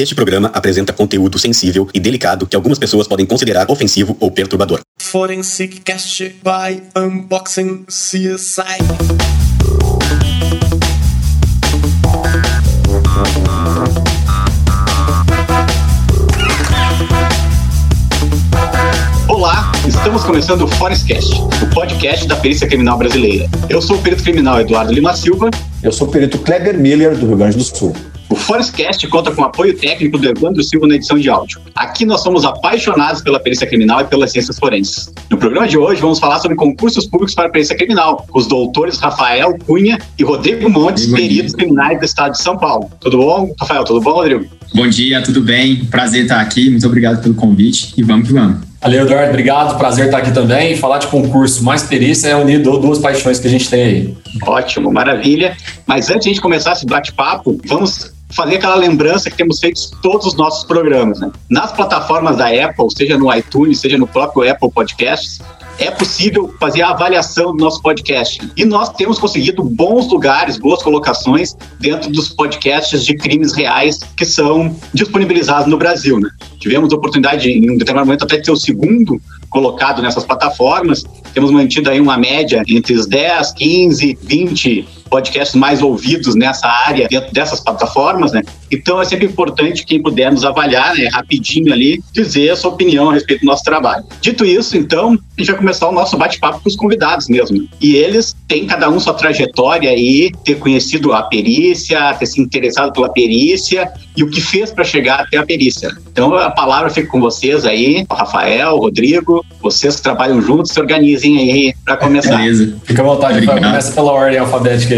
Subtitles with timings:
[0.00, 4.78] Este programa apresenta conteúdo sensível e delicado que algumas pessoas podem considerar ofensivo ou perturbador.
[5.02, 8.78] Forensic Cast by Unboxing CSI.
[19.26, 23.50] Olá, estamos começando o Forestcast, o podcast da perícia criminal brasileira.
[23.68, 25.50] Eu sou o perito criminal Eduardo Lima Silva.
[25.82, 27.92] Eu sou o perito Kleber Miller, do Rio Grande do Sul.
[28.30, 31.60] O Forestcast conta com o apoio técnico do Evandro Silva na edição de áudio.
[31.74, 35.10] Aqui nós somos apaixonados pela perícia criminal e pelas ciências forenses.
[35.30, 38.46] No programa de hoje vamos falar sobre concursos públicos para a perícia criminal, com os
[38.46, 42.90] doutores Rafael Cunha e Rodrigo Montes, peritos criminais do estado de São Paulo.
[43.00, 43.82] Tudo bom, Rafael?
[43.84, 44.44] Tudo bom, Rodrigo?
[44.74, 45.86] Bom dia, tudo bem?
[45.86, 46.68] Prazer estar aqui.
[46.68, 48.58] Muito obrigado pelo convite e vamos que vamos.
[48.82, 49.30] Valeu, Eduardo.
[49.30, 49.78] Obrigado.
[49.78, 50.76] Prazer estar aqui também.
[50.76, 54.16] Falar de concurso mais perícia é unir duas paixões que a gente tem aí.
[54.42, 55.56] Ótimo, maravilha.
[55.86, 59.80] Mas antes de a gente começar esse bate-papo, vamos fazer aquela lembrança que temos feito
[60.02, 61.20] todos os nossos programas.
[61.20, 61.30] Né?
[61.48, 65.40] Nas plataformas da Apple, seja no iTunes, seja no próprio Apple Podcasts,
[65.78, 68.40] é possível fazer a avaliação do nosso podcast.
[68.56, 74.24] E nós temos conseguido bons lugares, boas colocações dentro dos podcasts de crimes reais que
[74.24, 76.18] são disponibilizados no Brasil.
[76.18, 76.28] Né?
[76.58, 81.04] Tivemos a oportunidade, em um determinado momento, até de ser o segundo colocado nessas plataformas.
[81.32, 87.08] Temos mantido aí uma média entre os 10, 15, 20 podcasts mais ouvidos nessa área
[87.08, 88.42] dentro dessas plataformas, né?
[88.70, 93.10] Então é sempre importante quem puder nos avaliar, né, rapidinho ali, dizer a sua opinião
[93.10, 94.04] a respeito do nosso trabalho.
[94.20, 97.66] Dito isso, então, a gente vai começar o nosso bate-papo com os convidados mesmo.
[97.80, 102.92] E eles têm cada um sua trajetória aí, ter conhecido a perícia, ter se interessado
[102.92, 105.90] pela perícia e o que fez para chegar até a perícia.
[106.10, 110.72] Então a palavra fica com vocês aí, o Rafael, o Rodrigo, vocês que trabalham juntos,
[110.72, 112.36] se organizem aí para começar.
[112.36, 112.76] Beleza.
[112.84, 113.64] Fica à vontade, Rafael.
[113.64, 114.94] Começa pela ordem alfabética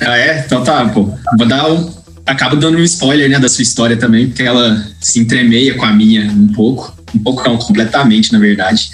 [0.00, 0.42] Ah, é?
[0.44, 1.12] Então tá, pô.
[1.36, 2.00] Vou dar um.
[2.26, 5.92] Acabo dando um spoiler, né, da sua história também, porque ela se entremeia com a
[5.92, 6.94] minha um pouco.
[7.14, 8.90] Um pouco não, completamente, na verdade.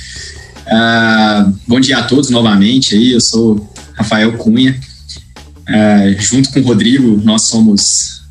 [0.67, 3.13] Uh, bom dia a todos novamente aí.
[3.13, 4.79] Eu sou Rafael Cunha.
[5.69, 8.23] Uh, junto com o Rodrigo, nós somos.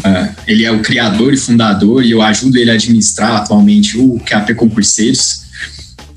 [0.00, 4.20] Uh, ele é o criador e fundador, e eu ajudo ele a administrar atualmente o
[4.20, 5.44] QAP Concurseiros.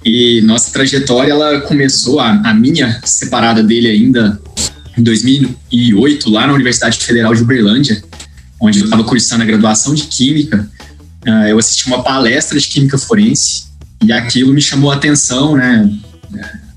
[0.03, 4.39] E nossa trajetória ela começou, a, a minha separada dele ainda,
[4.97, 8.03] em 2008, lá na Universidade Federal de Uberlândia,
[8.59, 10.69] onde eu estava cursando a graduação de Química.
[11.25, 13.65] Uh, eu assisti uma palestra de Química Forense
[14.03, 15.89] e aquilo me chamou a atenção, né?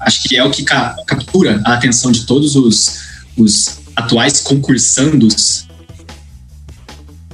[0.01, 3.01] Acho que é o que ca captura a atenção de todos os,
[3.37, 5.67] os atuais concursandos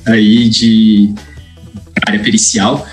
[0.05, 1.15] aí de
[2.07, 2.87] área pericial,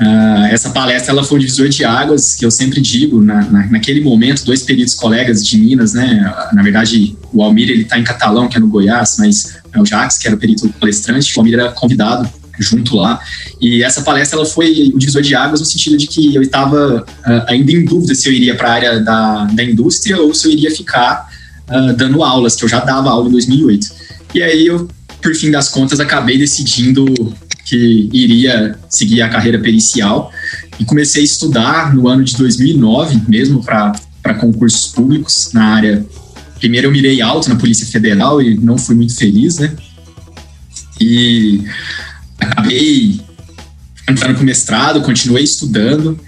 [0.00, 3.66] Uh, essa palestra ela foi um divisor de águas, que eu sempre digo, na, na,
[3.66, 8.04] naquele momento, dois peritos colegas de Minas, né, na verdade, o Almir ele está em
[8.04, 11.40] Catalão, que é no Goiás, mas é o Jax, que era o perito palestrante, o
[11.40, 13.20] Almir era convidado junto lá,
[13.60, 17.04] e essa palestra ela foi um divisor de águas no sentido de que eu estava
[17.04, 20.46] uh, ainda em dúvida se eu iria para a área da, da indústria ou se
[20.46, 21.28] eu iria ficar
[21.68, 23.86] uh, dando aulas, que eu já dava aula em 2008.
[24.34, 24.88] E aí eu,
[25.20, 27.04] por fim das contas, acabei decidindo
[27.68, 30.32] que iria seguir a carreira pericial
[30.80, 36.06] e comecei a estudar no ano de 2009 mesmo para concursos públicos na área.
[36.58, 39.76] Primeiro eu mirei alto na Polícia Federal e não fui muito feliz, né?
[40.98, 41.62] E
[42.40, 43.20] acabei
[44.08, 46.18] entrando para o mestrado, continuei estudando.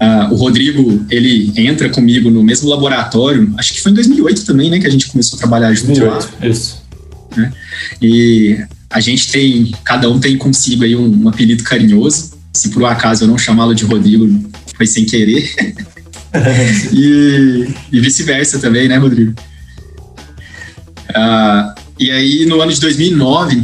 [0.00, 4.70] Uh, o Rodrigo, ele entra comigo no mesmo laboratório, acho que foi em 2008 também,
[4.70, 6.46] né, que a gente começou a trabalhar junto 2008, lá.
[6.46, 6.82] Isso.
[7.34, 7.52] Né?
[8.02, 8.58] E
[8.90, 12.36] a gente tem, cada um tem consigo aí um, um apelido carinhoso.
[12.54, 14.26] Se por um acaso eu não chamá-lo de Rodrigo,
[14.76, 15.50] foi sem querer.
[16.92, 19.34] e, e vice-versa também, né, Rodrigo?
[21.10, 23.62] Uh, e aí, no ano de 2009,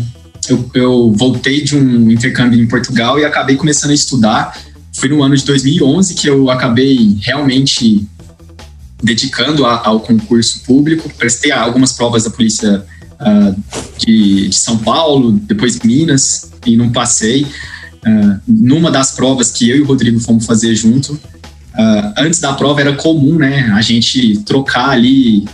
[0.49, 4.59] eu, eu voltei de um intercâmbio em Portugal e acabei começando a estudar.
[4.93, 8.07] Foi no ano de 2011 que eu acabei realmente
[9.03, 11.11] dedicando a, ao concurso público.
[11.17, 12.85] Prestei algumas provas da Polícia
[13.23, 13.57] uh,
[13.99, 17.45] de, de, São Paulo, depois Minas, e não passei.
[17.45, 22.53] Uh, numa das provas que eu e o Rodrigo fomos fazer junto, uh, antes da
[22.53, 25.45] prova era comum, né, a gente trocar ali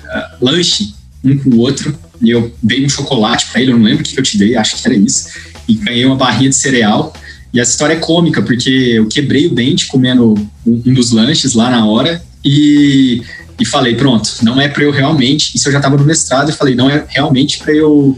[0.41, 4.03] lanche um com o outro, e eu dei um chocolate para ele, eu não lembro
[4.03, 5.29] o que eu te dei, acho que era isso,
[5.69, 7.13] e ganhei uma barrinha de cereal,
[7.53, 10.35] e essa história é cômica, porque eu quebrei o dente comendo
[10.67, 13.23] um, um dos lanches lá na hora, e
[13.59, 16.53] e falei, pronto, não é para eu realmente, isso eu já estava no mestrado, e
[16.53, 18.17] falei, não é realmente para eu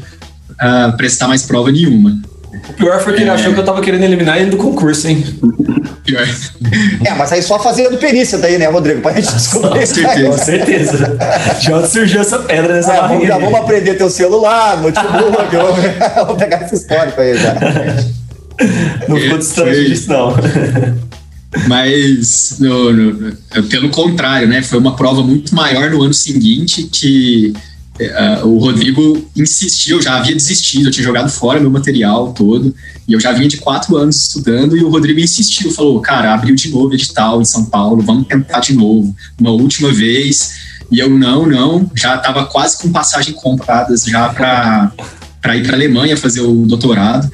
[0.53, 2.21] uh, prestar mais prova nenhuma.
[2.69, 3.33] O pior foi que ele é...
[3.33, 5.25] achou que eu tava querendo eliminar ele do concurso, hein?
[6.05, 6.27] Pior.
[7.03, 9.01] É, mas aí só fazendo perícia daí, né, Rodrigo?
[9.01, 9.81] Pra gente descobrir.
[9.81, 10.27] Com certeza.
[10.29, 11.19] Com certeza.
[11.61, 15.57] Já surgiu essa pedra nessa é, vamos, Já vamos aprender teu celular, notebook.
[16.15, 17.55] vamos pegar essa história aí já.
[19.09, 19.85] não ficou distante Foi.
[19.87, 20.35] disso, não.
[21.67, 23.37] Mas, no- no-
[23.69, 24.63] pelo contrário, né?
[24.63, 27.53] Foi uma prova muito maior no ano seguinte que
[27.99, 32.75] eh, o Rodrigo insistiu, eu já havia desistido, eu tinha jogado fora meu material todo,
[33.07, 36.55] e eu já vinha de quatro anos estudando, e o Rodrigo insistiu, falou, cara, abriu
[36.55, 40.53] de novo edital em São Paulo, vamos tentar de novo, uma última vez,
[40.91, 44.93] e eu, não, não, já estava quase com passagem compradas já para
[45.41, 47.31] para ir para Alemanha fazer o doutorado.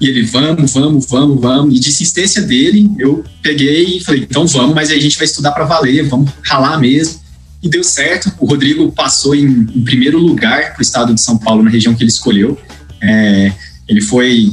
[0.00, 1.76] E ele, vamos, vamos, vamos, vamos.
[1.76, 5.26] E de insistência dele, eu peguei e falei, então vamos, mas aí a gente vai
[5.26, 7.20] estudar para valer, vamos ralar mesmo.
[7.62, 8.32] E deu certo.
[8.38, 11.94] O Rodrigo passou em, em primeiro lugar para o estado de São Paulo, na região
[11.94, 12.58] que ele escolheu.
[13.02, 13.52] É,
[13.86, 14.52] ele foi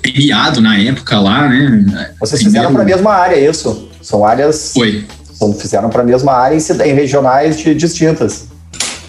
[0.00, 2.10] premiado na época lá, né?
[2.20, 3.88] Vocês fizeram para a mesma área, isso?
[4.00, 4.70] São áreas.
[4.72, 5.04] Foi,
[5.34, 8.47] São, fizeram para a mesma área em, em regionais de- distintas.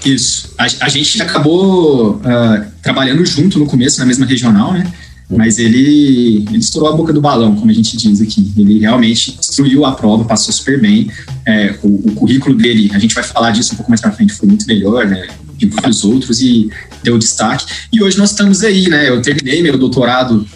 [0.05, 0.53] Isso.
[0.57, 4.91] A, a gente acabou ah, trabalhando junto no começo, na mesma regional, né?
[5.31, 8.51] Mas ele, ele estourou a boca do balão, como a gente diz aqui.
[8.57, 11.11] Ele realmente destruiu a prova, passou super bem.
[11.45, 14.33] É, o, o currículo dele, a gente vai falar disso um pouco mais pra frente,
[14.33, 15.27] foi muito melhor, né?
[15.55, 16.69] De vários outros e
[17.03, 17.65] deu destaque.
[17.93, 19.07] E hoje nós estamos aí, né?
[19.09, 20.47] Eu terminei meu doutorado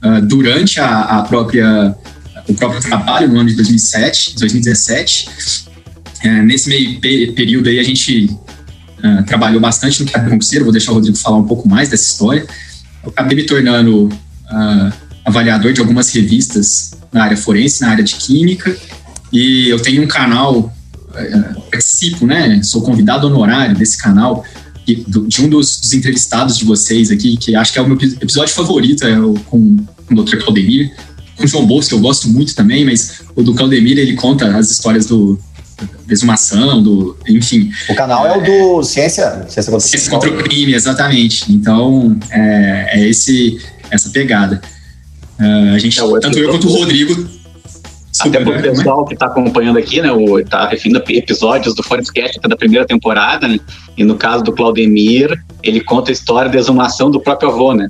[0.00, 1.94] ah, durante a, a própria
[2.48, 5.28] o próprio trabalho no ano de 2007, 2017.
[6.22, 8.30] É, nesse meio pe- período aí a gente
[9.02, 12.04] ah, trabalhou bastante no mercado concurseiro, vou deixar o Rodrigo falar um pouco mais dessa
[12.10, 12.46] história.
[13.04, 14.08] Eu acabei me tornando
[14.48, 14.92] ah,
[15.24, 18.76] avaliador de algumas revistas na área forense, na área de química,
[19.32, 20.72] e eu tenho um canal,
[21.14, 22.62] ah, participo, né?
[22.62, 24.44] Sou convidado honorário desse canal,
[24.86, 27.86] e do- de um dos, dos entrevistados de vocês aqui, que acho que é o
[27.86, 29.76] meu epi- episódio favorito, é o com,
[30.06, 30.38] com o Dr.
[30.38, 30.90] Claudemir,
[31.36, 34.56] com o João Bolso, que eu gosto muito também, mas o do Claudemir, ele conta
[34.56, 35.38] as histórias do
[35.84, 40.36] da exumação, do, enfim, O canal é, o do Ciência, Ciência contra Ciência contra o
[40.38, 41.52] crime, exatamente.
[41.52, 43.60] Então, é, é esse,
[43.90, 44.60] essa pegada.
[45.38, 47.40] Ah, a gente, É, o tanto eu quanto o Rodrigo.
[48.20, 48.60] Até pro né?
[48.60, 50.12] pessoal que está acompanhando aqui, né?
[50.12, 53.58] O, tá referindo a episódios do Forestcast até da primeira temporada, né?
[53.96, 55.30] E no caso do Claudemir,
[55.62, 57.88] ele conta a história da exumação do próprio avô, né?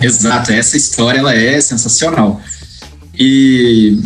[0.00, 2.40] Exato, essa história ela é sensacional.
[3.18, 3.98] E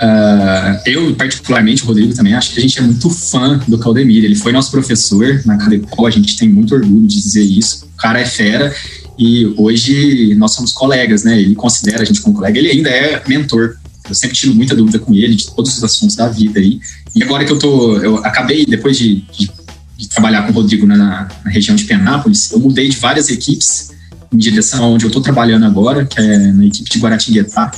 [0.00, 4.24] ah, eu, particularmente, o Rodrigo também, acho que a gente é muito fã do Claudemir.
[4.24, 7.86] Ele foi nosso professor na Cadepol, a gente tem muito orgulho de dizer isso.
[7.86, 8.74] O cara é fera
[9.18, 11.40] e hoje nós somos colegas, né?
[11.40, 13.76] Ele considera a gente como colega, ele ainda é mentor.
[14.08, 16.80] Eu sempre tive muita dúvida com ele de todos os assuntos da vida aí.
[17.14, 19.50] E agora que eu tô, eu acabei, depois de, de,
[19.98, 23.90] de trabalhar com o Rodrigo na, na região de Penápolis, eu mudei de várias equipes
[24.32, 27.72] em direção aonde eu estou trabalhando agora, que é na equipe de Guaratinguetá,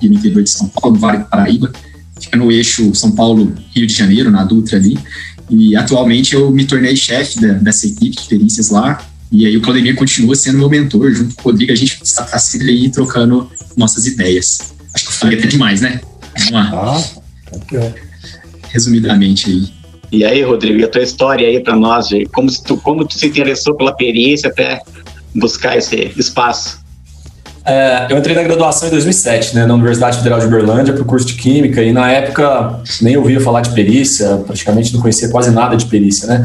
[0.00, 1.70] aqui no interior de São Paulo, no Vale do Paraíba.
[2.18, 4.98] Fica no eixo São Paulo-Rio de Janeiro, na Dutra ali.
[5.50, 9.02] E atualmente eu me tornei chefe da- dessa equipe de perícias lá.
[9.32, 12.24] E aí o Claudemir continua sendo meu mentor, junto com o Rodrigo, a gente está
[12.24, 14.74] tá sempre aí trocando nossas ideias.
[14.94, 16.00] Acho que eu falei até demais, né?
[16.36, 17.92] Vamos lá, Ah,
[18.70, 19.68] resumidamente aí.
[20.12, 23.16] E aí, Rodrigo, e a tua história aí para nós, como, se tu, como tu
[23.18, 24.80] se interessou pela perícia até
[25.34, 26.79] buscar esse espaço?
[27.64, 31.04] É, eu entrei na graduação em 2007, né, na Universidade Federal de Uberlândia, para o
[31.04, 35.50] curso de Química, e na época nem ouvia falar de perícia, praticamente não conhecia quase
[35.50, 36.44] nada de perícia, né?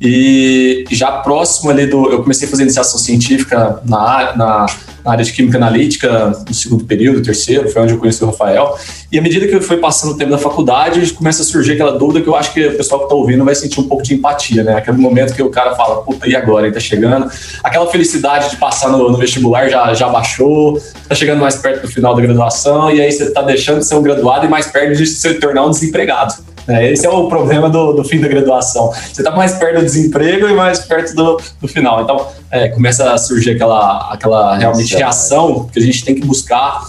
[0.00, 2.10] E já próximo ali do.
[2.10, 4.66] Eu comecei a fazer iniciação científica na, na,
[5.04, 8.76] na área de Química Analítica, no segundo período, terceiro, foi onde eu conheci o Rafael.
[9.12, 12.22] E à medida que foi passando o tempo da faculdade, começa a surgir aquela dúvida
[12.22, 14.64] que eu acho que o pessoal que está ouvindo vai sentir um pouco de empatia,
[14.64, 14.76] né?
[14.76, 16.66] Aquele momento que o cara fala, puta, e agora?
[16.66, 17.30] Ele tá chegando.
[17.62, 21.88] Aquela felicidade de passar no, no vestibular já, já baixou, tá chegando mais perto do
[21.88, 24.96] final da graduação, e aí você tá deixando de ser um graduado e mais perto
[24.96, 26.34] de se tornar um desempregado.
[26.66, 26.90] Né?
[26.92, 28.92] Esse é o problema do, do fim da graduação.
[29.12, 32.02] Você tá mais perto do desemprego e mais perto do, do final.
[32.02, 36.82] Então, é, começa a surgir aquela, aquela realmente reação que a gente tem que buscar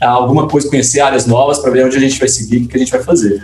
[0.00, 2.76] ah, alguma coisa, conhecer áreas novas para ver onde a gente vai seguir, o que
[2.76, 3.42] a gente vai fazer.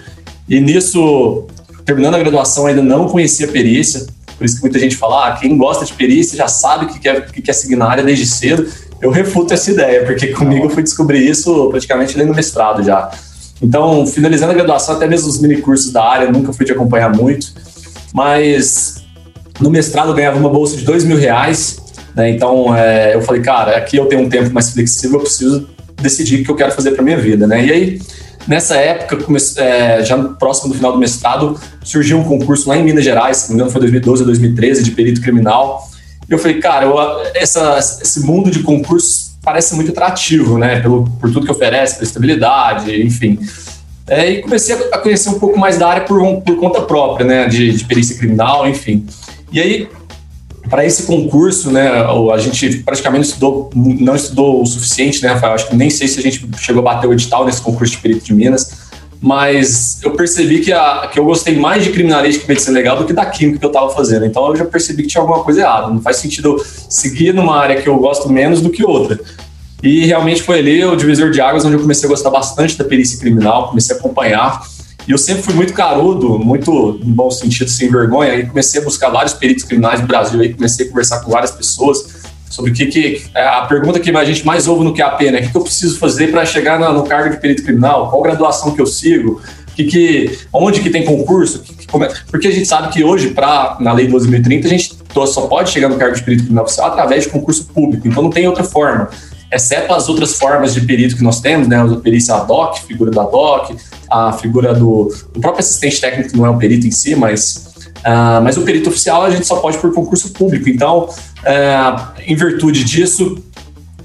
[0.48, 1.46] E nisso,
[1.84, 5.56] terminando a graduação, ainda não conhecia perícia, por isso que muita gente fala, ah, quem
[5.56, 8.68] gosta de perícia já sabe o que quer, que quer seguir na área desde cedo.
[9.00, 13.10] Eu refuto essa ideia, porque comigo eu fui descobrir isso praticamente no mestrado já.
[13.60, 17.52] Então, finalizando a graduação, até mesmo os minicursos da área, nunca fui te acompanhar muito,
[18.12, 19.04] mas
[19.60, 21.78] no mestrado eu ganhava uma bolsa de dois mil reais,
[22.14, 22.30] né?
[22.30, 25.68] Então, é, eu falei, cara, aqui eu tenho um tempo mais flexível, eu preciso
[26.00, 27.64] decidir o que eu quero fazer para minha vida, né?
[27.64, 28.02] E aí,
[28.46, 29.18] nessa época,
[29.56, 33.48] é, já próximo do final do mestrado, surgiu um concurso lá em Minas Gerais, se
[33.48, 35.88] não me engano foi 2012 ou 2013, de perito criminal.
[36.28, 36.96] E eu falei, cara, eu,
[37.34, 40.80] essa, esse mundo de concursos parece muito atrativo, né?
[40.80, 43.38] Pelo, por tudo que oferece, pela estabilidade, enfim.
[44.06, 47.48] É, e comecei a conhecer um pouco mais da área por, por conta própria, né?
[47.48, 49.06] De, de perícia criminal, enfim.
[49.52, 49.88] E aí,
[50.68, 55.54] para esse concurso, né, a gente praticamente estudou, não estudou o suficiente, né, Rafael?
[55.54, 57.98] Acho que nem sei se a gente chegou a bater o edital nesse concurso de
[57.98, 58.88] perito de Minas,
[59.20, 63.04] mas eu percebi que, a, que eu gostei mais de criminalística e medicina legal do
[63.04, 64.24] que da química que eu estava fazendo.
[64.24, 65.88] Então eu já percebi que tinha alguma coisa errada.
[65.88, 69.18] Não faz sentido eu seguir numa área que eu gosto menos do que outra.
[69.82, 72.84] E realmente foi ali o divisor de águas onde eu comecei a gostar bastante da
[72.84, 74.62] perícia criminal, comecei a acompanhar.
[75.06, 76.70] E eu sempre fui muito carudo, muito,
[77.02, 78.32] no bom sentido, sem vergonha.
[78.32, 81.50] Aí comecei a buscar vários peritos criminais no Brasil, aí comecei a conversar com várias
[81.50, 82.17] pessoas
[82.50, 85.38] sobre o que, que é a pergunta que a gente mais ouve no QAP, né?
[85.38, 88.10] O que, que eu preciso fazer para chegar no, cargo de perito criminal?
[88.10, 89.40] Qual graduação que eu sigo?
[89.74, 91.60] Que, que, onde que tem concurso?
[91.60, 92.12] Que, que, é?
[92.30, 95.88] Porque a gente sabe que hoje, pra, na Lei 12.030, a gente só pode chegar
[95.88, 99.08] no cargo de perito criminal oficial através de concurso público, então não tem outra forma.
[99.50, 101.80] Exceto as outras formas de perito que nós temos, né?
[101.80, 103.76] A perícia ad hoc, figura da DOC,
[104.10, 107.67] a figura do, do próprio assistente técnico, que não é um perito em si, mas
[107.98, 110.68] Uh, mas o perito oficial a gente só pode por concurso público.
[110.68, 113.42] Então, uh, em virtude disso,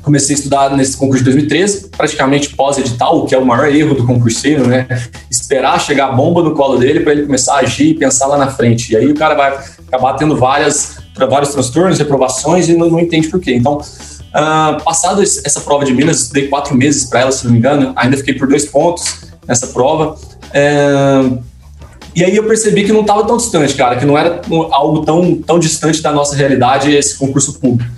[0.03, 3.95] comecei a estudar nesse concurso de 2013, praticamente pós-edital, o que é o maior erro
[3.95, 4.85] do concurseiro, né?
[5.31, 8.37] Esperar chegar a bomba no colo dele para ele começar a agir e pensar lá
[8.37, 8.91] na frente.
[8.91, 9.57] E aí o cara vai
[9.87, 10.97] acabar tendo várias,
[11.29, 13.55] vários transtornos, reprovações e não, não entende por quê.
[13.55, 17.59] Então, uh, passado essa prova de Minas, dei quatro meses para ela, se não me
[17.59, 20.17] engano, ainda fiquei por dois pontos nessa prova.
[20.49, 21.52] Uh,
[22.15, 24.41] e aí eu percebi que não estava tão distante, cara, que não era
[24.71, 27.89] algo tão, tão distante da nossa realidade esse concurso público.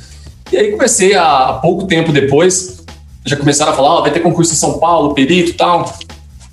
[0.51, 2.83] E aí comecei a, pouco tempo depois,
[3.25, 5.93] já começaram a falar, oh, vai ter concurso em São Paulo, perito e tal.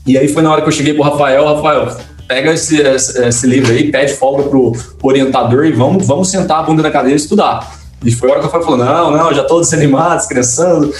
[0.04, 3.47] E aí foi na hora que eu cheguei pro Rafael, Rafael, pega esse, esse, esse
[3.47, 7.21] livro aí, pede folga pro, orientador e vamos, vamos sentar a bunda na cadeira e
[7.23, 7.81] estudar.
[8.04, 10.92] E foi a hora que o Rafael falou: não, não, já tô desanimado, descrensando.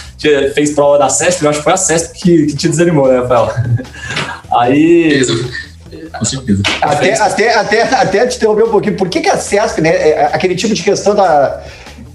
[0.55, 3.19] Fez prova da CESP, eu acho que foi a CESP que, que te desanimou, né,
[3.19, 3.51] Rafael?
[4.53, 5.19] Aí.
[5.19, 5.72] Isso
[6.19, 6.63] com certeza.
[6.81, 10.09] Até, até, até, até te interromper um pouquinho, por que, que a CESP, né, é,
[10.11, 11.63] é aquele tipo de questão da.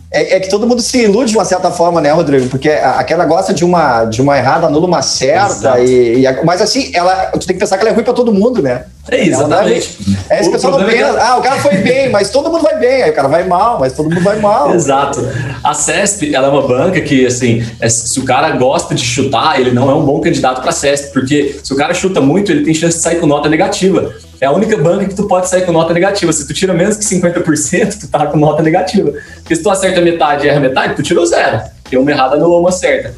[0.09, 2.47] É, é, que todo mundo se ilude de uma certa forma, né, Rodrigo?
[2.47, 5.79] Porque aquela gosta de uma, de uma errada anula uma certa.
[5.79, 8.33] E, e, mas assim, ela, tu tem que pensar que ela é ruim para todo
[8.33, 8.85] mundo, né?
[9.09, 9.97] É, exatamente.
[10.29, 11.13] É isso que o pessoal não pensa.
[11.13, 11.19] Que...
[11.19, 13.03] Ah, o cara foi bem, mas todo mundo vai bem.
[13.03, 14.73] Aí o cara vai mal, mas todo mundo vai mal.
[14.73, 15.25] Exato.
[15.63, 19.59] A CESP, ela é uma banca que, assim, é, se o cara gosta de chutar,
[19.59, 22.51] ele não é um bom candidato para a CESP, porque se o cara chuta muito,
[22.51, 24.13] ele tem chance de sair com nota negativa.
[24.39, 26.31] É a única banca que tu pode sair com nota negativa.
[26.31, 29.13] Se tu tira menos que 50%, tu tá com nota negativa.
[29.35, 31.61] Porque se tu acerta metade e erra metade, tu tirou zero.
[31.81, 33.13] Porque uma errada anulou uma certa.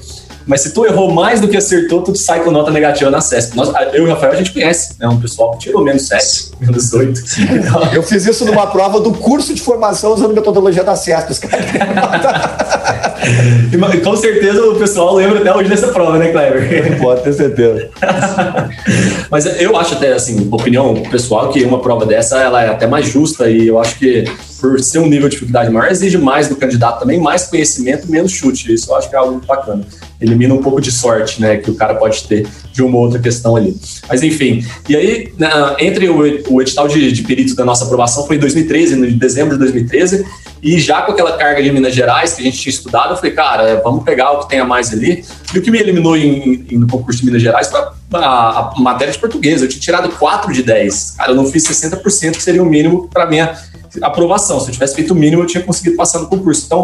[0.50, 3.56] Mas se tu errou mais do que acertou, tu sai com nota negativa na CESP.
[3.56, 5.08] Nós, eu e o Rafael a gente conhece, né?
[5.08, 7.22] Um pessoal que tirou menos 7, menos 8.
[7.54, 7.94] Então...
[7.94, 11.32] Eu fiz isso numa prova do curso de formação usando metodologia da CESP.
[11.32, 11.68] Os caras
[14.04, 17.00] com certeza o pessoal lembra até hoje dessa prova, né, Kleber?
[17.00, 17.88] Pode ter certeza.
[19.30, 23.08] Mas eu acho até, assim, opinião pessoal, que uma prova dessa ela é até mais
[23.08, 24.24] justa e eu acho que
[24.60, 28.32] por ser um nível de dificuldade maior, exige mais do candidato também, mais conhecimento, menos
[28.32, 28.74] chute.
[28.74, 29.86] Isso eu acho que é algo bacana.
[30.22, 33.56] Elimina um pouco de sorte, né, que o cara pode ter de uma outra questão
[33.56, 33.76] ali.
[34.08, 38.28] Mas enfim, e aí, na, entre o, o edital de, de perito da nossa aprovação
[38.28, 40.26] foi em 2013, no dezembro de 2013,
[40.62, 43.32] e já com aquela carga de Minas Gerais que a gente tinha estudado, eu falei,
[43.32, 45.24] cara, vamos pegar o que tem a mais ali.
[45.54, 48.74] E o que me eliminou em, em, no concurso de Minas Gerais foi a, a,
[48.78, 49.62] matéria de português.
[49.62, 51.16] Eu tinha tirado 4 de 10.
[51.18, 53.58] Cara, eu não fiz 60%, que seria o mínimo para minha
[54.02, 54.60] aprovação.
[54.60, 56.64] Se eu tivesse feito o mínimo, eu tinha conseguido passar no concurso.
[56.66, 56.84] Então,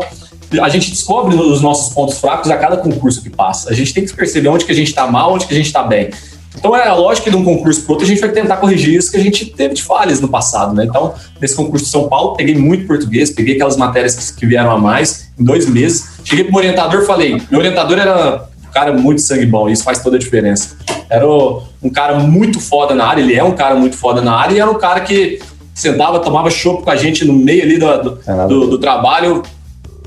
[0.62, 3.70] a gente descobre os nossos pontos fracos a cada concurso que passa.
[3.70, 5.68] A gente tem que perceber onde que a gente está mal, onde que a gente
[5.68, 6.10] está bem.
[6.58, 9.12] Então é lógico que de um concurso para outro a gente vai tentar corrigir isso
[9.12, 10.86] que a gente teve de falhas no passado, né?
[10.86, 14.78] Então, nesse concurso de São Paulo, peguei muito português, peguei aquelas matérias que, vieram a
[14.78, 16.20] mais em dois meses.
[16.24, 19.84] Cheguei para o orientador e falei: meu orientador era um cara muito sangue bom, isso
[19.84, 20.78] faz toda a diferença.
[21.10, 24.56] Era um cara muito foda na área, ele é um cara muito foda na área
[24.56, 25.40] e era um cara que
[25.74, 29.44] sentava, tomava chopp com a gente no meio ali do, do, do, do trabalho,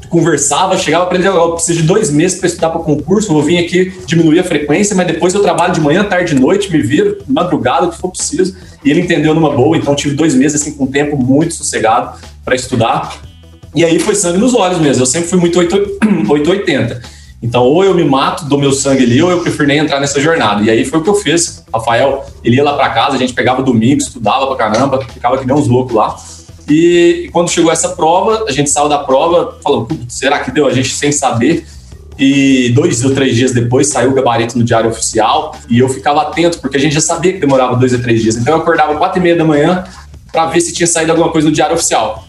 [0.08, 3.92] conversava, chegava ele, eu preciso de dois meses para estudar para concurso, vou vir aqui
[4.06, 7.90] diminuir a frequência, mas depois eu trabalho de manhã, tarde noite, me viro, madrugada, o
[7.90, 8.56] que for preciso.
[8.84, 12.18] E ele entendeu numa boa, então tive dois meses assim com um tempo muito sossegado
[12.44, 13.20] para estudar.
[13.74, 17.02] E aí foi sangue nos olhos mesmo, eu sempre fui muito 880.
[17.40, 20.20] Então, ou eu me mato, dou meu sangue ali, ou eu prefiro nem entrar nessa
[20.20, 20.60] jornada.
[20.64, 21.64] E aí foi o que eu fiz.
[21.72, 25.46] Rafael, ele ia lá para casa, a gente pegava domingo, estudava pra caramba, ficava que
[25.46, 26.16] nem uns loucos lá.
[26.68, 30.66] E quando chegou essa prova, a gente saiu da prova, falou, será que deu?
[30.66, 31.66] A gente sem saber.
[32.18, 36.22] E dois ou três dias depois saiu o gabarito no Diário Oficial e eu ficava
[36.22, 38.36] atento, porque a gente já sabia que demorava dois ou três dias.
[38.36, 39.84] Então eu acordava quatro e meia da manhã
[40.32, 42.26] para ver se tinha saído alguma coisa no Diário Oficial.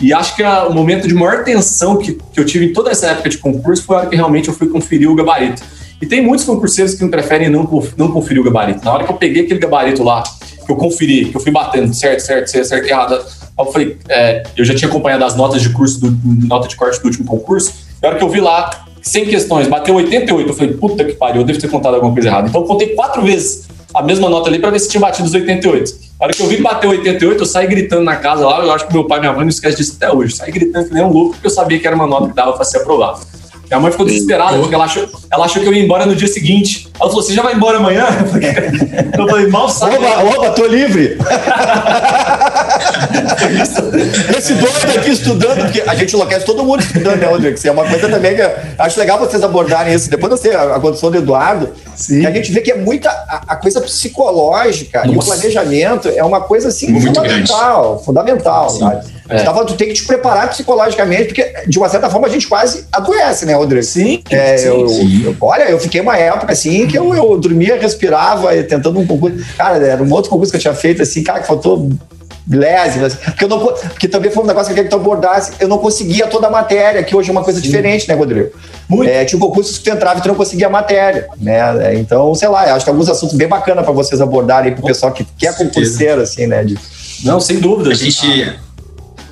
[0.00, 3.08] E acho que o momento de maior tensão que, que eu tive em toda essa
[3.08, 5.62] época de concurso foi a hora que realmente eu fui conferir o gabarito.
[6.00, 8.84] E tem muitos concurseiros que preferem não, não conferir o gabarito.
[8.84, 10.22] Na hora que eu peguei aquele gabarito lá,
[10.70, 13.24] que eu conferi, que eu fui batendo certo, certo, certo, certo errado,
[13.58, 17.00] eu falei, é, eu já tinha acompanhado as notas de curso, do, nota de corte
[17.00, 20.54] do último concurso, e a hora que eu vi lá, 100 questões, bateu 88, eu
[20.54, 22.48] falei, puta que pariu, eu devo ter contado alguma coisa errada.
[22.48, 25.34] Então eu contei quatro vezes a mesma nota ali para ver se tinha batido os
[25.34, 26.10] 88.
[26.20, 28.70] A hora que eu vi que bateu 88, eu saí gritando na casa lá, eu
[28.72, 30.36] acho que meu pai e minha mãe não esquecem disso até hoje.
[30.36, 32.52] Saí gritando que nem um louco, porque eu sabia que era uma nota que dava
[32.52, 33.20] para ser aprovada.
[33.70, 36.26] Minha mãe ficou desesperada, porque ela achou, ela achou que eu ia embora no dia
[36.26, 36.88] seguinte.
[37.00, 38.04] Ela falou: Você já vai embora amanhã?
[39.16, 39.94] Eu falei: Mal sabe.
[39.94, 41.16] Oba, oba, tô livre.
[44.40, 47.54] Esse doido aqui estudando, porque a gente enlouquece todo mundo estudando, né, Rodrigo?
[47.56, 50.08] Isso é uma coisa também que eu acho legal vocês abordarem isso.
[50.08, 52.20] Depois você, a condição do Eduardo, Sim.
[52.20, 53.10] que a gente vê que é muita.
[53.10, 55.28] A, a coisa psicológica e o Nossa.
[55.34, 58.02] planejamento é uma coisa assim Muito fundamental.
[58.04, 59.06] Fundamental, sabe?
[59.28, 59.36] É.
[59.38, 62.48] Tu, tava- tu tem que te preparar psicologicamente, porque de uma certa forma a gente
[62.48, 63.82] quase adoece, né, Rodrigo?
[63.84, 65.22] Sim, É, sim, eu, sim.
[65.24, 69.36] eu- olha, eu fiquei uma época assim que eu, eu dormia, respirava, tentando um concurso.
[69.56, 71.90] Cara, era um outro concurso que eu tinha feito assim, cara, que faltou
[72.50, 75.00] milésimo, assim, porque, eu não, porque também foi um negócio que eu queria que tu
[75.00, 75.52] abordasse.
[75.60, 78.50] Eu não conseguia toda a matéria, que hoje é uma coisa diferente, né, Rodrigo?
[78.88, 79.08] Muito.
[79.08, 81.92] É, tinha concursos que tu entrava e tu não conseguia a matéria, né?
[81.92, 85.12] É, Então, sei lá, acho que alguns assuntos bem bacanas para vocês abordarem pro pessoal
[85.12, 86.64] que, que é concurseiro, assim, né?
[86.64, 86.76] de-
[87.24, 87.90] Não, sem dúvida.
[87.90, 88.52] A gente,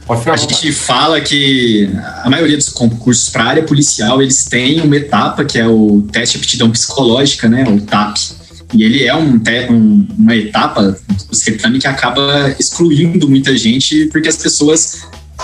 [0.09, 1.91] a gente fala que
[2.23, 6.03] a maioria dos concursos para a área policial, eles têm uma etapa que é o
[6.13, 8.17] teste de aptidão psicológica, né, o TAP.
[8.75, 10.99] E ele é um, um- uma etapa
[11.29, 15.03] do certame que acaba excluindo muita gente porque as pessoas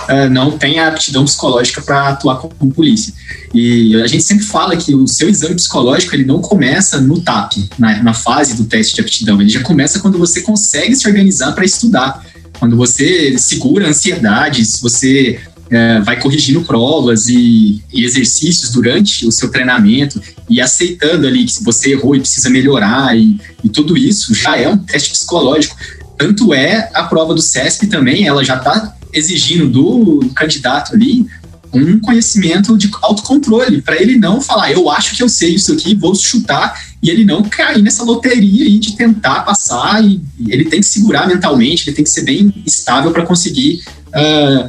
[0.08, 3.14] ah, não têm a aptidão psicológica para atuar como polícia.
[3.54, 7.52] E a gente sempre fala que o seu exame psicológico ele não começa no TAP,
[7.78, 9.40] na, na fase do teste de aptidão.
[9.40, 12.24] Ele já começa quando você consegue se organizar para estudar.
[12.58, 15.40] Quando você segura a ansiedade, se você
[15.74, 21.50] é, vai corrigindo provas e, e exercícios durante o seu treinamento e aceitando ali que
[21.50, 25.76] se você errou e precisa melhorar e, e tudo isso já é um teste psicológico.
[26.16, 31.26] Tanto é a prova do CESP também, ela já está exigindo do candidato ali
[31.72, 35.92] um conhecimento de autocontrole, para ele não falar, eu acho que eu sei isso aqui,
[35.92, 40.78] vou chutar, e ele não cair nessa loteria aí de tentar passar, e, ele tem
[40.78, 43.82] que segurar mentalmente, ele tem que ser bem estável para conseguir
[44.12, 44.68] ah,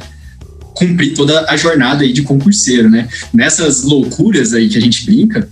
[0.76, 3.08] cumprir toda a jornada aí de concurseiro, né?
[3.32, 5.48] Nessas loucuras aí que a gente brinca,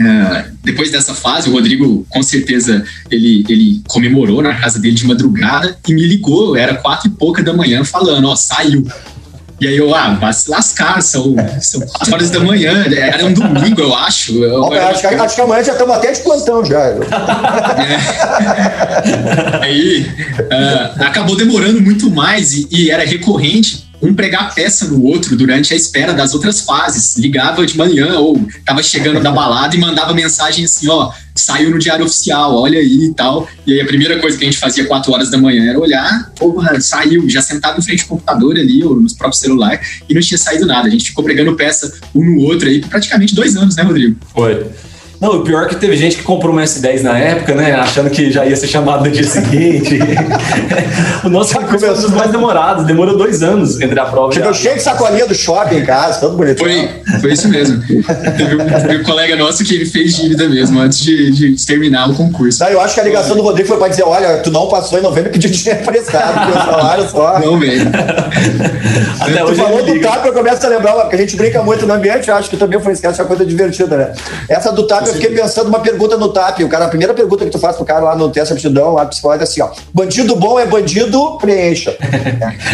[0.00, 5.06] ah, depois dessa fase, o Rodrigo, com certeza, ele, ele comemorou na casa dele de
[5.06, 8.86] madrugada e me ligou, era quatro e pouca da manhã, falando, ó, saiu.
[9.58, 13.32] E aí eu, ah, vai se lascar, são, são quatro horas da manhã, era um
[13.32, 14.44] domingo, eu acho.
[14.44, 16.78] Eu, acho, que, acho que amanhã já estamos até de plantão já.
[19.62, 20.06] Aí
[20.50, 25.72] ah, acabou demorando muito mais e, e era recorrente um pregar peça no outro durante
[25.72, 27.16] a espera das outras fases.
[27.16, 31.78] Ligava de manhã ou tava chegando da balada e mandava mensagem assim, ó, saiu no
[31.78, 33.48] diário oficial, olha aí e tal.
[33.66, 36.32] E aí a primeira coisa que a gente fazia 4 horas da manhã era olhar,
[36.38, 40.20] porra, saiu, já sentado em frente ao computador ali ou nos próprios celular e não
[40.20, 40.88] tinha saído nada.
[40.88, 44.16] A gente ficou pregando peça um no outro aí por praticamente dois anos, né, Rodrigo?
[44.34, 44.66] Foi.
[45.20, 47.72] Não, o pior é que teve gente que comprou uma S10 na época, né?
[47.72, 49.98] Achando que já ia ser chamado no dia seguinte.
[51.24, 54.52] o nosso concurso foi um dos mais demorados, demorou dois anos entre a prova Chegou
[54.52, 56.58] cheio de sacolinha do shopping em casa, todo bonito.
[56.58, 56.88] Foi,
[57.20, 57.82] foi isso mesmo.
[57.82, 62.10] Teve um, teve um colega nosso que ele fez dívida mesmo antes de, de terminar
[62.10, 62.62] o concurso.
[62.62, 64.98] Não, eu acho que a ligação do Rodrigo foi para dizer: olha, tu não passou
[64.98, 67.38] em novembro que dinheiro emprestado, porque o salário só.
[67.46, 67.82] Não, velho.
[69.20, 70.00] Até Tu hoje falou do.
[70.00, 72.56] TAP, eu começo a lembrar, porque a gente brinca muito no ambiente, eu acho que
[72.56, 74.12] também foi esquece uma coisa divertida, né?
[74.48, 76.60] Essa do TAP, eu fiquei pensando uma pergunta no TAP.
[76.60, 78.94] O cara, a primeira pergunta que tu faz pro cara lá no teste de aptidão,
[78.94, 79.70] lá psicológico, é assim, ó.
[79.94, 81.96] Bandido bom é bandido, preencha.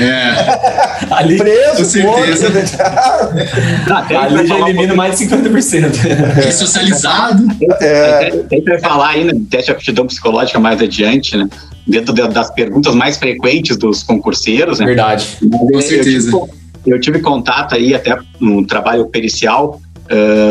[0.00, 2.46] É, Ali, Preso, Com certeza.
[2.48, 4.16] morto.
[4.16, 6.52] ali já elimina mais de 50%.
[6.52, 7.44] socializado.
[7.80, 8.30] É.
[8.48, 11.48] Tem que falar aí, né, teste de aptidão psicológica mais adiante, né?
[11.86, 14.86] Dentro da- das perguntas mais frequentes dos concurseiros, né?
[14.86, 15.36] Verdade.
[15.50, 16.30] Com certeza.
[16.30, 19.80] Eu tive, eu tive contato aí até no trabalho pericial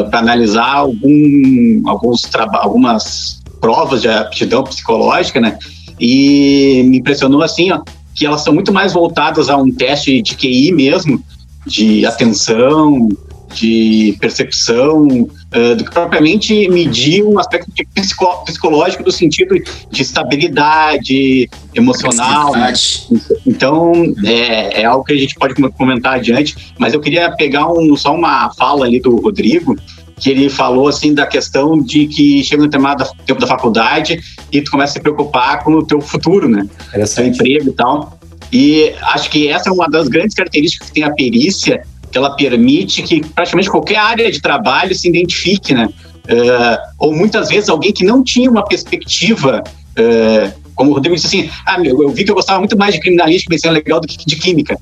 [0.10, 2.22] para analisar algum, alguns
[2.54, 5.58] algumas provas de aptidão psicológica, né?
[6.00, 7.82] E me impressionou assim, ó,
[8.16, 11.24] que elas são muito mais voltadas a um teste de QI mesmo,
[11.66, 13.08] de atenção,
[13.54, 19.56] de percepção, eh, do que propriamente medir um aspecto psico- psicológico do sentido
[19.90, 23.42] de estabilidade emocional, Flexibilidade.
[23.46, 23.92] então,
[24.26, 28.14] é, é algo que a gente pode comentar adiante, mas eu queria pegar um, só
[28.16, 29.76] uma fala ali do Rodrigo,
[30.20, 34.20] que ele falou assim da questão de que chega no determinado tempo da faculdade
[34.52, 36.68] e tu começa a se preocupar com o teu futuro, né?
[36.90, 37.30] Interessante.
[37.40, 38.20] emprego e tal.
[38.54, 42.36] E acho que essa é uma das grandes características que tem a perícia, que ela
[42.36, 45.88] permite que praticamente qualquer área de trabalho se identifique, né?
[46.28, 49.64] Eh, ou muitas vezes alguém que não tinha uma perspectiva
[49.96, 52.96] eh, como o Rodrigo disse assim, ah, meu, eu vi que eu gostava muito mais
[52.96, 54.80] de criminalística, medicina legal do que de química.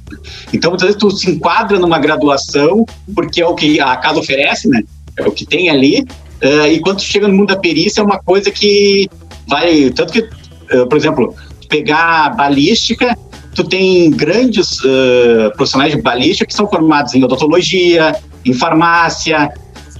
[0.53, 4.69] Então, muitas vezes tu se enquadra numa graduação, porque é o que a casa oferece,
[4.69, 4.81] né?
[5.17, 6.01] É o que tem ali,
[6.41, 9.09] uh, e quando tu chega no mundo da perícia, é uma coisa que
[9.45, 11.35] vai, tanto que, uh, por exemplo,
[11.67, 13.17] pegar balística,
[13.55, 19.51] tu tem grandes uh, profissionais de balística que são formados em odontologia, em farmácia,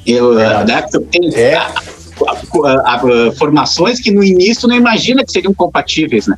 [0.05, 0.63] eu, É.
[0.65, 1.55] né, tu tem É.
[1.55, 1.71] a-
[2.27, 6.35] a- a- formações que no início não imagina que seriam compatíveis, né?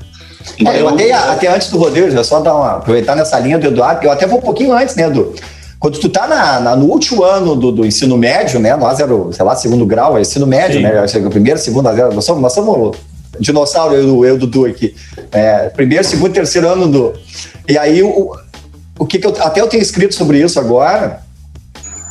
[0.65, 3.67] É, eu até, até antes do Rodrigo, já só dar uma, aproveitar nessa linha do
[3.67, 5.33] Eduardo, eu até vou um pouquinho antes, né, Edu?
[5.79, 8.75] Quando tu tá na, na- no último ano do, do ensino médio, né?
[8.75, 10.83] Nós era, o, sei lá, segundo grau, é ensino médio, Sim.
[10.83, 11.29] né?
[11.29, 12.95] Primeiro, segundo, nós somos, nós somos
[13.39, 14.95] dinossauro, eu, eu Dudu aqui.
[15.31, 17.13] É, primeiro, segundo, terceiro ano do.
[17.67, 18.35] E aí, o,
[18.99, 19.35] o que, que eu.
[19.41, 21.21] Até eu tenho escrito sobre isso agora,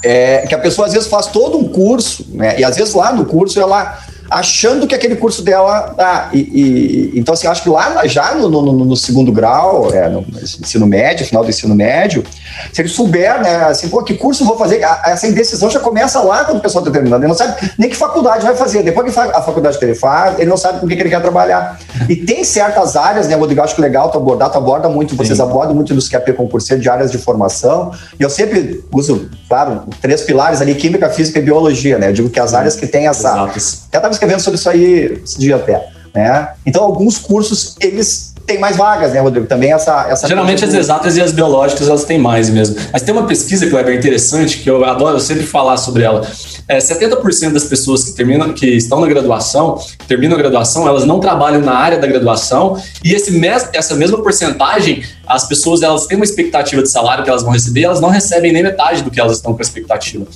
[0.03, 2.59] é que a pessoa às vezes faz todo um curso, né?
[2.59, 3.99] E às vezes lá no curso ela
[4.31, 6.31] achando que aquele curso dela dá.
[6.33, 10.25] E, e- então, assim, acho que lá já no- no- no segundo grau, é, no
[10.41, 12.25] ensino médio, final do ensino médio,
[12.73, 14.81] se ele souber, né, assim, pô, que curso eu vou fazer?
[15.05, 17.23] Essa indecisão já começa lá quando o pessoal está terminando.
[17.23, 18.83] Ele não sabe nem que faculdade vai fazer.
[18.83, 21.11] Depois que a faculdade que ele faz, ele não sabe com o que que ele
[21.11, 21.79] quer trabalhar.
[22.09, 25.41] E tem certas áreas, né, Rodrigo, acho que legal tu abordar, tu aborda muito, vocês
[25.41, 27.93] abordam muito nos QAP concurseiro de áreas de formação.
[28.19, 32.09] E eu sempre uso, claro, três pilares ali, química, física e biologia, né?
[32.09, 33.85] Eu digo que as áreas que têm essa, Exatas.
[33.89, 35.89] até estava escrevendo sobre isso aí esse dia até.
[36.15, 36.49] Né?
[36.67, 39.47] Então, alguns cursos, eles têm mais vagas, né, Rodrigo?
[39.47, 40.07] Também essa.
[40.09, 42.77] essa Geralmente as exatas e as biológicas elas têm mais mesmo.
[42.93, 46.27] Mas tem uma pesquisa, Kleber, interessante, que eu adoro sempre falar sobre ela.
[46.67, 51.05] É, 70% das pessoas que terminam, que estão na graduação, que terminam a graduação, elas
[51.05, 56.07] não trabalham na área da graduação, e esse mes essa mesma porcentagem, as pessoas elas
[56.07, 59.11] têm uma expectativa de salário que elas vão receber, elas não recebem nem metade do
[59.11, 60.27] que elas estão com a expectativa.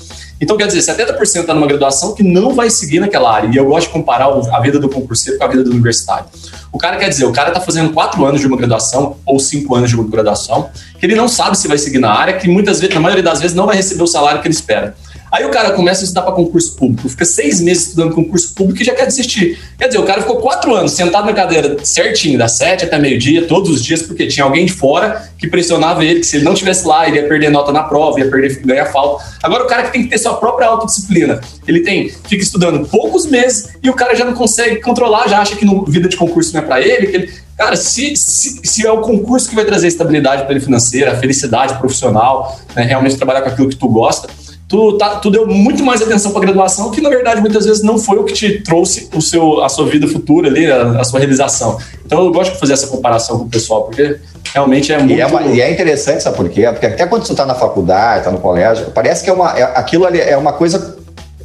[0.40, 3.48] Então, quer dizer, 70% está numa graduação que não vai seguir naquela área.
[3.53, 6.27] E eu gosto de comparar a vida do concurseiro com a vida do universitário.
[6.74, 9.76] O cara quer dizer, o cara está fazendo quatro anos de uma graduação ou cinco
[9.76, 12.80] anos de uma graduação, que ele não sabe se vai seguir na área, que muitas
[12.80, 14.96] vezes, na maioria das vezes, não vai receber o salário que ele espera.
[15.35, 18.81] Aí o cara começa a estudar para concurso público, fica seis meses estudando concurso público
[18.81, 19.59] e já quer desistir.
[19.77, 23.44] Quer dizer, o cara ficou quatro anos sentado na cadeira certinho, das sete até meio-dia,
[23.44, 26.55] todos os dias, porque tinha alguém de fora que pressionava ele, que se ele não
[26.55, 29.25] tivesse lá, ele ia perder nota na prova, ia perder ganhar falta.
[29.42, 33.27] Agora o cara que tem que ter sua própria autodisciplina, ele tem, fica estudando poucos
[33.27, 36.55] meses e o cara já não consegue controlar, já acha que no, vida de concurso
[36.55, 39.64] não é para ele, que ele Cara, se, se, se é o concurso que vai
[39.64, 44.29] trazer estabilidade para ele financeira, felicidade profissional, né, realmente trabalhar com aquilo que tu gosta,
[44.68, 47.83] tu, tá, tu deu muito mais atenção para a graduação, que na verdade muitas vezes
[47.83, 51.05] não foi o que te trouxe o seu, a sua vida futura ali, a, a
[51.05, 51.79] sua realização.
[52.05, 54.16] Então eu gosto de fazer essa comparação com o pessoal, porque
[54.53, 55.12] realmente é muito.
[55.12, 56.66] E é, uma- e é interessante, sabe por quê?
[56.70, 59.62] Porque até quando tu tá na faculdade, tá no colégio, parece que é uma, é-
[59.77, 60.96] aquilo ali é uma coisa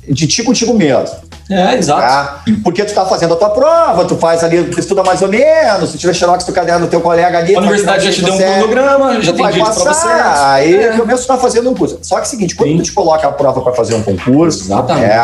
[0.10, 1.30] de ti contigo mesmo.
[1.50, 2.02] É, exato.
[2.02, 2.44] Tá?
[2.64, 5.92] Porque tu tá fazendo a tua prova, tu faz ali, tu estuda mais ou menos,
[5.92, 7.56] tu tira xerox do caderno do teu colega ali.
[7.56, 9.84] A universidade já te deu um cronograma, já tu tem dito para você.
[9.84, 10.92] passar, aí É.
[10.92, 11.98] pelo menos tu tá fazendo um curso.
[12.04, 12.78] Só que é o seguinte, quando Sim.
[12.78, 15.06] tu te coloca a prova para fazer um concurso, Exatamente.
[15.06, 15.22] é,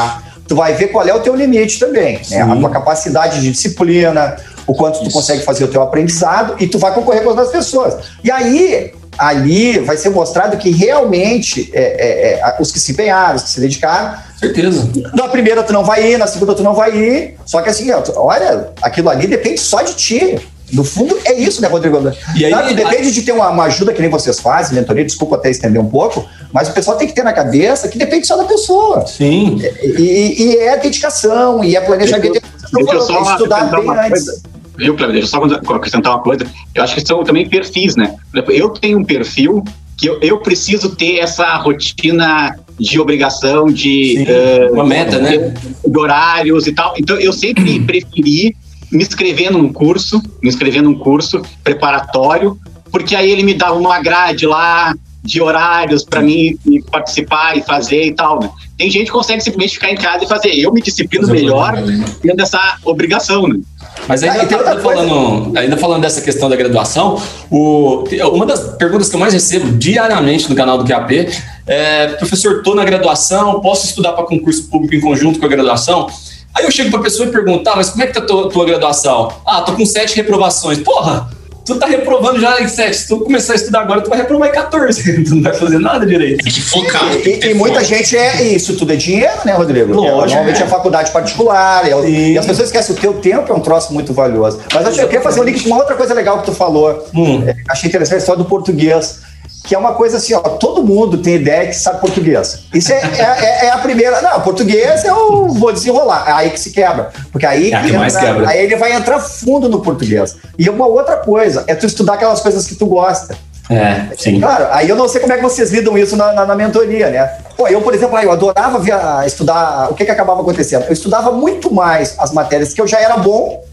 [0.47, 2.41] tu vai ver qual é o teu limite também, né?
[2.41, 5.11] A tua capacidade de disciplina, o quanto tu Isso.
[5.13, 7.95] consegue fazer o teu aprendizado e tu vai concorrer com as outras pessoas.
[8.23, 13.35] E aí, ali vai ser mostrado que realmente é, é, é, os que se empenharam,
[13.35, 14.89] os que se dedicaram, Certeza.
[15.13, 17.35] na primeira tu não vai ir, na segunda tu não vai ir.
[17.45, 20.39] Só que assim, olha, aquilo ali depende só de ti.
[20.73, 22.11] No fundo, é isso, né, Rodrigo?
[22.35, 25.35] E aí- Sabe, depende de ter uma, uma ajuda que nem vocês fazem, mentoria, desculpa
[25.35, 28.35] até estender um pouco, mas o pessoal tem que ter na cabeça que depende só
[28.35, 29.05] da pessoa.
[29.05, 29.61] Sim.
[29.83, 32.41] E, e- e é dedicação, e é planejamento.
[32.73, 34.09] Deixa eu só é estudar acrescentar bem antes.
[34.25, 34.41] coisa.
[34.77, 35.13] Viu, Cleber?
[35.13, 36.45] Deixa eu só acrescentar uma coisa.
[36.73, 38.15] Eu acho que são também perfis, né?
[38.49, 39.63] Eu tenho um perfil
[39.97, 45.53] que eu, eu preciso ter essa rotina de obrigação, de, Sim, eh, uma meta, né?
[45.85, 46.93] de horários e tal.
[46.97, 48.55] Então, eu sempre preferi
[48.91, 52.59] me inscrever num curso, me inscrever num curso preparatório,
[52.91, 57.61] porque aí ele me dava uma grade lá de horários para mim me participar e
[57.61, 58.39] fazer e tal.
[58.39, 58.49] Né?
[58.77, 60.49] Tem gente que consegue simplesmente ficar em casa e fazer.
[60.53, 62.05] Eu me disciplino melhor né?
[62.21, 63.59] tendo essa obrigação, né?
[64.07, 69.09] Mas ainda, Ah, ainda falando, ainda falando dessa questão da graduação, o- uma das perguntas
[69.09, 71.29] que eu mais recebo diariamente no canal do QAP
[71.65, 76.07] é: professor, estou na graduação, posso estudar para concurso público em conjunto com a graduação?
[76.53, 78.25] Aí eu chego para a pessoa e pergunto: tá, mas como é que tá a
[78.25, 79.31] tua, tua graduação?
[79.45, 80.79] Ah, tô com sete reprovações.
[80.79, 81.29] Porra!
[81.65, 82.95] Tu tá reprovando já em sete.
[82.95, 85.23] Se tu começar a estudar agora, tu vai reprovar em 14.
[85.25, 86.43] tu não vai fazer nada direito.
[86.43, 87.11] Tem que focar.
[87.15, 87.85] E, ter e muita foco.
[87.87, 89.93] gente é isso, tudo é dinheiro, né, Rodrigo?
[89.93, 90.65] Lógico, É, Normalmente é.
[90.65, 91.87] é faculdade particular.
[91.87, 94.59] é e as pessoas esquecem, o teu tempo é um troço muito valioso.
[94.71, 97.07] Mas eu queria fazer um link com uma outra coisa legal que tu falou.
[97.15, 97.43] Hum.
[97.47, 99.19] É, achei interessante a história do português.
[99.63, 102.59] Que é uma coisa assim, ó, todo mundo tem ideia que sabe português.
[102.73, 104.21] Isso é, é, é- é a primeira.
[104.21, 106.25] Não, português eu vou desenrolar.
[106.27, 107.09] É aí que se quebra.
[107.31, 108.49] Porque aí, É entra- quebra.
[108.49, 110.35] aí ele vai entrar fundo no português.
[110.57, 113.35] E uma outra coisa é tu estudar aquelas coisas que tu gosta.
[113.67, 114.39] É, sim.
[114.39, 117.09] Claro, aí eu não sei como é que vocês lidam isso na, na, na mentoria,
[117.09, 117.25] né?
[117.57, 119.87] Pô, eu, por exemplo, eu adorava ver, a- estudar.
[119.89, 120.83] O que que acabava acontecendo?
[120.83, 123.63] Eu estudava muito mais as matérias que eu já era bom,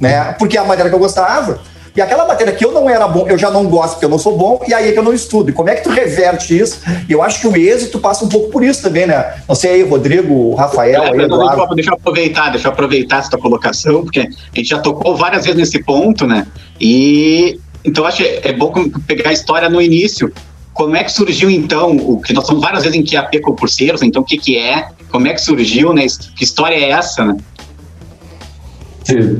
[0.00, 0.34] né?
[0.38, 1.58] Porque é a matéria que eu gostava.
[1.96, 4.18] E aquela matéria que eu não era bom, eu já não gosto porque eu não
[4.18, 5.48] sou bom, e aí é que eu não estudo.
[5.48, 6.80] E como é que tu reverte isso?
[7.08, 9.34] E eu acho que o êxito passa um pouco por isso também, né?
[9.48, 11.74] Não sei aí, Rodrigo, Rafael, aí, É, mas, Eduardo.
[11.74, 15.44] deixa eu aproveitar, deixa eu aproveitar essa tua colocação, porque a gente já tocou várias
[15.44, 16.46] vezes nesse ponto, né?
[16.78, 18.72] E então acho que é bom
[19.06, 20.30] pegar a história no início.
[20.74, 24.20] Como é que surgiu então o que nós estamos várias vezes em QAP concurseiros, então
[24.20, 24.88] o que que é?
[25.10, 26.04] Como é que surgiu, né?
[26.36, 27.36] Que história é essa, né?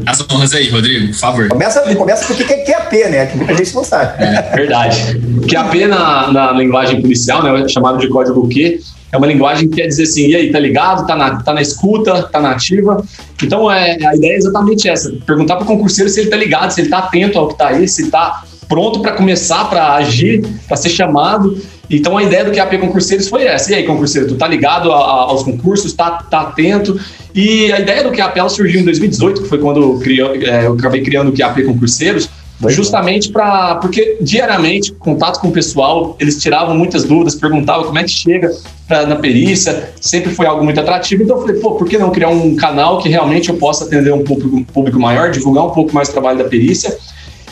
[0.07, 1.49] As honras aí, Rodrigo, por favor.
[1.49, 3.27] Começa, começa por que é QAP, né?
[3.27, 4.25] Que muita gente não sabe.
[4.55, 5.21] Verdade.
[5.51, 8.81] QAP na, na linguagem policial, né, chamado de código Q,
[9.13, 11.63] é uma linguagem que quer dizer assim, e aí, tá ligado, tá na, tá na
[11.63, 13.03] escuta, tá na ativa.
[13.43, 16.71] Então, é, a ideia é exatamente essa, perguntar para o concurseiro se ele tá ligado,
[16.71, 20.45] se ele tá atento ao que tá aí, se tá pronto para começar, para agir,
[20.67, 21.57] para ser chamado.
[21.89, 23.71] Então, a ideia do QAP Concurseiros foi essa.
[23.71, 26.99] E aí, concurseiro, tu tá ligado a- a- aos concursos, tá, tá atento?
[27.35, 30.73] E a ideia do QAP ela surgiu em 2018, que foi quando criou, é, eu
[30.75, 32.29] acabei criando o QAP Concurseiros,
[32.69, 38.03] justamente para porque diariamente contato com o pessoal eles tiravam muitas dúvidas perguntavam como é
[38.03, 38.51] que chega
[38.89, 42.09] pra, na perícia sempre foi algo muito atrativo então eu falei pô por que não
[42.11, 45.71] criar um canal que realmente eu possa atender um público, um público maior divulgar um
[45.73, 46.97] pouco mais o trabalho da perícia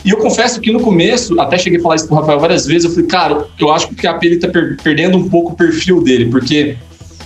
[0.05, 2.85] e eu confesso que no começo, até cheguei a falar isso pro Rafael várias vezes,
[2.85, 6.01] eu falei, cara, eu acho que QAP ele tá per- perdendo um pouco o perfil
[6.01, 6.77] dele, porque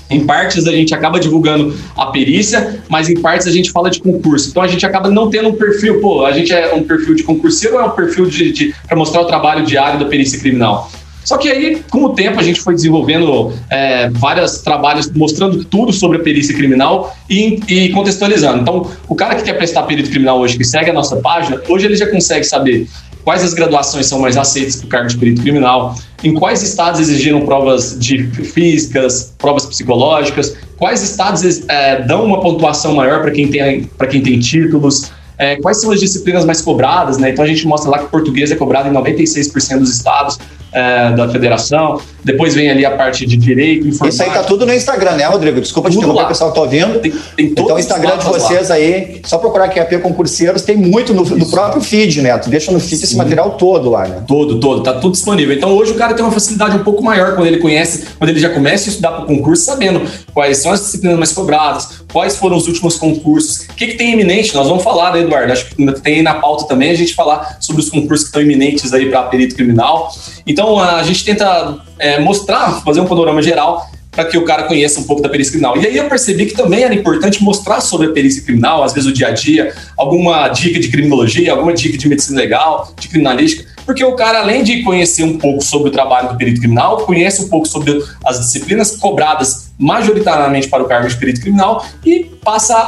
[0.09, 3.99] em partes a gente acaba divulgando a perícia, mas em partes a gente fala de
[3.99, 4.49] concurso.
[4.49, 7.23] Então a gente acaba não tendo um perfil, pô, a gente é um perfil de
[7.23, 10.89] concurseiro ou é um perfil de, de para mostrar o trabalho diário da perícia criminal?
[11.29, 15.93] Só que aí, com o tempo, a gente foi desenvolvendo é, vários trabalhos mostrando tudo
[15.93, 18.61] sobre a perícia criminal e, e contextualizando.
[18.61, 21.85] Então, o cara que quer prestar perito criminal hoje, que segue a nossa página, hoje
[21.85, 22.87] ele já consegue saber
[23.23, 26.99] quais as graduações são mais aceitas para o cargo de perito criminal, em quais estados
[26.99, 33.47] exigiram provas de físicas, provas psicológicas, quais estados é, dão uma pontuação maior para quem
[33.49, 37.29] tem para quem tem títulos, é, quais são as disciplinas mais cobradas, né?
[37.29, 40.39] Então a gente mostra lá que português é cobrado em 96% dos estados
[40.71, 41.99] é, da federação.
[42.23, 45.59] Depois vem ali a parte de direito, Isso aí tá tudo no Instagram, né, Rodrigo?
[45.61, 46.25] Desculpa te Tudo interromper, lá.
[46.25, 46.99] o pessoal que tá ouvindo.
[46.99, 48.47] Tem, tem Então, o Instagram de mapas lá.
[48.49, 52.37] vocês aí, só procurar QAP Concurseiros, tem muito no, no próprio feed, né?
[52.37, 54.23] Tu deixa no feed esse material todo lá, né?
[54.27, 55.55] Todo, todo, tá tudo disponível.
[55.55, 58.39] Então hoje o cara tem uma facilidade um pouco maior quando ele conhece, quando ele
[58.39, 60.01] já começa a estudar para o concurso, sabendo
[60.33, 64.13] quais são as disciplinas mais cobradas, quais foram os últimos concursos, o que, que tem
[64.13, 64.53] iminente.
[64.53, 65.51] Nós vamos falar, né, Eduardo?
[65.53, 68.29] Acho que ainda tem aí na pauta também a gente falar sobre os concursos que
[68.29, 70.11] estão iminentes aí para perito criminal.
[70.45, 74.99] Então a gente tenta é, mostrar, fazer um panorama geral para que o cara conheça
[74.99, 75.77] um pouco da perícia criminal.
[75.77, 79.09] E aí eu percebi que também era importante mostrar sobre a perícia criminal, às vezes
[79.09, 83.65] o dia a dia, alguma dica de criminologia, alguma dica de medicina legal, de criminalística,
[83.85, 87.43] porque o cara, além de conhecer um pouco sobre o trabalho do perito criminal, conhece
[87.43, 92.75] um pouco sobre as disciplinas cobradas majoritariamente para o cargo de perito criminal e passa
[92.75, 92.81] a,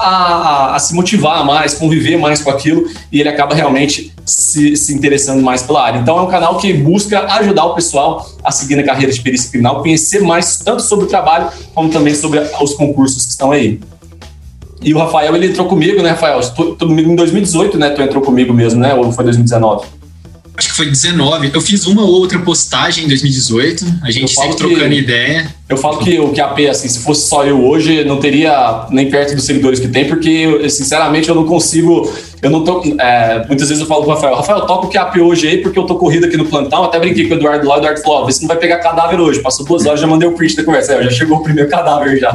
[0.71, 4.93] a- a se motivar mais, conviver mais com aquilo e ele acaba realmente se, se
[4.93, 5.99] interessando mais pela área.
[5.99, 9.49] Então é um canal que busca ajudar o pessoal a seguir na carreira de perícia
[9.49, 13.80] criminal, conhecer mais tanto sobre o trabalho como também sobre os concursos que estão aí.
[14.84, 16.41] E o Rafael, ele entrou comigo, né, Rafael?
[16.41, 17.91] Tu, tu, em 2018, né?
[17.91, 18.95] Tu entrou comigo mesmo, né?
[18.95, 19.86] Ou foi 2019?
[20.62, 21.50] Acho que foi 19.
[21.56, 23.84] Eu fiz uma ou outra postagem em 2018.
[24.04, 25.52] A gente sempre trocando que- ideia.
[25.67, 29.34] Eu falo que o QAP, assim, se fosse só eu hoje, não teria nem perto
[29.34, 32.13] dos seguidores que tem, porque, sinceramente, eu não consigo.
[32.43, 32.84] Eu não tô.
[33.00, 35.84] é, muitas vezes eu falo pro Rafael, Rafael, toca o QAP hoje aí, porque eu
[35.88, 36.84] tô corrido aqui no plantão.
[36.84, 39.19] Até brinquei com o Eduardo lá, o Eduardo falou: vê se não vai pegar cadáver
[39.19, 39.41] hoje.
[39.41, 40.93] Passou duas horas, já mandei o print da conversa.
[40.93, 42.32] É, já chegou o primeiro cadáver já.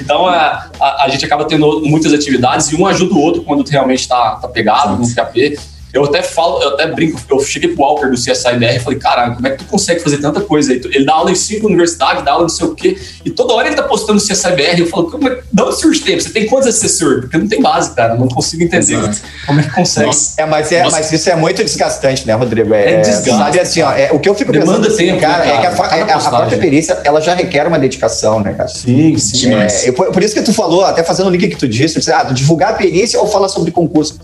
[0.00, 3.62] Então a, a, a gente acaba tendo muitas atividades e um ajuda o outro quando
[3.68, 5.58] realmente tá, tá pegado no QAP.
[5.92, 9.34] Eu até falo, eu até brinco, eu cheguei pro Walker do CSIBR e falei, caralho,
[9.36, 10.80] como é que tu consegue fazer tanta coisa aí?
[10.92, 13.66] Ele dá aula em cinco universidades, dá aula não sei o quê, e toda hora
[13.68, 16.20] ele tá postando no CSIBR, eu falo, como é, de onde surge tempo?
[16.20, 17.20] Você tem quantos assessores?
[17.20, 19.18] Porque não tem base, cara, não consigo entender Exato.
[19.46, 20.06] como é que consegue.
[20.06, 20.34] Nossa.
[20.40, 20.96] É, mas, é, Nossa.
[20.96, 22.74] mas isso é muito desgastante, né, Rodrigo?
[22.74, 23.30] É desgaste.
[23.30, 25.60] Sabe assim, ó, é, o que eu fico Demanda pensando, assim, tempo, cara, né, é
[25.60, 25.96] que a, cara?
[25.96, 26.30] é- a postagem.
[26.30, 28.68] própria perícia, ela já requer uma dedicação, né, cara?
[28.68, 29.54] Sim, sim.
[29.54, 31.98] É, eu- por, por isso que tu falou, até fazendo o link que tu disse,
[31.98, 34.18] disse, ah, divulgar a perícia ou falar sobre concurso.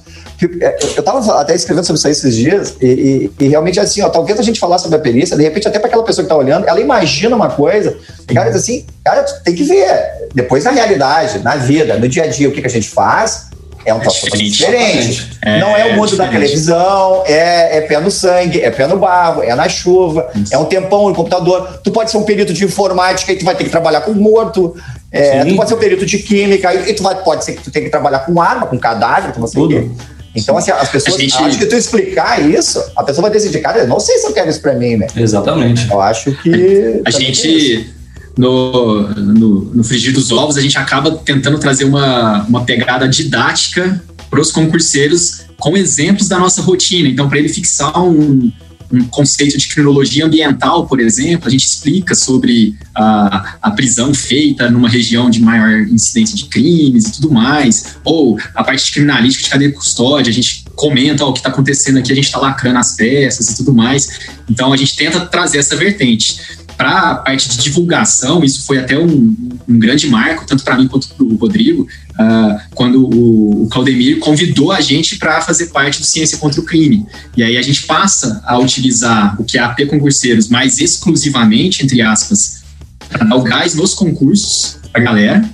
[0.61, 4.02] Eu, eu tava até escrevendo sobre isso aí esses dias, e, e- e realmente assim,
[4.02, 6.28] ó, talvez a gente falar sobre a perícia, de repente, até para aquela pessoa que
[6.28, 7.96] tá olhando, ela imagina uma coisa,
[8.28, 10.28] e cara, diz assim, cara, tu tem que ver.
[10.35, 13.52] Depois na realidade, na vida, no dia a dia, o que, que a gente faz,
[13.87, 14.57] É um troço diferente.
[14.57, 15.38] diferente.
[15.42, 16.33] É, não é o mundo da diferente.
[16.33, 20.64] televisão, é, é pé no sangue, é pé no barro, é na chuva, é um
[20.64, 21.80] tempão no computador.
[21.85, 24.74] Tu pode ser um perito de informática e tu vai ter que trabalhar com morto.
[25.12, 27.70] É, tu pode ser um perito de química e tu vai, pode ser que tu
[27.70, 29.80] tenha que trabalhar com arma, com cadáver, com não sei o quê.
[29.83, 30.13] Tudo.
[30.35, 31.16] Então, assim, as pessoas.
[31.16, 34.18] A gente- Acho que tu explicar isso, a pessoa vai decidir, cara, eu não sei
[34.18, 35.07] se eu quero isso pra mim, né?
[35.16, 35.88] Exatamente.
[35.90, 37.01] Eu acho que.
[37.05, 37.90] A gente,
[38.37, 44.03] no, no, no frigir dos ovos, a gente acaba tentando trazer uma, uma pegada didática
[44.29, 47.09] para os concurseiros com exemplos da nossa rotina.
[47.09, 48.51] Então, para ele fixar um,
[48.94, 54.70] um conceito de criminologia ambiental, por exemplo, a gente explica sobre a, a prisão feita
[54.70, 59.44] numa região de maior incidência de crimes e tudo mais, ou a parte de criminalística
[59.44, 62.26] de cadeia de custódia, a gente comenta ó, o que está acontecendo aqui, a gente
[62.26, 64.20] está lacrando as peças e tudo mais.
[64.48, 68.98] Então, a gente tenta trazer essa vertente para a parte de divulgação, isso foi até
[68.98, 69.34] um,
[69.68, 71.87] um grande marco, tanto para mim quanto para o Rodrigo,
[72.18, 76.64] ah, quando o, o Claudemir convidou a gente para fazer parte do Ciência contra o
[76.64, 77.06] Crime.
[77.37, 81.84] E aí a gente passa a utilizar o que é a AP Concurseiros mais exclusivamente,
[81.84, 82.62] entre aspas,
[83.08, 85.50] para dar o gás nos concursos para a galera.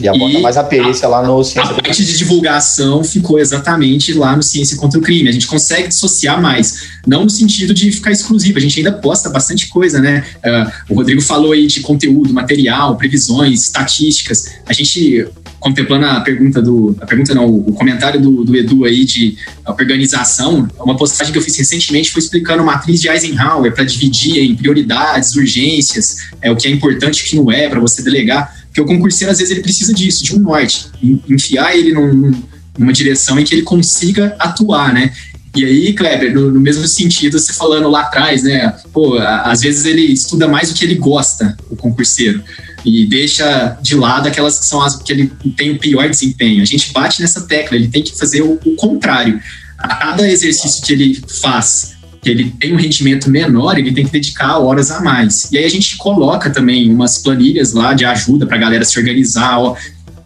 [0.00, 3.38] E a bota mais a perícia lá no A Ciência do parte de divulgação ficou
[3.38, 5.28] exatamente lá no Ciência contra o Crime.
[5.28, 8.58] A gente consegue dissociar mais, não no sentido de ficar exclusivo.
[8.58, 10.24] A gente ainda posta bastante coisa, né?
[10.42, 14.46] Ah, o Rodrigo falou aí de conteúdo, material, previsões, estatísticas.
[14.66, 15.26] A gente
[15.60, 19.36] contemplando a pergunta do, a pergunta não, o comentário do, do Edu aí de
[19.66, 24.38] organização, uma postagem que eu fiz recentemente foi explicando a matriz de Eisenhower para dividir
[24.38, 28.02] em prioridades, urgências, é o que é importante e o que não é para você
[28.02, 28.58] delegar.
[28.70, 32.32] Porque o concurseiro, às vezes, ele precisa disso, de um norte, en- enfiar ele num-
[32.78, 35.12] numa direção em que ele consiga atuar, né?
[35.56, 38.72] E aí, Kleber, no, no mesmo sentido, você falando lá atrás, né?
[38.92, 42.40] Pô, a- às vezes ele estuda mais do que ele gosta, o concurseiro,
[42.84, 46.62] e deixa de lado aquelas que são as que ele tem o pior desempenho.
[46.62, 49.40] A gente bate nessa tecla, ele tem que fazer o, o contrário.
[49.76, 54.12] A cada exercício que ele faz, que ele tem um rendimento menor, ele tem que
[54.12, 55.50] dedicar horas a mais.
[55.50, 58.98] E aí a gente coloca também umas planilhas lá de ajuda para a galera se
[58.98, 59.58] organizar.
[59.58, 59.76] Ó,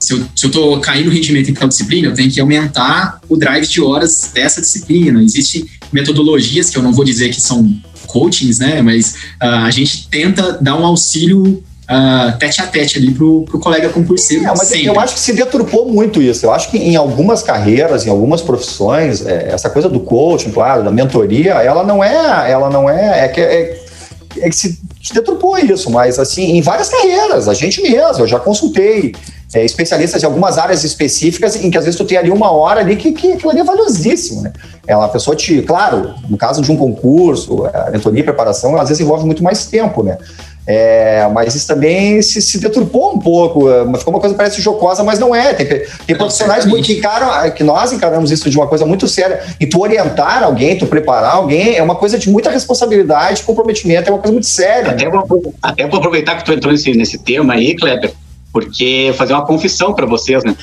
[0.01, 3.21] se eu, se eu tô caindo o rendimento em tal disciplina, eu tenho que aumentar
[3.29, 5.23] o drive de horas dessa disciplina.
[5.23, 7.75] Existem metodologias que eu não vou dizer que são
[8.07, 8.83] coachings, né?
[8.83, 13.59] Mas ah, a gente tenta dar um auxílio ah, tete a tete ali pro, pro
[13.59, 14.45] colega concurseiro.
[14.45, 14.87] É, mas sempre.
[14.87, 16.47] eu acho que se deturpou muito isso.
[16.47, 20.83] Eu acho que em algumas carreiras, em algumas profissões, é, essa coisa do coaching, claro,
[20.83, 23.81] da mentoria, ela não é, ela não é, é que é,
[24.39, 28.27] é que se, se deturpou isso, mas assim, em várias carreiras, a gente mesmo, eu
[28.27, 29.15] já consultei
[29.55, 32.81] é, especialistas de algumas áreas específicas em que às vezes tu tem ali uma hora
[32.81, 34.53] ali que, que aquilo ali é valiosíssimo, né?
[34.87, 38.89] Ela, a pessoa te, claro, no caso de um concurso, a mentoria e preparação, às
[38.89, 40.19] vezes envolve muito mais tempo, né?
[40.67, 44.63] É, mas isso também se, se deturpou um pouco, é, ficou uma coisa que parece
[44.63, 45.53] jocosa, mas não é.
[45.53, 46.87] Tem, tem profissionais certamente.
[46.87, 49.43] que encaram, que nós encaramos isso de uma coisa muito séria.
[49.61, 54.13] E tu orientar alguém, tu preparar alguém, é uma coisa de muita responsabilidade, comprometimento, é
[54.13, 54.93] uma coisa muito séria.
[54.93, 55.11] Até Né?
[55.11, 58.13] vou, até vou aproveitar que tu entrou nesse, nesse tema aí, Kleber,
[58.53, 60.57] porque fazer uma confissão para vocês, né?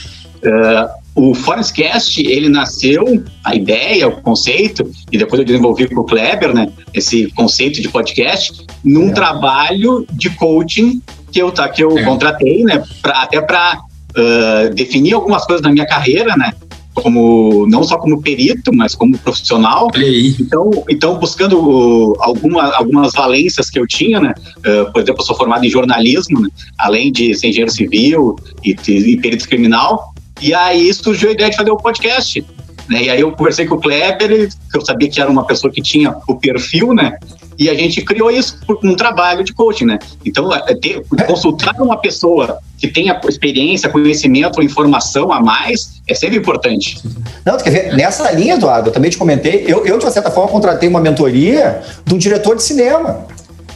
[0.44, 6.04] Ah, o Forestcast, ele nasceu, a ideia, o conceito, e depois eu desenvolvi com o
[6.06, 6.70] Kleber, né?
[6.94, 9.14] Esse conceito de podcast, num É.
[9.14, 12.04] trabalho de coaching que eu, que eu É.
[12.04, 12.84] contratei, né?
[13.02, 13.82] Pra, até para
[14.76, 16.54] definir algumas coisas na minha carreira, né?
[16.94, 19.90] Como, não só como perito, mas como profissional.
[20.38, 24.34] Então, então buscando uh, alguma, algumas valências que eu tinha, né?
[24.58, 26.50] Uh, por exemplo, eu sou formado em jornalismo, né?
[26.78, 30.11] além de ser engenheiro civil e, e perito criminal.
[30.42, 32.44] E aí surgiu a ideia de fazer o podcast.
[32.90, 33.04] Né?
[33.04, 35.82] E aí eu conversei com o Kleber, que eu sabia que era uma pessoa que
[35.82, 37.18] tinha o perfil, né?
[37.58, 40.00] E a gente criou isso por um trabalho de coaching, né?
[40.26, 46.38] Então, é ter, consultar uma pessoa que tenha experiência, conhecimento informação a mais é sempre
[46.38, 47.00] importante.
[47.46, 47.96] Não, quer ver?
[47.96, 51.82] Nessa linha, Eduardo, eu também te comentei, eu, eu de certa forma contratei uma mentoria
[52.04, 53.28] de um diretor de cinema.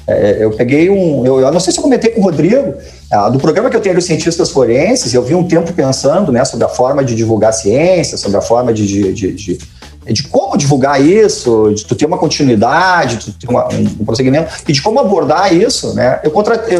[0.08, 1.26] É, eu peguei um.
[1.26, 2.76] Eu, eu não sei se eu comentei com o Rodrigo,
[3.12, 6.46] ah, do programa que eu tenho dos cientistas forenses, eu vi um tempo pensando né,
[6.46, 9.58] sobre a forma de divulgar ciência, sobre a forma de, de, de, de,
[10.06, 14.52] de como divulgar isso, de tu ter uma continuidade, de tu ter uma, um, prosseguimento,
[14.68, 15.94] e de como abordar isso.
[15.96, 16.20] Né?
[16.24, 16.80] Eu contratei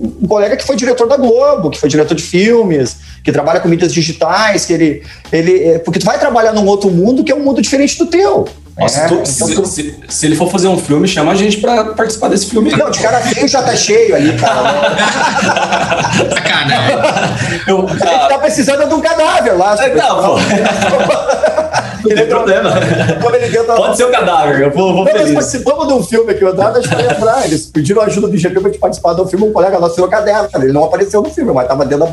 [0.00, 3.68] um colega que foi diretor da Globo, que foi diretor de filmes, que trabalha com
[3.68, 5.64] mídias digitais, que ele, ele.
[5.64, 8.46] é, Porque tu vai trabalhar num outro mundo que é um mundo diferente do teu.
[8.82, 9.08] Nossa, né?
[9.08, 11.84] tu- Então, se, tu- se- se ele for fazer um filme, chama a gente pra
[11.86, 12.70] participar desse filme.
[12.70, 14.96] Não, de cara feio já tá cheio ali, cara.
[16.30, 17.60] Sacanagem.
[17.66, 19.76] Eu, A gente tá precisando de um cadáver lá.
[19.84, 20.36] É, não, pô.
[22.04, 22.70] Não tem problema.
[23.20, 25.32] Quando ele tenta- Pode ser o cadáver, eu vou, vou nós feliz.
[25.34, 27.44] participamos de um filme que o Eduardo acho que vai lembrar.
[27.44, 29.46] Eles pediram ajuda do GP pra gente participar do filme.
[29.46, 30.48] Um colega nosso tirou caderno.
[30.62, 32.10] Ele não apareceu no filme, mas tava dentro da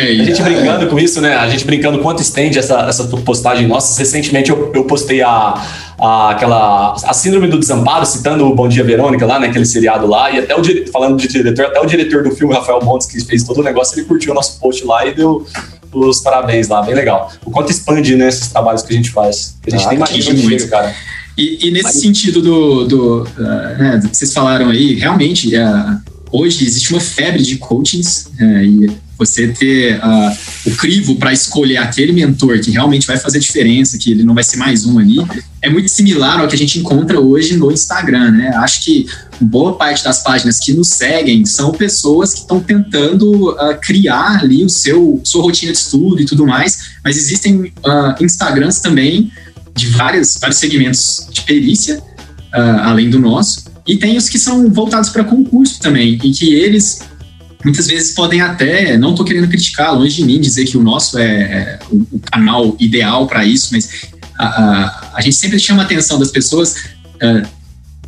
[0.00, 0.20] aí.
[0.20, 1.36] A gente brincando com isso, né?
[1.36, 3.98] A gente brincando quanto estende essa, essa postagem nossa.
[3.98, 5.54] Recentemente eu, eu postei a,
[5.98, 9.46] a, aquela, a Síndrome do Desamparo, citando o Bom Dia Verônica lá, né?
[9.48, 10.30] Aquele seriado lá.
[10.30, 13.18] E até o dire- falando de diretor, até o diretor do filme, Rafael Montes, que
[13.24, 15.46] fez todo o negócio, ele curtiu o nosso post lá e deu
[15.92, 16.82] os parabéns lá.
[16.82, 17.30] Bem legal.
[17.44, 18.28] O quanto expande, né?
[18.28, 19.56] Esses trabalhos que a gente faz.
[19.62, 20.48] Que a gente Ah, nem imagina muito.
[20.60, 20.94] chega, cara.
[21.36, 26.00] E, e nesse sentido do, do, ah, né, do que vocês falaram aí, realmente, ah,
[26.32, 31.78] hoje existe uma febre de coachings eh, e você ter ah, o crivo para escolher
[31.78, 35.18] aquele mentor que realmente vai fazer diferença, que ele não vai ser mais um ali,
[35.60, 38.50] é muito similar ao que a gente encontra hoje no Instagram, né?
[38.56, 39.06] Acho que
[39.40, 44.64] boa parte das páginas que nos seguem são pessoas que estão tentando ah, criar ali
[44.64, 49.32] o seu sua rotina de estudo e tudo mais, mas existem ah, Instagrams também
[49.74, 52.02] de várias, vários segmentos de perícia,
[52.82, 57.00] além do nosso, e tem os que são voltados para concurso também, e que eles
[57.64, 61.18] muitas vezes podem até, não estou querendo criticar, longe de mim dizer que o nosso
[61.18, 64.06] é, é o, canal ideal para isso, mas
[64.38, 66.76] a, a, a gente sempre chama a atenção das pessoas,
[67.20, 67.42] ah,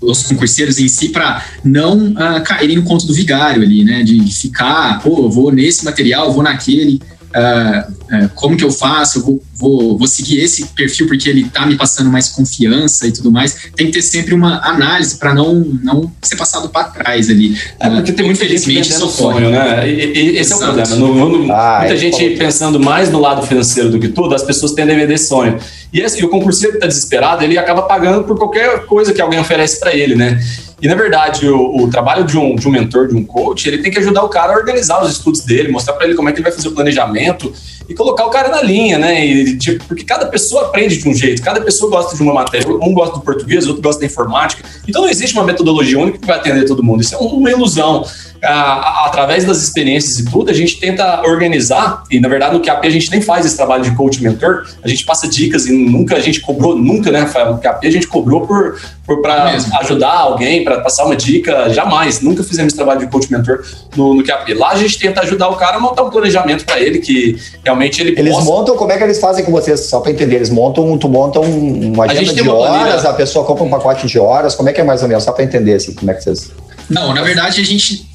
[0.00, 4.02] os concurseiros em si, para não ah, caírem no conto do vigário ali, né?
[4.02, 7.00] De ficar, pô, vou nesse material, vou naquele.
[7.34, 9.18] ah, ah, como que eu faço?
[9.18, 13.12] Eu vou, vou, vou seguir esse perfil porque ele tá me passando mais confiança e
[13.12, 13.54] tudo mais.
[13.76, 17.56] Tem que ter sempre uma análise para não, não ser passado para trás ali.
[17.78, 19.38] É porque tem muita gente Infelizmente, vendendo isso ocorre.
[19.44, 19.88] sonho, né?
[19.88, 20.64] E, e- esse Exato.
[20.78, 20.96] é o problema.
[20.96, 24.42] No- no- Ah, muita é, gente pensando mais no lado financeiro do que tudo, as
[24.42, 25.58] pessoas tendem a vender sonho.
[25.92, 29.20] E, esse- e o concurseiro que está desesperado, ele acaba pagando por qualquer coisa que
[29.20, 30.40] alguém oferece para ele, né?
[30.82, 33.78] E na verdade, o, o trabalho de um, de um mentor, de um coach, ele
[33.78, 36.32] tem que ajudar o cara a organizar os estudos dele, mostrar para ele como é
[36.32, 37.52] que ele vai fazer o planejamento
[37.90, 39.26] e colocar o cara na linha, né?
[39.26, 42.68] E, tipo, porque cada pessoa aprende de um jeito, cada pessoa gosta de uma matéria,
[42.68, 44.62] um gosta do português, outro gosta da informática.
[44.86, 47.00] Então não existe uma metodologia única que vai atender todo mundo.
[47.00, 48.04] Isso é uma ilusão.
[48.42, 52.86] Ah, através das experiências e tudo, a gente tenta organizar, e na verdade no QAP
[52.86, 56.16] a gente nem faz esse trabalho de coach mentor, a gente passa dicas e nunca
[56.16, 57.52] a gente cobrou, nunca, né, Rafael?
[57.52, 59.76] No QAP a gente cobrou por, por para Mesmo.
[59.80, 63.62] ajudar alguém, para passar uma dica, jamais, nunca fizemos esse trabalho de coach mentor
[63.94, 64.54] no, no QAP.
[64.54, 67.79] Lá a gente tenta ajudar o cara a montar um planejamento para ele que realmente
[67.84, 69.80] ele Eles possa montam, como é que eles fazem com vocês?
[69.80, 73.44] Só para entender, eles montam, tu monta um, uma agenda de uma horas, a pessoa
[73.44, 75.24] compra um pacote de horas, como é que é mais ou menos?
[75.24, 76.50] Só para entender, assim, como é que vocês...
[76.88, 78.09] Não, na verdade a gente.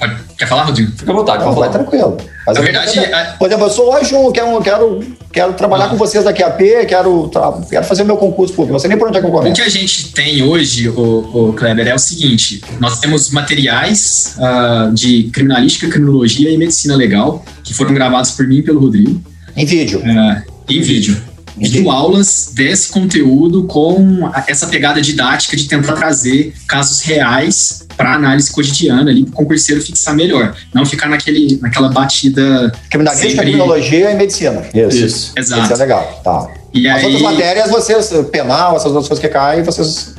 [0.00, 0.90] Pode- Quer falar, Rodrigo?
[0.96, 1.68] Fica à vontade, Não, vai falar.
[1.68, 2.16] tranquilo.
[2.46, 5.88] Mas Na verdade, a- Por exemplo, eu sou hoje um, quero, quero, quero trabalhar Ah.
[5.90, 8.72] com vocês daqui a P, quero, tra- quero fazer meu concurso público.
[8.72, 9.54] Não sei nem por onde é que eu O começo.
[9.54, 14.90] que a gente tem hoje, o, o Kleber, é o seguinte: nós temos materiais ah,
[14.92, 19.20] de criminalística, criminologia e medicina legal que foram gravados por mim e pelo Rodrigo
[19.56, 20.02] Em vídeo.
[20.06, 21.16] ah, em vídeo.
[21.56, 29.10] Videoaulas desse conteúdo com essa pegada didática de tentar trazer casos reais para análise cotidiana
[29.10, 34.14] ali para o concurseiro fixar melhor, não ficar naquele, naquela batida Criminalística, sempre- criminologia e
[34.14, 34.62] medicina.
[34.72, 34.96] Isso.
[35.04, 35.32] Isso.
[35.36, 35.62] Exato.
[35.64, 36.20] Isso é legal.
[36.24, 36.48] Tá.
[36.72, 40.14] E As aí, outras matérias, vocês, penal, essas outras coisas que caem, vocês.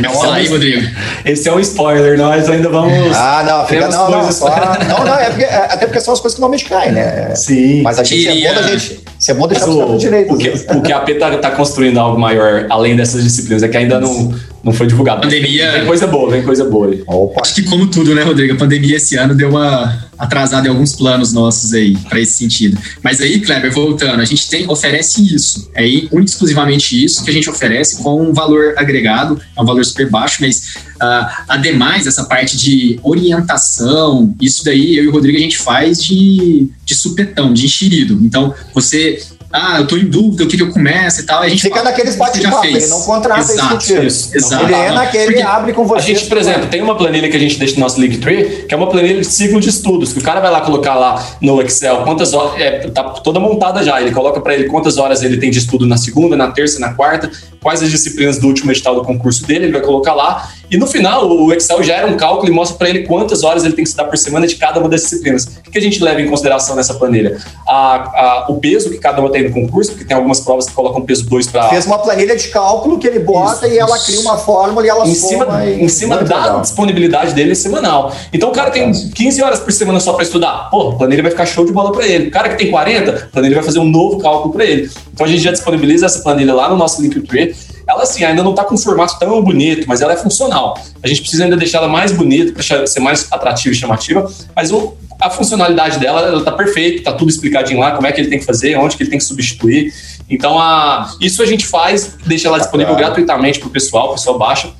[0.00, 0.88] Não, fala aí, Rodrigo.
[1.24, 3.14] Esse é um spoiler, nós ainda vamos.
[3.16, 4.48] Ah, não, fica, não, não, coisas- só,
[4.88, 7.34] não, não, é porque, é- até porque são as coisas que normalmente caem, né?
[7.34, 7.82] Sim.
[7.82, 9.00] Mas a gente é bom da gente.
[9.20, 10.32] Isso é bom deixar o, direito.
[10.32, 14.00] o, que, o QAP tá, tá construindo algo maior além dessas disciplinas, é que ainda
[14.00, 15.22] não, não foi divulgado.
[15.22, 17.02] Pandemia- Tem coisa boa, tem coisa boa aí.
[17.06, 17.40] Opa.
[17.42, 18.54] Acho que como tudo, né, Rodrigo?
[18.54, 22.78] A pandemia esse ano deu uma atrasada em alguns planos nossos aí, para esse sentido.
[23.02, 25.70] Mas aí, Kleber, voltando, a gente tem, oferece isso.
[25.74, 29.82] É e exclusivamente isso que a gente oferece com um valor agregado, é um valor
[29.84, 35.38] super baixo, mas ah, ademais, essa parte de orientação, isso daí eu e o Rodrigo
[35.38, 38.20] a gente faz de, de supetão, de enxerido.
[38.22, 39.18] Então, você.
[39.52, 41.42] Ah, eu tô em dúvida, o que, que eu começo e tal.
[41.42, 44.06] A gente Fica fala, naqueles "Você já bate-papo, fez." ele não contrata Exato, sentido.
[44.06, 44.30] Isso.
[44.36, 44.64] Exato.
[44.64, 46.06] Ele é naquele, Porque- abre com A você.
[46.14, 48.76] gente, por exemplo, tem uma planilha que a gente deixa no nosso Linktree, que é
[48.76, 52.02] uma planilha de ciclo de estudos, que o cara vai lá colocar lá no Excel
[52.04, 55.50] quantas horas, é, tá toda montada já, ele coloca para ele quantas horas ele tem
[55.50, 57.28] de estudo na segunda, na terça, na quarta,
[57.60, 60.86] quais as disciplinas do último edital do concurso dele, ele vai colocar lá, e no
[60.86, 63.88] final o Excel gera um cálculo e mostra para ele quantas horas ele tem que
[63.90, 65.46] estudar por semana de cada uma das disciplinas.
[65.66, 67.38] O que a gente leva em consideração nessa planilha?
[67.68, 70.72] A- a- o peso que cada uma tem no concurso, porque tem algumas provas que
[70.72, 73.96] colocam peso 2 para Fez uma planilha de cálculo que ele bota Isso, e ela
[73.96, 74.06] isso.
[74.06, 75.44] cria uma fórmula e ela em soma.
[75.44, 76.60] cima, e- em cima Muito da legal.
[76.60, 78.12] disponibilidade dele semanal.
[78.32, 80.68] Então o cara tem 15 horas por semana só para estudar.
[80.70, 82.28] Pô, a planilha vai ficar show de bola para ele.
[82.28, 84.90] O cara que tem 40, a planilha vai fazer um novo cálculo para ele.
[85.12, 87.54] Então a gente já disponibiliza essa planilha lá no nosso Linktree.
[87.90, 90.78] Ela, assim, ainda não está com um formato tão bonito, mas ela é funcional.
[91.02, 94.70] A gente precisa ainda deixar ela mais bonita para ser mais atrativa e chamativa, mas
[94.70, 98.28] o- a funcionalidade dela, ela tá perfeita, tá tudo explicadinho lá, como é que ele
[98.30, 99.92] tem que fazer, onde que ele tem que substituir.
[100.30, 104.38] Então, a, isso a gente faz, deixa lá disponível gratuitamente para o pessoal, o pessoal
[104.38, 104.70] baixa.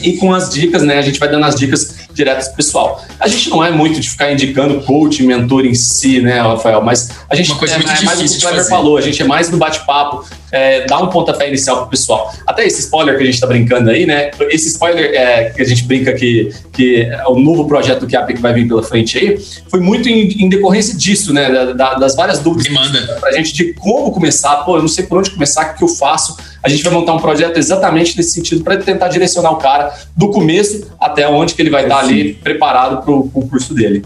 [0.00, 0.98] E com as dicas, né?
[0.98, 3.02] A gente vai dando as dicas diretas pro pessoal.
[3.20, 6.80] A gente não é muito de ficar indicando coach, mentor em si, né, Rafael?
[6.82, 9.00] Mas a gente Uma coisa é, muito é mais o que o Kleber falou, a
[9.00, 12.32] gente é mais no bate-papo, é, dá um pontapé inicial pro pessoal.
[12.46, 14.30] Até esse spoiler que a gente tá brincando aí, né?
[14.50, 18.34] Esse spoiler é, que a gente brinca que, que é o novo projeto do QAP
[18.34, 19.38] que vai vir pela frente aí,
[19.68, 21.50] foi muito em, em decorrência disso, né?
[21.50, 23.16] da- da- das várias dúvidas Demanda.
[23.20, 24.56] pra gente de como começar.
[24.64, 26.36] Pô, eu não sei por onde começar, o que eu faço.
[26.64, 30.30] A gente vai montar um projeto exatamente nesse sentido para tentar direcionar o cara do
[30.30, 34.02] começo até onde que ele vai estar ali preparado para o curso dele.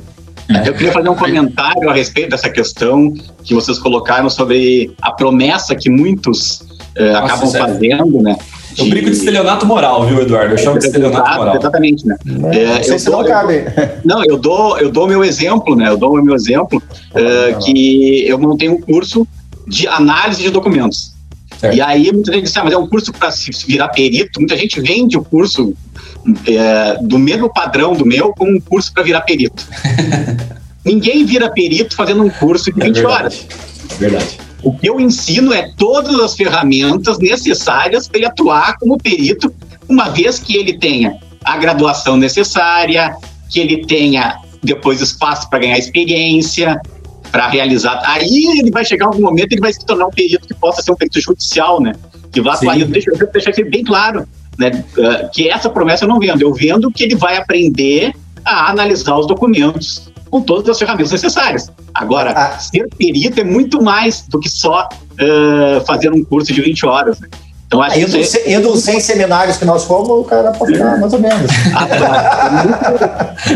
[0.67, 5.77] Eu queria fazer um comentário a respeito dessa questão que vocês colocaram sobre a promessa
[5.77, 6.63] que muitos
[6.97, 7.67] eh, acabam sério.
[7.69, 8.37] fazendo, né?
[8.77, 10.55] Eu brinco de estelionato moral, viu, Eduardo?
[10.55, 11.57] Eu chamo de estelionato moral.
[11.57, 12.17] Exatamente, né?
[12.27, 13.65] É, Não sei eu se não dou- cabe.
[14.05, 15.89] Não, eu dou, eu dou meu exemplo, né?
[15.91, 16.83] Eu dou o meu exemplo
[17.15, 19.29] eh, que eu montei um curso
[19.67, 21.13] de análise de documentos.
[21.59, 21.77] Certo.
[21.77, 24.39] E aí muita gente disse, ah, mas é um curso para se virar perito.
[24.39, 25.75] Muita gente vende o curso
[26.47, 29.67] eh, do mesmo padrão do meu como um curso para virar perito.
[30.85, 33.15] Ninguém vira perito fazendo um curso de É 20 verdade.
[33.15, 33.47] horas.
[33.99, 34.39] Verdade.
[34.63, 39.53] O que eu ensino é todas as ferramentas necessárias para ele atuar como perito,
[39.89, 43.17] uma vez que ele tenha a graduação necessária,
[43.49, 46.81] que ele tenha depois espaço para ganhar experiência,
[47.31, 48.01] para realizar.
[48.05, 50.91] Aí ele vai chegar algum momento ele vai se tornar um perito que possa ser
[50.93, 51.93] um perito judicial, né?
[52.33, 52.41] Que
[52.87, 54.27] deixo, eu deixo isso bem claro,
[54.59, 54.85] né?
[54.99, 56.43] eh, Que essa promessa eu não vendo.
[56.43, 58.13] Eu vendo que ele vai aprender
[58.45, 61.71] a analisar os documentos com todas as ferramentas necessárias.
[61.95, 62.59] Agora, Ah.
[62.59, 67.19] ser perito é muito mais do que só eh, fazer um curso de 20 horas.
[67.19, 67.29] Né?
[67.69, 70.99] Então, acho que é- se- indo 100 seminários que nós fomos, o cara pode ficar
[70.99, 71.51] mais ou menos.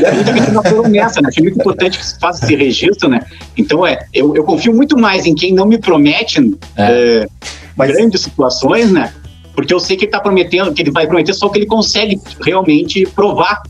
[0.04, 1.28] é muita gente não promessa, né?
[1.30, 3.20] Acho muito importante que se faça esse registro, né?
[3.56, 6.38] Então, é, eu, eu confio muito mais em quem não me promete
[6.76, 7.26] eh,
[7.74, 9.12] Mas- grandes situações, né?
[9.54, 11.66] Porque eu sei que ele está prometendo, que ele vai prometer só o que ele
[11.66, 13.62] consegue realmente provar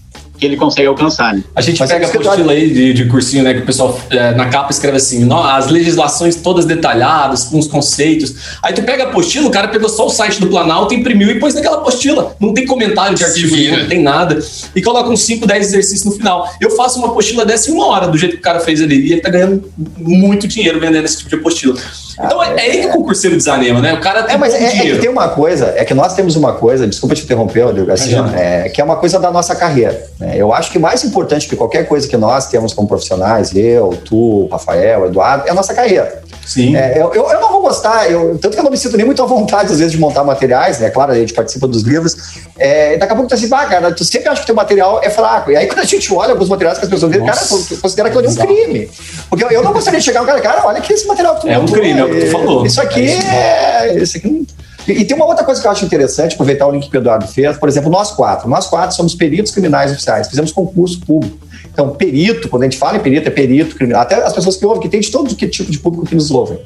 [0.43, 1.35] que ele consegue alcançar.
[1.35, 1.45] Né?
[1.55, 3.55] A gente Mas pega a é isso que eu apostila aí de, de cursinho, né?
[3.55, 7.69] Que o pessoal é, na capa escreve assim, "Nó- as legislações todas detalhadas, com os
[7.69, 8.35] conceitos.
[8.61, 11.39] Aí tu pega a apostila, o cara pegou só o site do Planalto, imprimiu e
[11.39, 12.35] pôs naquela apostila.
[12.41, 14.39] Não tem comentário de artigo nenhum, não tem nada.
[14.75, 16.51] E coloca uns 5, 10 exercícios no final.
[16.61, 19.07] Eu faço uma apostila dessa em uma hora, do jeito que o cara fez ali.
[19.07, 21.79] E ele tá ganhando muito dinheiro vendendo esse tipo de apostila.
[22.19, 23.95] Então é, é aí que o concurseiro desanima, né?
[23.95, 26.37] O cara tem É, mas é, é que tem uma coisa, é que nós temos
[26.37, 28.41] uma coisa, desculpa te interromper, Rodrigo, assim, Imagina.
[28.41, 30.07] é, que é uma coisa da nossa carreira.
[30.19, 30.35] né?
[30.37, 34.49] Eu acho que mais importante que qualquer coisa que nós temos como profissionais, eu, tu,
[34.51, 36.23] Rafael, Eduardo, é a nossa carreira.
[36.45, 36.77] Sim.
[36.77, 39.23] É, eu, eu, não vou gostar, eu, tanto que eu não me sinto nem muito
[39.23, 40.91] à vontade, às vezes, de montar materiais, né?
[40.91, 42.17] Claro, a gente participa dos livros.
[42.59, 45.11] É, daqui a pouco tu assim, ah, cara, tu sempre acha que teu material é
[45.11, 45.51] fraco.
[45.51, 47.41] E aí, quando a gente olha alguns materiais que as pessoas veem, cara,
[47.81, 48.91] considera aquilo ali um crime.
[49.31, 51.43] Porque eu, eu não gostaria de chegar um cara, cara, olha que esse material que
[51.43, 52.67] tu É um montou, crime, é o que tu falou.
[52.67, 54.17] Isso aqui É isso.
[54.17, 54.21] é.
[54.21, 54.47] Aqui
[54.87, 57.01] e, e tem uma outra coisa que eu acho interessante, aproveitar o link que o
[57.01, 57.57] Eduardo fez.
[57.57, 58.49] Por exemplo, nós quatro.
[58.49, 60.29] Nós quatro somos peritos criminais oficiais.
[60.29, 61.39] Fizemos concurso público.
[61.73, 64.03] Então, perito, quando a gente fala em perito, é perito criminal.
[64.03, 66.31] Até as pessoas que ouvem, que tem de todo que tipo de público que nos
[66.31, 66.59] ouvem.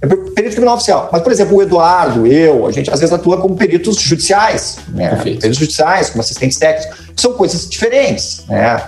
[0.00, 1.08] É per- perito criminal oficial.
[1.10, 4.78] Mas, por exemplo, o Eduardo, eu, a gente às vezes atua como peritos judiciais.
[4.88, 5.08] Né?
[5.10, 5.40] Perfeito.
[5.40, 6.96] Peritos judiciais, como assistentes técnicos.
[7.16, 8.44] São coisas diferentes.
[8.48, 8.80] Né?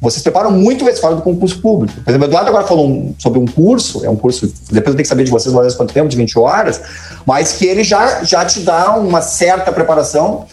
[0.00, 2.00] Vocês preparam muito esse fora do concurso público.
[2.00, 4.94] Por exemplo, o Eduardo agora falou um- sobre um curso, é um curso, depois eu
[4.94, 6.80] tenho que saber de vocês mais ou menos quanto tempo, de 20 horas,
[7.24, 10.46] mas que ele já, já te dá uma certa preparação.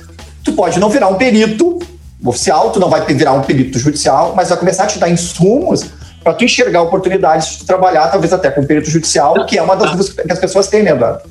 [0.44, 1.80] Tu pode não virar um perito
[2.24, 5.86] oficial, tu não vai virar um perito judicial, mas vai começar a te dar insumos
[6.24, 9.92] para tu enxergar oportunidades de trabalhar, talvez até com perito judicial, que é uma das
[9.92, 11.22] dúvidas que as pessoas têm, né, Eduardo?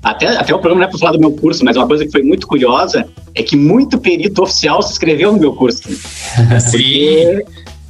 [0.00, 2.12] Até, até o programa não é para falar do meu curso, mas uma coisa que
[2.12, 5.82] foi muito curiosa é que muito perito oficial se inscreveu no meu curso.
[6.70, 7.40] Sim.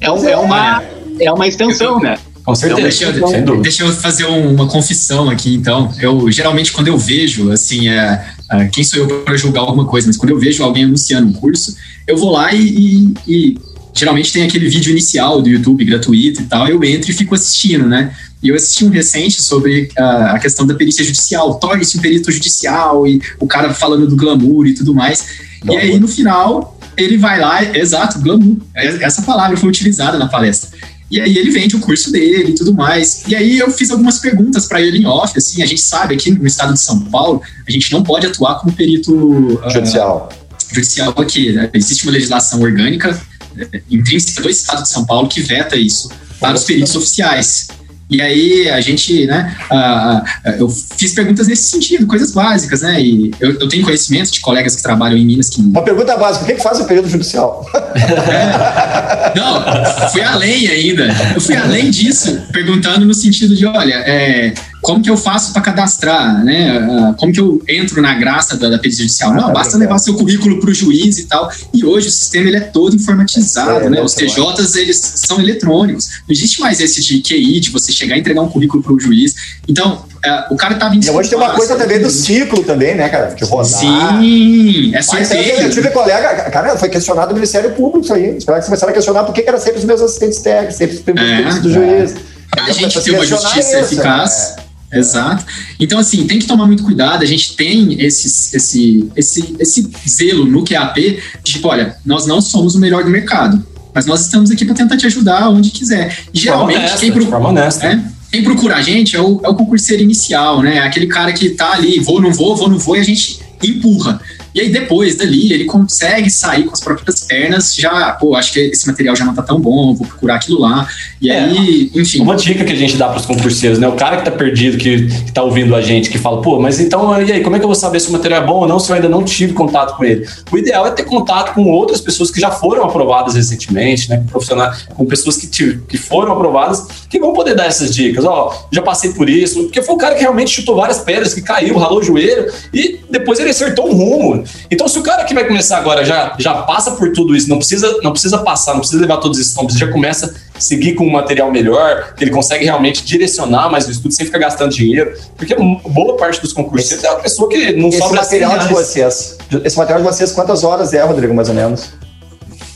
[0.01, 0.82] É, um- é uma,
[1.20, 2.16] é uma extensão, né?
[2.49, 3.62] Com certeza, Deixa eu, sem dúvida.
[3.62, 5.92] deixa eu fazer um- uma confissão aqui, então.
[6.01, 10.07] Eu geralmente quando eu vejo, assim, é, é, quem sou eu para julgar alguma coisa,
[10.07, 11.76] mas quando eu vejo alguém anunciando um curso,
[12.07, 13.59] eu vou lá e, e- e
[13.94, 17.86] geralmente tem aquele vídeo inicial do YouTube gratuito e tal, eu entro e fico assistindo,
[17.86, 18.14] né?
[18.42, 22.32] E eu assisti um recente sobre ah, a questão da perícia judicial, torne-se um perito
[22.32, 25.22] judicial e o cara falando do glamour e tudo mais.
[25.70, 28.57] E aí no final ele vai lá, exato, glamour.
[28.74, 30.70] É- Essa palavra foi utilizada na palestra.
[31.11, 33.22] E aí ele vende o curso dele e tudo mais.
[33.26, 36.30] E aí eu fiz algumas perguntas para ele em off, assim, a gente sabe aqui
[36.30, 40.28] no estado de São Paulo, a gente não pode atuar como perito ah, Judicial.
[40.72, 41.52] judicial aqui.
[41.52, 41.70] né?
[41.72, 43.18] Existe uma legislação orgânica
[43.56, 47.68] eh, intrínseca do estado de São Paulo que veta isso para os peritos oficiais.
[48.11, 50.24] E aí a gente, né, ah,
[50.59, 54.76] eu fiz perguntas nesse sentido, coisas básicas, né, e eu, eu tenho conhecimento de colegas
[54.76, 57.66] que trabalham em Minas que Uma pergunta básica: o que, que faz o perito judicial?
[59.36, 61.09] Não, fui além ainda.
[61.34, 65.61] Eu fui além disso, perguntando no sentido de, olha, é, como que eu faço para
[65.62, 66.79] cadastrar, né?
[66.87, 69.35] Uh, como que eu entro na graça da, da perícia judicial?
[69.35, 69.81] Não, Ah, basta legal.
[69.95, 71.51] levar seu currículo para o juiz e tal.
[71.74, 74.01] E hoje o sistema ele é todo informatizado, É, né?
[74.03, 74.14] Os.
[74.14, 76.09] TJs eles são eletrônicos.
[76.26, 79.01] Não existe mais esse de QI, de você chegar e entregar um currículo para o
[79.01, 79.35] juiz.
[79.68, 82.95] Então, uh, o cara estava em E hoje tem uma coisa também do ciclo também,
[82.95, 83.26] né, cara?
[83.35, 83.66] De rodar.
[83.66, 85.70] Sim, é Mas eu, sorteio.
[85.70, 88.37] tive colega, cara, foi questionado no Ministério Público isso aí.
[88.37, 90.97] Os colegas começaram a questionar por que que era sempre os meus assistentes técnicos, sempre
[90.97, 91.72] os primeiros É, do é.
[91.72, 92.14] juiz.
[92.57, 94.55] a gente Começou tem uma justiça isso, eficaz.
[94.57, 94.67] né?
[94.93, 95.45] Exato.
[95.78, 97.22] Então, assim, tem que tomar muito cuidado.
[97.22, 102.41] A gente tem esses, esse, esse, esse zelo no QAP de tipo, olha, nós não
[102.41, 103.62] somos o melhor do mercado,
[103.95, 106.16] mas nós estamos aqui para tentar te ajudar onde quiser.
[106.32, 107.86] E, geralmente, honesta, quem, pro- de forma honesta.
[107.86, 110.80] é, quem procura a gente é o, é o concurseiro inicial, né?
[110.80, 114.20] Aquele cara que tá ali, vou, não vou, vou, não vou, e a gente empurra.
[114.55, 118.61] E aí, depois dali, ele consegue sair com as próprias pernas, já, pô, acho que
[118.61, 120.86] esse material já não tá tão bom, vou procurar aquilo lá.
[121.20, 121.40] E É.
[121.40, 122.20] aí, enfim.
[122.20, 123.86] Uma dica que a gente dá para os concurseiros, né?
[123.88, 126.80] O cara que tá perdido, que, que tá ouvindo a gente, que fala, pô, mas
[126.80, 128.66] então, e aí, como é que eu vou saber se o material é bom ou
[128.68, 130.26] não se eu ainda não tive contato com ele?
[130.51, 134.16] O ideal é ter contato com outras pessoas que já foram aprovadas recentemente, né?
[134.18, 138.24] Com profissionais, com pessoas que, tive- que foram aprovadas, que vão poder dar essas dicas.
[138.24, 141.42] Ó, já passei por isso, porque foi o cara que realmente chutou várias pedras, que
[141.42, 144.38] caiu, ralou o joelho e depois ele acertou um rumo.
[144.70, 147.59] Então, se o cara que vai começar agora já, já passa por tudo isso, não
[147.59, 151.05] precisa, não precisa passar, não precisa levar todos esses nomes, já começa a seguir com
[151.07, 155.12] um material melhor, que ele consegue realmente direcionar mais o estudo sem ficar gastando dinheiro.
[155.36, 158.74] Porque boa parte dos concurseiros é uma pessoa que não Esse sobra material 100 de
[158.74, 161.86] vocês, esse material de vocês, quantas horas é, Rodrigo, mais ou menos?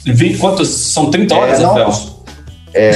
[0.05, 0.69] Vi- Quantos?
[0.69, 2.13] São 30 horas, É, não, Rafael?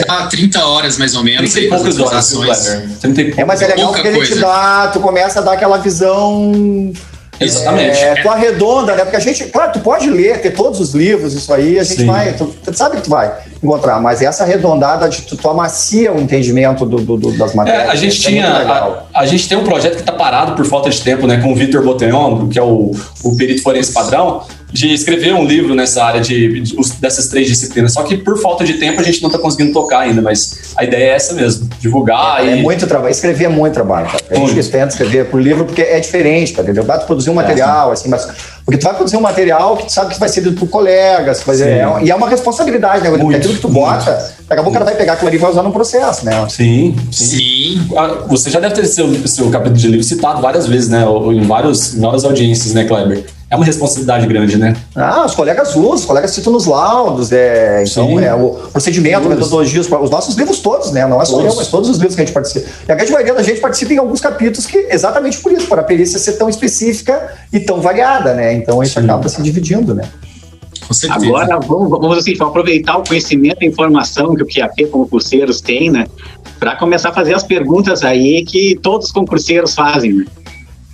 [0.06, 2.78] Dá 30 horas mais ou menos 30 aí e para as poucas horas, viu, atualizações.
[2.78, 2.98] Kleber?
[2.98, 5.76] 30 e É, mas é legal porque ele te dá, tu começa a dar aquela
[5.76, 6.92] visão
[7.40, 7.98] Exatamente.
[7.98, 9.02] É, tu arredonda, né?
[9.02, 12.00] Porque a gente, claro, tu pode ler, ter todos os livros, isso aí, a gente
[12.00, 12.06] Sim.
[12.06, 13.32] vai, tu, tu sabe que tu vai
[13.62, 17.88] encontrar, mas essa arredondada de tu, tu amacia o entendimento do, do- do- das matérias.
[17.88, 18.58] É, a gente é tinha.
[18.58, 19.08] legal.
[19.12, 21.38] A, a gente tem um projeto que está parado por falta de tempo, né?
[21.38, 22.90] Com o Vitor Boteon, que é o,
[23.24, 24.42] o perito forense padrão,
[24.72, 27.92] de escrever um livro nessa área de, de- dessas três disciplinas.
[27.92, 30.84] Só que por falta de tempo a gente não está conseguindo tocar ainda, mas a
[30.84, 32.62] ideia é essa mesmo: divulgar É e.
[32.62, 33.10] muito trabalho.
[33.10, 34.06] Escrever é muito trabalho.
[34.06, 34.22] Cara.
[34.30, 36.84] A gente tenta escrever por livro porque é diferente, tá entendeu?
[36.84, 38.26] Dá produzir um material, assim, mas.
[38.64, 41.40] Porque tu vai produzir um material que tu sabe que vai ser lido por colegas,
[41.44, 43.10] vai é e é uma responsabilidade, né?
[43.10, 45.36] Porque Muito, aquilo que tu bota, daqui a pouco o cara vai pegar aquilo ali
[45.36, 46.46] e vai usar num processo, né?
[46.48, 47.24] Sim, sim.
[47.24, 47.88] Sim.
[47.96, 51.04] Ah, Você já deve ter seu, seu capítulo de livro citado várias vezes, né?
[51.32, 53.24] Em, vários, em várias audiências, né, Kleber?
[53.48, 54.74] É uma responsabilidade grande, né?
[54.96, 58.24] Ah, os colegas usam, os colegas citam nos laudos, é, então Sim.
[58.24, 59.38] é o procedimento, Todos.
[59.38, 61.06] metodologias, os nossos livros todos, né?
[61.06, 61.52] Não é só Todos.
[61.52, 62.66] eu, mas todos os livros que a gente participa.
[62.88, 65.80] E a grande maioria da gente participa em alguns capítulos que exatamente por isso, para
[65.80, 68.52] a perícia ser tão específica e tão variada, né?
[68.52, 69.04] Então a gente Sim.
[69.04, 70.02] acaba se dividindo, né?
[70.86, 71.26] Com certeza.
[71.26, 75.60] Agora, vamos, vamos, assim, aproveitar o conhecimento e a informação que o QAP, como curseiros,
[75.60, 76.06] tem, né?
[76.58, 80.24] Para começar a fazer as perguntas aí que todos os concurseiros fazem, né?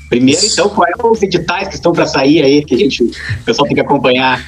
[0.09, 3.45] Primeiro, então, quais são os editais que estão para sair aí, que a gente, o
[3.45, 4.45] pessoal tem que acompanhar?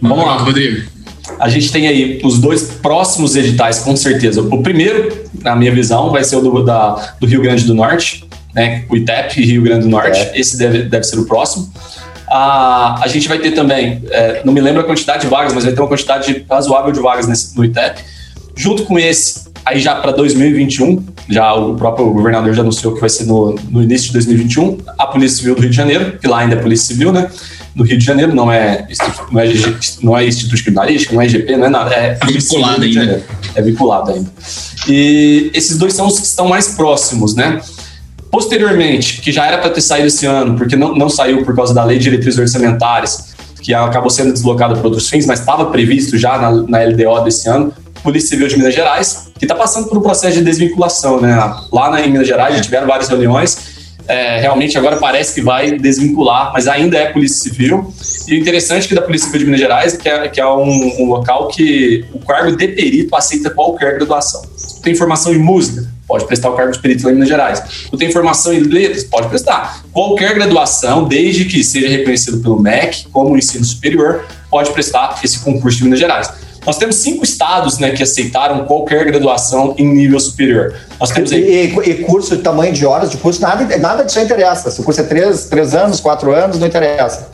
[0.00, 0.36] Vamos lá.
[0.38, 0.92] Rodrigo.
[1.38, 4.42] A gente tem aí os dois próximos editais, com certeza.
[4.42, 8.28] O primeiro, na minha visão, vai ser o do, da, do Rio Grande do Norte,
[8.54, 8.84] né?
[8.90, 10.18] O ITEP Rio Grande do Norte.
[10.18, 10.38] É.
[10.38, 11.72] Esse deve, deve ser o próximo.
[12.28, 15.64] A, a gente vai ter também, é, não me lembro a quantidade de vagas, mas
[15.64, 18.00] vai ter uma quantidade razoável de vagas nesse, no ITEP.
[18.56, 23.10] Junto com esse, aí já para 2021, já o próprio governador já anunciou que vai
[23.10, 26.38] ser no, no início de 2021, a Polícia Civil do Rio de Janeiro, que lá
[26.40, 27.30] ainda é Polícia Civil, né?
[27.74, 29.46] Do Rio de Janeiro, não é, instituto- não é,
[30.02, 31.92] não é Instituto Criminalístico, não é IGP, não é nada.
[31.94, 33.22] É Civil vinculado ainda.
[33.56, 34.30] É vinculado ainda.
[34.88, 37.60] E esses dois são os que estão mais próximos, né?
[38.34, 41.72] Posteriormente, que já era para ter saído esse ano, porque não, não saiu por causa
[41.72, 43.32] da Lei de Diretrizes Orçamentárias,
[43.62, 47.48] que acabou sendo deslocada para outros fins, mas estava previsto já na, na LDO desse
[47.48, 47.72] ano,
[48.02, 51.32] Polícia Civil de Minas Gerais, que está passando por um processo de desvinculação, né?
[51.72, 53.56] Lá na, em Minas Gerais já tiveram várias reuniões,
[54.08, 57.94] é, realmente agora parece que vai desvincular, mas ainda é Polícia Civil.
[58.26, 60.46] E o interessante que da Polícia Civil de Minas Gerais é que é, que é
[60.48, 64.42] um, um local que o cargo de perito aceita qualquer graduação.
[64.82, 67.62] Tem informação em música, pode prestar o cargo de perito lá em Minas Gerais.
[67.90, 69.82] Tu tem formação em letras, pode prestar.
[69.92, 75.78] Qualquer graduação, desde que seja reconhecido pelo MEC como ensino superior, pode prestar esse concurso
[75.78, 76.30] de Minas Gerais.
[76.66, 80.74] Nós temos cinco estados né, que aceitaram qualquer graduação em nível superior.
[80.98, 81.74] Nós temos E, aí.
[81.84, 84.70] e- e curso, tamanho de horas de curso, nada, nada disso interessa.
[84.70, 87.28] Se o curso é três, três anos, quatro anos, não interessa.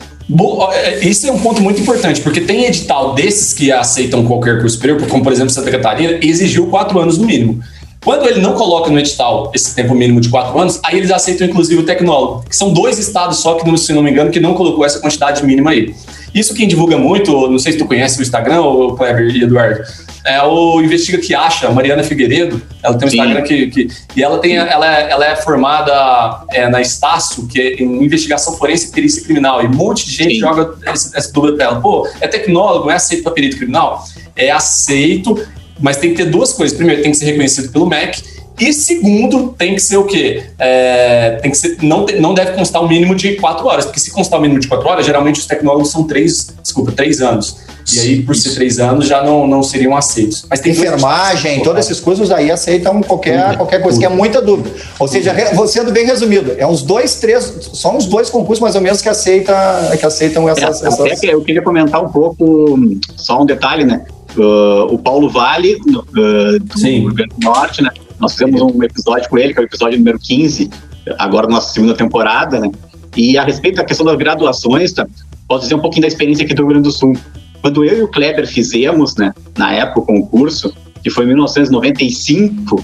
[0.73, 4.75] É, Isso é um ponto muito importante, porque tem edital desses que aceitam qualquer curso
[4.75, 7.61] superior, como por exemplo Santa Catarina, exigiu quatro anos no mínimo.
[8.03, 11.45] Quando ele não coloca no edital esse tempo mínimo de quatro anos, aí eles aceitam
[11.45, 14.55] inclusive o tecnólogo, que são dois estados só que, se não me engano, que não
[14.55, 15.93] colocou essa quantidade mínima aí.
[16.33, 19.83] Isso quem divulga muito, não sei se tu conhece o Instagram, o Kleber e Eduardo,
[20.25, 22.61] é o Investiga que Acha, Mariana Figueiredo.
[22.81, 23.17] Ela tem um Sim.
[23.17, 23.87] Instagram que, que.
[24.15, 28.57] E ela, tem, ela, é, ela é formada é, na Estácio, que é em investigação
[28.57, 29.63] forense e perícia criminal.
[29.63, 30.39] E um monte de gente Sim.
[30.39, 31.81] joga essa, essa dúvida pra ela.
[31.81, 34.03] Pô, é tecnólogo, não é aceito para perito criminal?
[34.35, 35.35] É aceito,
[35.81, 36.75] mas tem que ter duas coisas.
[36.75, 38.21] Primeiro, tem que ser reconhecido pelo MEC.
[38.59, 40.43] E segundo, tem que ser o quê?
[40.59, 43.99] É, tem que ser, não, te- não deve constar um mínimo de quatro horas, porque
[43.99, 47.57] se constar um mínimo de quatro horas, geralmente os tecnólogos são três, desculpa, três anos.
[47.91, 50.45] E aí, por ser três anos, já não, não seriam aceitos.
[50.47, 54.07] Mas tem Enfermagem, todos esses cursos aí aceitam qualquer, Tudo, qualquer coisa, tudo.
[54.07, 54.69] que é muita dúvida.
[54.99, 55.33] Ou seja,
[55.67, 59.09] sendo bem resumido, é uns dois, três, só uns dois concursos mais ou menos que,
[59.09, 59.53] aceita,
[59.99, 60.83] que aceitam essas.
[60.83, 61.19] É, até essas...
[61.19, 62.77] que eu queria comentar um pouco,
[63.17, 64.03] só um detalhe, né?
[64.37, 66.99] Uh, o Paulo Vale, uh, do Sim.
[66.99, 67.89] Rio Grande do Norte, né?
[68.19, 70.69] Nós fizemos um episódio com ele, que é o episódio número 15,
[71.17, 72.71] agora na nossa segunda temporada, né?
[73.15, 75.05] E a respeito da questão das graduações, tá?
[75.47, 77.13] posso dizer um pouquinho da experiência aqui do Rio Grande do Sul.
[77.61, 80.73] Quando eu e o Kleber fizemos, né, na época, o concurso,
[81.03, 82.83] que foi em 1995,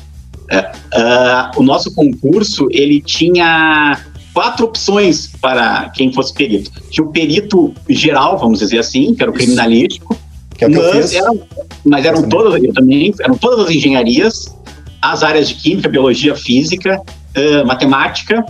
[0.51, 3.99] é, ah, o nosso concurso, ele tinha
[4.33, 6.71] quatro opções para quem fosse perito.
[6.91, 10.17] Tinha o perito geral, vamos dizer assim, que era o criminalístico,
[10.57, 11.13] Que é o que eu mas fiz.
[11.13, 11.41] eram,
[11.85, 14.55] mas eram Eu todas, eu também, eram todas as engenharias,
[15.01, 17.01] as áreas de química, biologia, física,
[17.35, 18.43] eh, matemática,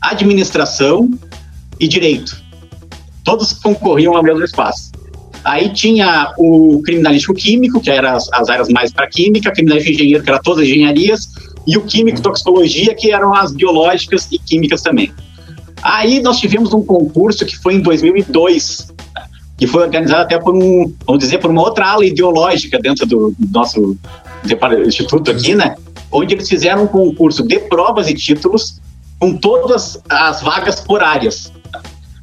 [0.00, 1.10] administração
[1.78, 2.42] e direito.
[3.24, 4.90] Todos concorriam ao mesmo espaço.
[5.44, 10.22] Aí tinha o criminalístico químico, que eram as, as áreas mais para química, criminalístico engenheiro,
[10.22, 11.28] que era todas as engenharias,
[11.66, 15.12] e o químico toxicologia, que eram as biológicas e químicas também.
[15.82, 18.92] Aí nós tivemos um concurso que foi em 2002,
[19.60, 23.34] que foi organizado até por um, vamos dizer, por uma outra ala ideológica dentro do
[23.52, 23.94] nosso
[24.86, 25.76] instituto aqui, né?
[26.10, 28.80] Onde eles fizeram um concurso de provas e títulos
[29.18, 31.52] com todas as vagas por áreas.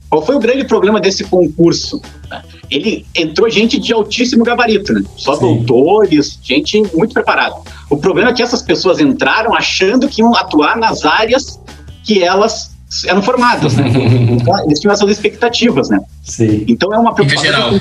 [0.09, 2.01] Qual foi o grande problema desse concurso?
[2.71, 5.03] Ele entrou gente de altíssimo gabarito, né?
[5.15, 5.41] Só Sim.
[5.41, 7.55] doutores, gente muito preparada.
[7.87, 11.59] O problema é que essas pessoas entraram achando que iam atuar nas áreas
[12.03, 12.75] que elas
[13.05, 13.85] eram formadas, né?
[14.37, 15.99] Então, Eles tinham essas expectativas, né?
[16.23, 16.65] Sim.
[16.67, 17.45] Então é uma preocupação.
[17.45, 17.71] geral.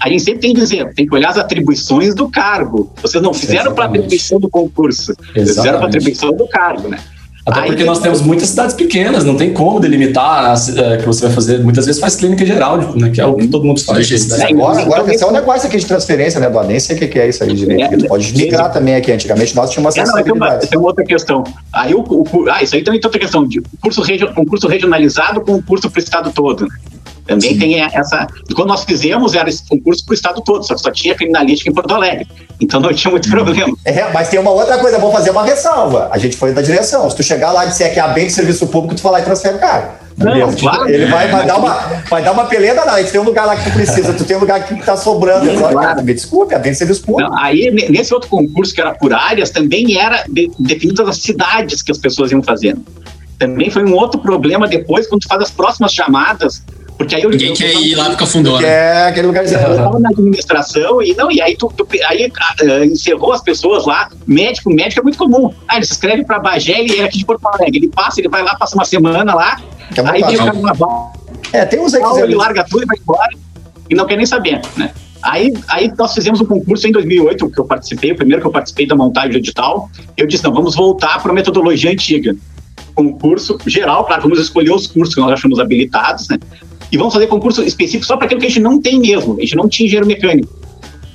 [0.00, 2.92] A gente sempre tem que dizer, tem que olhar as atribuições do cargo.
[3.00, 3.98] Vocês não fizeram para Exatamente.
[4.04, 5.86] atribuição do concurso, vocês fizeram para Exatamente.
[5.96, 6.98] atribuição do cargo, né?
[7.44, 11.04] Até porque tem- nós temos muitas cidades pequenas, não tem como delimitar as, é, que
[11.06, 11.58] você vai fazer.
[11.60, 14.06] Muitas vezes faz clínica geral, né, que é o que todo mundo faz.
[14.06, 14.22] jeito.
[14.22, 14.42] Cidade.
[14.42, 16.94] É, Agora, agora Então, tem só um negócio aqui de transferência, né, do Nem sei
[16.94, 17.94] o que que é isso aí direito.
[17.94, 19.10] É, Tu pode migrar também aqui.
[19.10, 20.20] Antigamente nós tínhamos É, não, é
[20.58, 21.42] essa é uma outra questão.
[21.72, 25.40] Aí o, o- ah, isso aí também tem outra questão de curso, regi- concurso regionalizado
[25.40, 26.62] com o curso para o estado todo.
[26.62, 26.68] né?
[27.26, 28.26] Também tem essa.
[28.54, 31.74] Quando nós fizemos, era esse concurso para o estado todo, só só tinha criminalística em
[31.74, 32.26] Porto Alegre.
[32.60, 33.76] Então não tinha muito problema.
[33.84, 36.08] É, mas tem uma outra coisa, vou fazer uma ressalva.
[36.12, 37.08] A gente foi da direção.
[37.08, 39.20] Se tu chegar lá e disser que é a bem de serviço público, tu falar
[39.20, 40.02] e transfere o cara.
[40.16, 40.88] Não, claro.
[40.88, 41.74] Ele vai, vai, dar uma,
[42.08, 42.94] vai dar uma peleda, não.
[42.94, 44.84] A gente tem um lugar lá que tu precisa, tu tem um lugar aqui que
[44.84, 45.46] tá sobrando.
[45.46, 46.02] Sim, Agora, claro.
[46.02, 47.30] Me desculpe, é bem de serviço público.
[47.30, 51.16] Não, aí, ne- nesse outro concurso, que era por áreas, também era de, definidas as
[51.18, 52.84] cidades que as pessoas iam fazendo.
[53.38, 56.62] Também foi um outro problema depois, quando tu faz as próximas chamadas,
[56.98, 58.68] porque aí eu, Ninguém eu- quer eu- ir lá pro Que Cafundó, né?
[58.68, 59.60] é aquele lugarzinho.
[59.60, 63.86] Eu estava na administração e não, e aí tu, tu- aí ah, encerrou as pessoas
[63.86, 65.52] lá, médico, médico é muito comum.
[65.66, 68.28] Ah, ele se inscreve para Bagé, ele é aqui de Porto Alegre, ele passa, ele
[68.28, 69.60] vai lá, passa uma semana lá,
[69.96, 71.12] é aí vem o carnaval,
[71.52, 73.30] É, tem uns aí que ele larga tudo e vai embora
[73.90, 74.92] e não quer nem saber, né?
[75.22, 78.50] Aí, aí nós fizemos um concurso em 2008, que eu participei, o primeiro que eu
[78.50, 79.88] participei da montagem do edital.
[80.16, 82.34] Eu disse, não, vamos voltar para a metodologia antiga.
[82.94, 86.38] Concurso geral, claro, vamos escolher os cursos que nós achamos habilitados, né?
[86.92, 89.38] E vamos fazer concurso específico só para aquilo que a gente não tem mesmo.
[89.38, 90.52] A gente não tinha engenheiro mecânico.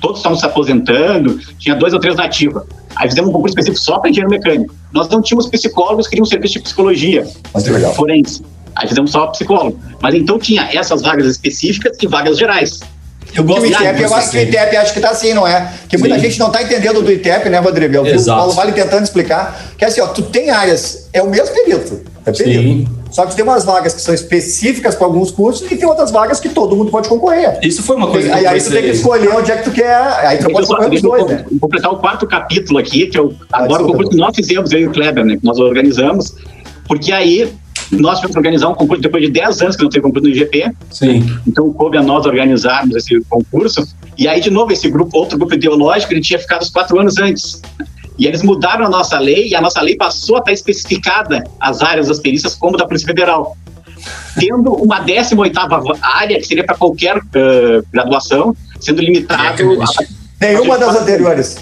[0.00, 2.66] Todos estavam se aposentando, tinha dois ou três na ativa.
[2.96, 4.74] Aí fizemos um concurso específico só para engenheiro mecânico.
[4.92, 7.24] Nós não tínhamos psicólogos, queríamos serviço de psicologia
[7.54, 7.94] Muito legal.
[7.94, 8.42] forense.
[8.74, 9.78] Aí fizemos só psicólogo.
[10.00, 12.80] Mas então tinha essas vagas específicas e vagas gerais.
[13.28, 15.34] Eu Que o gosto de ITEP, eu acho que o ITEP acho que tá assim,
[15.34, 15.72] não é?
[15.88, 16.22] Que muita Sim.
[16.22, 17.94] gente não tá entendendo do ITEP, né, Rodrigo?
[17.94, 18.38] Eu vi o Exato.
[18.38, 19.74] Paulo Vale tentando explicar.
[19.76, 22.00] Que assim, ó, tu tem áreas, é o mesmo perito.
[22.28, 22.62] É perito.
[22.62, 22.88] Sim.
[23.10, 26.38] Só que tem umas vagas que são específicas para alguns cursos e tem outras vagas
[26.40, 27.58] que todo mundo pode concorrer.
[27.62, 29.64] Isso foi uma coisa Aí, que eu aí tu tem que escolher onde é que
[29.64, 29.96] tu quer.
[30.26, 31.44] Aí tu pode concorrer só- dois, né?
[31.60, 34.80] completar o quarto capítulo aqui, que é o, agora o concurso que nós fizemos, eu
[34.80, 35.36] e o Kleber, né?
[35.36, 36.34] Que nós organizamos,
[36.86, 37.50] porque aí
[37.90, 40.34] nós tivemos que organizar um concurso depois de 10 anos que não teve concurso no
[40.34, 41.26] IGP, Sim.
[41.46, 43.86] então coube a nós organizarmos esse concurso.
[44.18, 47.16] E aí, de novo, esse grupo, outro grupo ideológico, ele tinha ficado os quatro anos
[47.18, 47.62] antes.
[48.18, 51.80] E eles mudaram a nossa lei, e a nossa lei passou a estar especificada as
[51.82, 53.56] áreas das perícias como da Polícia Federal.
[54.38, 59.86] Tendo uma 18ª área, que seria para qualquer eh, graduação, sendo limitado a
[60.40, 61.58] Nenhuma das anteriores.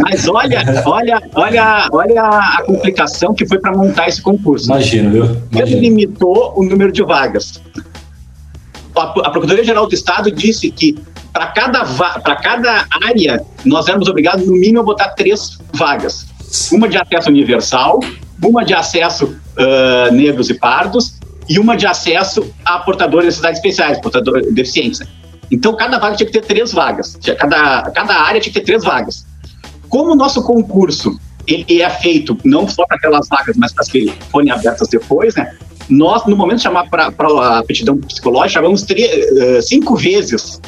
[0.00, 4.66] Mas olha, olha, olha, olha a complicação que foi para montar esse concurso.
[4.66, 5.36] Imagino, viu?
[5.52, 7.60] Ele limitou o número de vagas.
[8.96, 10.96] a, a Procuradoria-Geral do Estado disse que
[11.36, 11.84] para cada,
[12.36, 16.26] cada área nós éramos obrigados, no mínimo, a botar três vagas.
[16.72, 18.00] Uma de acesso universal,
[18.42, 23.58] uma de acesso uh, negros e pardos e uma de acesso a portadores de necessidades
[23.58, 25.00] especiais, portadores deficientes.
[25.00, 25.06] Né?
[25.50, 27.18] Então, cada vaga tinha que ter três vagas.
[27.38, 29.26] Cada, cada área tinha que ter três vagas.
[29.90, 33.88] Como o nosso concurso ele é feito não só para aquelas vagas, mas para as
[33.88, 35.54] que forem abertas depois, né?
[35.88, 38.84] Nós, no momento de chamar para a aptidão psicológica, chamamos
[39.62, 40.60] cinco vezes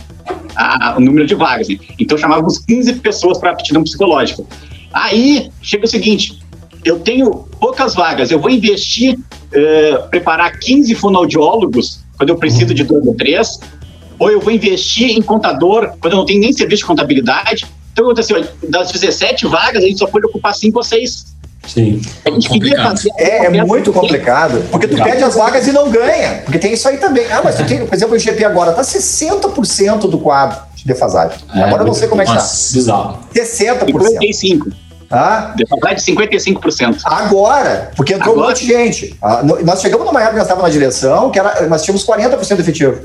[0.58, 1.68] a, o número de vagas.
[1.68, 1.78] Né?
[1.98, 4.44] Então, chamávamos 15 pessoas para aptidão psicológica.
[4.92, 6.38] Aí, chega o seguinte,
[6.84, 7.30] eu tenho
[7.60, 13.14] poucas vagas, eu vou investir, uh, preparar 15 fonoaudiólogos, quando eu preciso de dois ou
[13.14, 13.60] três,
[14.18, 17.66] ou eu vou investir em contador, quando eu não tenho nem serviço de contabilidade,
[17.98, 21.36] então, aconteceu, das 17 vagas, a gente só pode ocupar 5 ou 6.
[21.68, 22.00] Sim.
[22.82, 23.10] Fazer.
[23.18, 24.64] É, é muito complicado.
[24.70, 26.42] Porque tu pede as vagas e não ganha.
[26.44, 27.30] Porque tem isso aí também.
[27.30, 31.38] Ah, mas tu tem, por exemplo, o GP agora tá 60% do quadro de defasagem.
[31.54, 32.40] É, agora eu não sei como é que tá.
[32.72, 33.18] Bizarro.
[33.34, 33.86] 60%.
[33.86, 34.72] 55%.
[35.10, 35.54] Ah?
[35.56, 37.00] Defasagem de 55%.
[37.04, 38.46] Agora, porque entrou agora?
[38.46, 39.16] um monte de gente.
[39.22, 42.60] Ah, nós chegamos numa época que nós estávamos na direção, que era, nós tínhamos 40%
[42.60, 43.00] efetivo.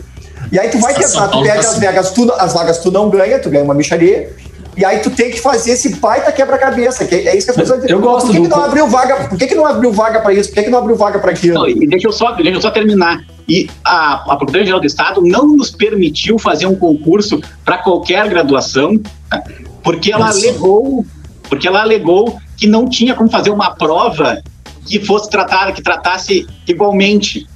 [0.52, 3.40] E aí tu vai tentar, tu pede as vagas, tu, as vagas tu não ganha,
[3.40, 4.32] tu ganha uma micharia.
[4.76, 7.84] E aí tu tem que fazer esse baita quebra-cabeça, que é isso que as pessoas
[7.88, 8.44] Eu gosto Por que, do...
[8.44, 9.28] que não abriu vaga?
[9.28, 10.50] Por que, que não abriu vaga para isso?
[10.50, 11.56] Por que, que não abriu vaga para aquilo?
[11.56, 13.24] Não, e deixa eu só, deixa eu só terminar.
[13.48, 19.00] E a, a Procuradoria-Geral do Estado não nos permitiu fazer um concurso para qualquer graduação,
[19.30, 19.44] tá?
[19.84, 20.40] porque ela Nossa.
[20.40, 21.06] alegou,
[21.50, 24.42] porque ela alegou que não tinha como fazer uma prova
[24.86, 27.48] que fosse tratar, que tratasse igualmente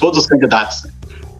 [0.00, 0.86] todos os candidatos.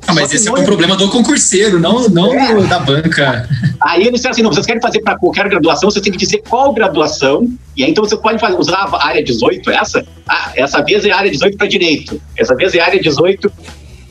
[0.06, 2.62] Ah, mas esse é um problema do concurseiro, não, não é.
[2.66, 3.48] da banca.
[3.80, 6.42] Aí eles disseram assim: não, vocês querem fazer para qualquer graduação, você tem que dizer
[6.48, 10.04] qual graduação, e aí então você pode fazer, usar a área 18, essa?
[10.28, 13.52] Ah, essa vez é a área 18 para direito, essa vez é a área 18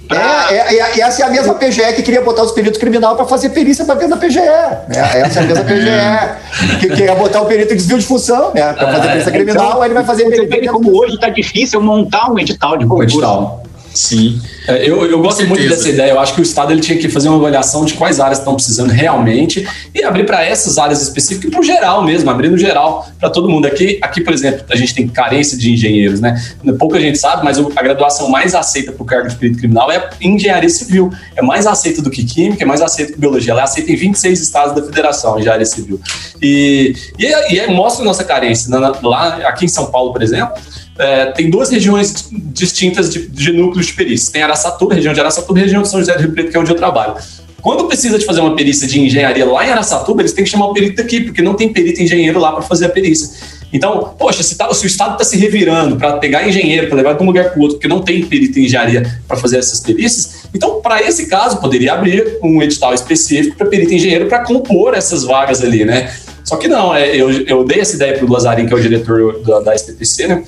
[0.07, 0.47] Pra...
[0.51, 3.25] É, é, é, essa é a mesma PGE que queria botar os peritos criminal para
[3.25, 4.39] fazer perícia para dentro da PGE.
[4.39, 4.85] Né?
[5.15, 8.73] Essa é a mesma PGE que queria botar o perito em desvio de função né?
[8.73, 10.71] para fazer perícia criminal, então, aí ele vai fazer perícia.
[10.71, 13.17] Como hoje está difícil montar um edital de concurso.
[13.17, 13.63] Um edital.
[13.95, 14.41] Sim.
[14.67, 16.11] É, eu, eu gosto muito dessa ideia.
[16.11, 18.53] Eu acho que o Estado ele tinha que fazer uma avaliação de quais áreas estão
[18.53, 22.57] precisando realmente e abrir para essas áreas específicas e para o geral mesmo, abrir no
[22.57, 23.65] geral para todo mundo.
[23.65, 26.39] Aqui, aqui, por exemplo, a gente tem carência de engenheiros, né?
[26.77, 30.09] Pouca gente sabe, mas a graduação mais aceita para o cargo de perito criminal é
[30.21, 31.09] engenharia civil.
[31.35, 33.53] É mais aceita do que química, é mais aceita que biologia.
[33.53, 36.01] Ela é aceita em 26 estados da federação, engenharia civil.
[36.41, 38.69] E, e, é, e é, mostra a nossa carência.
[39.01, 40.53] Lá, aqui em São Paulo, por exemplo,
[40.97, 44.31] é, tem duas regiões distintas de, de, núcleos de perícia.
[44.31, 46.59] Tem Araçatuba, região de Araçatuba e região de São José do Rio Preto, que é
[46.59, 47.15] onde eu trabalho.
[47.61, 50.67] Quando precisa de fazer uma perícia de engenharia lá em Araçatuba, eles têm que chamar
[50.67, 53.29] o perito daqui, porque não tem perito engenheiro lá para fazer a perícia.
[53.73, 57.13] Então, poxa, se, tá, se o Estado está se revirando para pegar engenheiro, para levar
[57.13, 59.79] de um lugar para o outro, porque não tem perito em engenharia para fazer essas
[59.79, 64.93] perícias, então, para esse caso, poderia abrir um edital específico para perito engenheiro para compor
[64.93, 66.13] essas vagas ali, né?
[66.45, 68.79] Só que não, é, eu, eu dei essa ideia para o Lazarin, que é o
[68.79, 70.43] diretor da, da SPPC, né?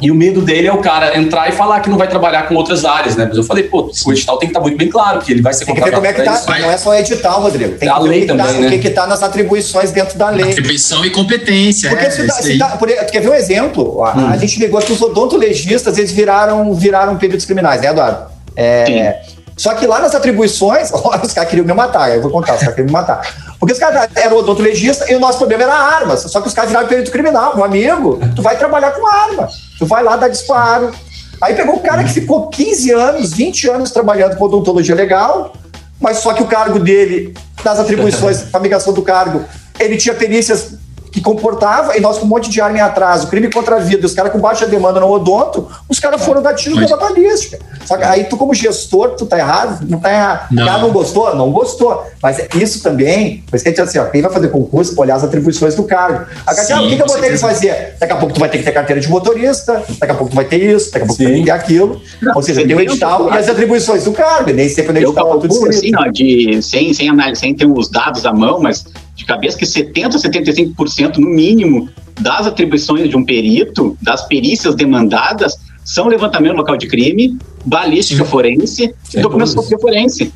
[0.00, 2.54] E o medo dele é o cara entrar e falar que não vai trabalhar com
[2.54, 3.26] outras áreas, né?
[3.26, 5.52] Mas eu falei, pô, o edital tem que estar muito bem claro que ele vai
[5.52, 7.76] ser tem que ver como é que tá, não é só edital, Rodrigo.
[7.76, 8.76] Tem a que ver lei também, tá, né?
[8.76, 10.50] o que está nas atribuições dentro da lei.
[10.50, 11.90] Atribuição e competência.
[11.90, 14.04] Porque é, se, dá, se dá, por, quer ver um exemplo?
[14.04, 14.28] A, hum.
[14.28, 18.30] a gente ligou que os odontologistas, eles viraram, viraram peritos criminais, né, Eduardo?
[18.54, 19.20] É,
[19.56, 22.60] só que lá nas atribuições, olha, os caras queriam me matar, eu vou contar, os
[22.60, 23.20] caras queriam me matar.
[23.58, 26.20] Porque os caras eram odontologista e o nosso problema era armas.
[26.22, 27.56] Só que os caras viraram perito criminal.
[27.56, 29.48] Meu amigo, tu vai trabalhar com arma.
[29.78, 30.92] Tu vai lá dar disparo.
[31.40, 35.52] Aí pegou um cara que ficou 15 anos, 20 anos trabalhando com odontologia legal,
[36.00, 39.44] mas só que o cargo dele, das atribuições, a migração do cargo,
[39.78, 40.74] ele tinha perícias
[41.10, 44.06] que comportava, e nós com um monte de arma em atraso, crime contra a vida,
[44.06, 47.58] os caras com baixa demanda no odonto, os caras foram dar tiro pela balística.
[47.84, 50.48] Só que aí tu, como gestor, tu tá errado, não tá errado.
[50.50, 50.62] Não.
[50.62, 51.34] O cara não gostou?
[51.34, 52.04] Não gostou.
[52.22, 55.16] Mas isso também, por isso que a gente assim, ó, quem vai fazer concurso, olhar
[55.16, 56.26] as atribuições do cargo.
[56.46, 57.94] A Sim, ah, o que, que eu vou ter que fazer?
[57.98, 60.36] Daqui a pouco tu vai ter que ter carteira de motorista, daqui a pouco tu
[60.36, 61.28] vai ter isso, daqui a pouco Sim.
[61.28, 62.00] tu vai ter aquilo.
[62.20, 65.26] Não, Ou seja, tem o edital e as atribuições do cargo, nem sempre no edital.
[65.26, 68.84] Eu calculo, assim, ó, de, sem, sem, análise, sem ter os dados à mão, mas
[69.18, 71.88] de cabeça que 70% a 75% no mínimo
[72.20, 78.30] das atribuições de um perito, das perícias demandadas, são levantamento local de crime, balística Sim.
[78.30, 80.32] forense e documentação forense.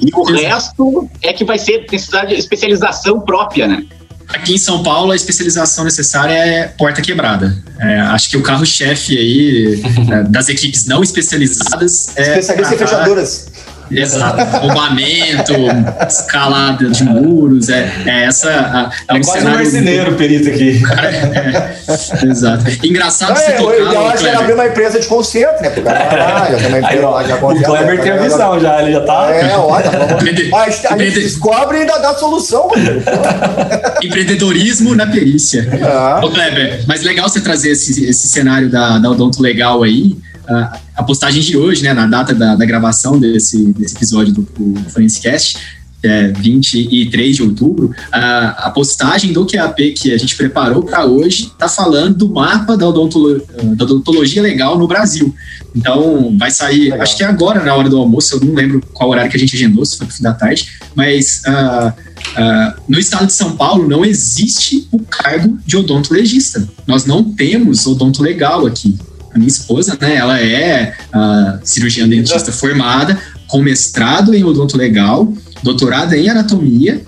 [0.00, 3.84] E o resto é que vai ser necessidade de especialização própria, né?
[4.28, 7.62] Aqui em São Paulo, a especialização necessária é porta quebrada.
[7.78, 12.38] É, acho que o carro-chefe aí é, das equipes não especializadas é.
[12.38, 13.51] Especialistas em fechaduras.
[13.90, 14.58] Exato.
[14.58, 15.52] Roubamento,
[16.06, 18.50] escalada de muros, é, é essa.
[18.50, 20.82] A, é um quase um marceneiro perito aqui.
[21.32, 22.64] É, exato.
[22.84, 23.74] Engraçado é, você tocar.
[23.74, 25.70] Eu acho que ele abriu uma empresa de concerto, né?
[25.70, 28.92] Porque lá, já tem uma empresa lá, já O Kleber tem a visão já, ele
[28.92, 29.30] já tá.
[29.30, 30.22] É, olha, vamos...
[30.90, 32.70] a gente descobre e ainda dá solução,
[34.02, 35.68] Empreendedorismo na perícia.
[35.82, 36.20] Ah.
[36.22, 40.16] Ô, Kleber, mas legal você trazer esse, esse cenário da, da Odonto Legal aí
[40.96, 44.90] a postagem de hoje, né, na data da, da gravação desse, desse episódio do, do
[44.90, 45.58] Forensicast,
[46.02, 51.44] é 23 de outubro, a, a postagem do QAP que a gente preparou para hoje
[51.44, 53.40] está falando do mapa da, odontolo,
[53.76, 55.32] da, odontologia legal no Brasil.
[55.74, 57.02] Então, vai sair, legal.
[57.02, 59.40] acho que é agora, na hora do almoço, eu não lembro qual horário que a
[59.40, 63.52] gente agendou, se foi no fim da tarde, mas uh, uh, no estado de São
[63.52, 66.68] Paulo não existe o cargo de odontologista.
[66.86, 68.98] Nós não temos odonto legal aqui
[69.34, 73.18] a minha esposa, né, ela é uh, cirurgiã dentista formada,
[73.48, 77.02] com mestrado em odonto legal, doutorado em anatomia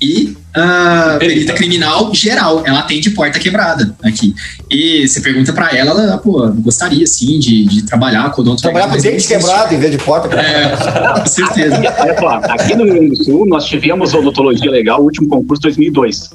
[0.00, 2.62] e uh, perita criminal geral.
[2.66, 4.34] Ela atende porta quebrada aqui.
[4.70, 8.88] E você pergunta para ela, ela, pô, gostaria sim de, de trabalhar com odonto Trabalhar
[8.88, 10.48] com dente quebrado em vez de porta quebrada.
[10.48, 11.76] É, com certeza.
[12.48, 16.30] aqui no Rio Grande do Sul, nós tivemos odontologia legal, o último concurso 2002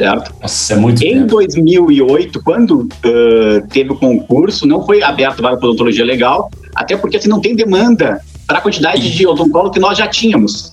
[0.00, 0.34] certo?
[0.40, 1.26] Nossa, é muito Em tempo.
[1.26, 7.18] 2008, quando uh, teve o concurso, não foi aberto para a odontologia legal, até porque
[7.18, 10.72] assim, não tem demanda para a quantidade de odontólogos que nós já tínhamos.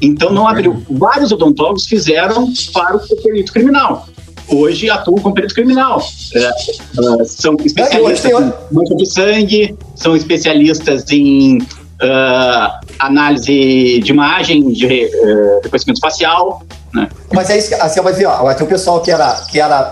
[0.00, 0.82] Então não abriu.
[0.88, 4.06] Vários odontólogos fizeram para o perito criminal.
[4.48, 6.02] Hoje atuam com perito criminal.
[6.34, 6.50] É,
[7.00, 14.86] uh, são especialistas em mancha de sangue, são especialistas em uh, análise de imagem, de
[14.86, 16.62] uh, reconhecimento facial.
[16.94, 17.08] Né?
[17.32, 19.90] Mas é isso, assim, mas, ó, tem o pessoal que era, que era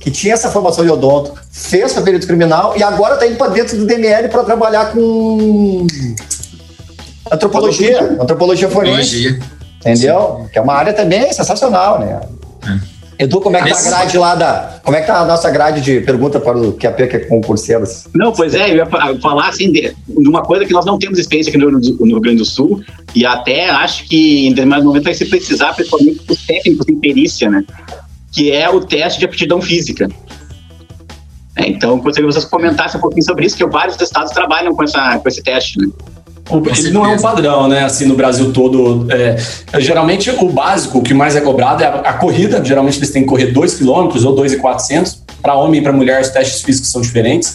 [0.00, 3.52] que tinha essa formação de odonto, fez para perito criminal e agora está indo para
[3.52, 5.86] dentro do DML para trabalhar com
[7.30, 9.38] antropologia, antropologia forense.
[9.78, 10.48] Entendeu?
[10.52, 12.20] Que é uma área também sensacional, né?
[12.66, 12.89] É.
[13.20, 14.80] Edu, como é que tá a grade lá da.
[14.82, 18.06] Como é que tá a nossa grade de pergunta para o QAP, que é concurseiros?
[18.14, 18.86] Não, pois é, eu ia
[19.20, 22.38] falar assim de, uma coisa que nós não temos experiência aqui no, no, Rio Grande
[22.38, 22.82] do Sul,
[23.14, 27.50] e até acho que em determinado momento vai se precisar, principalmente os técnicos em perícia,
[27.50, 27.62] né?
[28.32, 30.08] Que é o teste de aptidão física.
[31.56, 34.82] É, então, gostaria que vocês comentassem um pouquinho sobre isso, que vários estados trabalham com,
[34.82, 35.88] essa, com esse teste, né?
[36.76, 37.84] Ele não é um padrão, né?
[37.84, 39.06] Assim, no Brasil todo.
[39.10, 39.36] É,
[39.80, 42.62] geralmente, o básico, o que mais é cobrado é a, a corrida.
[42.64, 45.22] Geralmente, eles têm que correr 2 km ou 2,400.
[45.42, 47.54] Para homem e para mulher, os testes físicos são diferentes.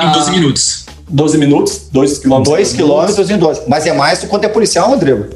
[0.00, 0.86] Em 12 ah, minutos.
[1.08, 2.42] 12 minutos, 2 km.
[2.42, 3.62] 2 km em 12.
[3.68, 5.26] Mas é mais do quanto é policial, Rodrigo.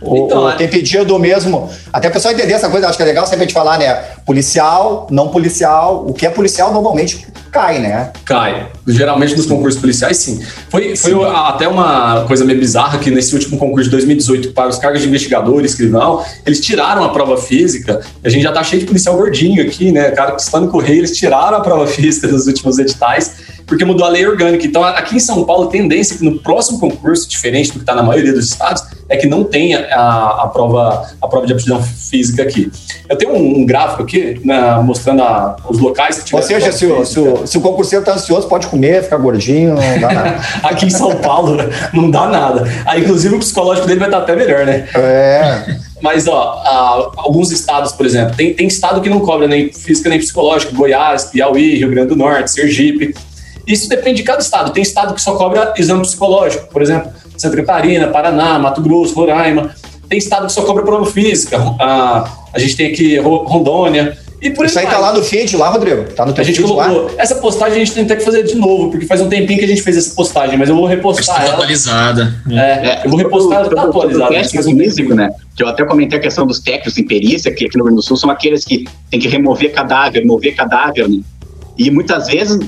[0.00, 0.54] O, então, o, é...
[0.54, 1.68] tem pedido mesmo.
[1.92, 3.94] Até o pessoal entender essa coisa, acho que é legal sempre a gente falar, né?
[4.24, 6.04] Policial, não policial.
[6.06, 8.12] O que é policial normalmente cai, né?
[8.24, 8.68] Cai.
[8.88, 10.40] Geralmente nos concursos policiais, sim.
[10.70, 11.24] Foi, foi sim.
[11.24, 15.08] até uma coisa meio bizarra que nesse último concurso de 2018, para os cargos de
[15.08, 18.00] investigador e escrivão, eles tiraram a prova física.
[18.24, 20.10] A gente já tá cheio de policial gordinho aqui, né?
[20.12, 24.26] Cara no correio, eles tiraram a prova física dos últimos editais porque mudou a lei
[24.26, 24.66] orgânica.
[24.66, 27.80] Então, aqui em São Paulo, a tendência é que no próximo concurso, diferente do que
[27.80, 31.52] está na maioria dos estados, é que não tenha a, a, prova, a prova de
[31.52, 32.72] aptidão física aqui.
[33.08, 36.86] Eu tenho um, um gráfico aqui né, mostrando a, os locais que Ou seja, se
[36.86, 40.40] o, se, o, se o concurseiro está ansioso, pode comer, ficar gordinho, não dá nada.
[40.62, 41.58] aqui em São Paulo,
[41.92, 42.64] não dá nada.
[42.86, 44.88] Aí, inclusive, o psicológico dele vai estar até melhor, né?
[44.94, 45.76] É.
[46.00, 50.18] Mas, ó, alguns estados, por exemplo, tem, tem estado que não cobra nem física nem
[50.18, 53.14] psicológico, Goiás, Piauí, Rio Grande do Norte, Sergipe.
[53.66, 54.72] Isso depende de cada estado.
[54.72, 59.74] Tem estado que só cobra exame psicológico, por exemplo, Santa Catarina, Paraná, Mato Grosso, Roraima.
[60.08, 61.58] Tem estado que só cobra prova física.
[61.78, 64.16] A, a gente tem aqui Rondônia.
[64.40, 66.04] E por isso aí tá lá no feed, lá, Rodrigo?
[66.14, 67.04] Tá no teu a gente colocou.
[67.04, 67.10] Lá?
[67.18, 69.68] Essa postagem a gente tem que fazer de novo, porque faz um tempinho que a
[69.68, 71.54] gente fez essa postagem, mas eu vou repostar tá ela.
[71.54, 72.34] atualizada.
[72.50, 74.30] É, é, eu vou repostar ela, tá atualizada.
[74.30, 75.30] Teste físico, né?
[75.56, 77.96] Que eu até comentei a questão dos técnicos em perícia, que aqui no Rio Grande
[77.96, 81.20] do Sul são aqueles que tem que remover cadáver, mover cadáver, né?
[81.76, 82.58] E muitas vezes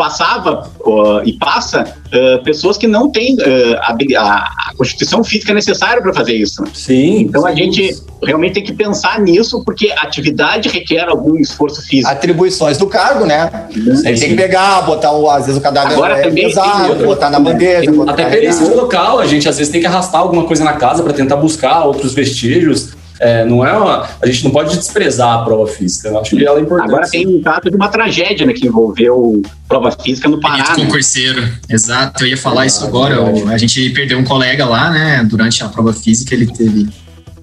[0.00, 3.92] passava uh, e passa uh, pessoas que não têm uh, a,
[4.22, 6.64] a, constituição física necessária para fazer isso.
[6.72, 7.20] Sim.
[7.20, 7.48] Então sim.
[7.48, 12.10] a gente realmente tem que pensar nisso, porque a atividade requer algum esforço físico.
[12.10, 13.66] Atribuições do cargo, né?
[13.70, 16.96] Sim, Ele tem que pegar, botar o, às vezes o cadáver Agora, é também pesado,
[16.96, 17.90] tem, botar na bandeja.
[18.08, 21.12] Até perícia local, a gente às vezes tem que arrastar alguma coisa na casa para
[21.12, 22.99] tentar buscar outros vestígios.
[23.20, 26.08] É, não é uma, a gente não pode desprezar a prova física.
[26.08, 26.88] Eu acho que ela é importante.
[26.88, 30.70] Agora tem um caso de uma tragédia né, que envolveu prova física no Pará.
[30.70, 30.84] Né?
[30.84, 32.24] concurseiro, exato.
[32.24, 33.22] Eu ia falar ah, isso agora.
[33.52, 35.22] a gente perdeu um colega lá, né?
[35.28, 36.88] Durante a prova física, ele teve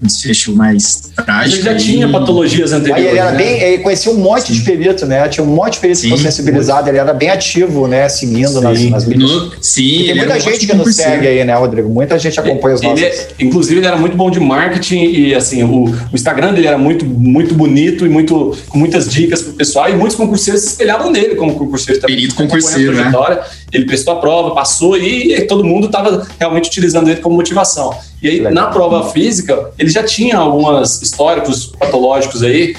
[0.00, 1.56] desfecho mais trágico.
[1.56, 3.04] Ele já tinha patologias anteriores.
[3.04, 3.36] Aí ele era né?
[3.38, 5.28] bem, ele conhecia um monte de perito, né?
[5.28, 6.10] Tinha um monte de perito que Sim.
[6.14, 8.08] foi sensibilizado, ele era bem ativo, né?
[8.08, 8.90] Seguindo nas, Sim.
[8.90, 9.30] nas mídias.
[9.30, 11.88] No- sim, E tem ele muita gente que nos segue aí, né, Rodrigo?
[11.88, 13.00] Muita gente acompanha os nossos.
[13.00, 16.66] Ele, é- inclusive, ele era muito bom de marketing e assim, o, o Instagram dele
[16.68, 20.68] era muito, muito bonito e muito, com muitas dicas pro pessoal, e muitos concurseiros se
[20.68, 22.00] espelhavam nele como concurseiro.
[22.00, 22.16] também.
[22.16, 23.12] Perito concurseiro, né?
[23.72, 27.94] Ele prestou a prova, passou e todo mundo estava realmente utilizando ele como motivação.
[28.22, 28.52] E aí, Legal.
[28.52, 32.74] na prova física, ele já tinha alguns históricos patológicos aí,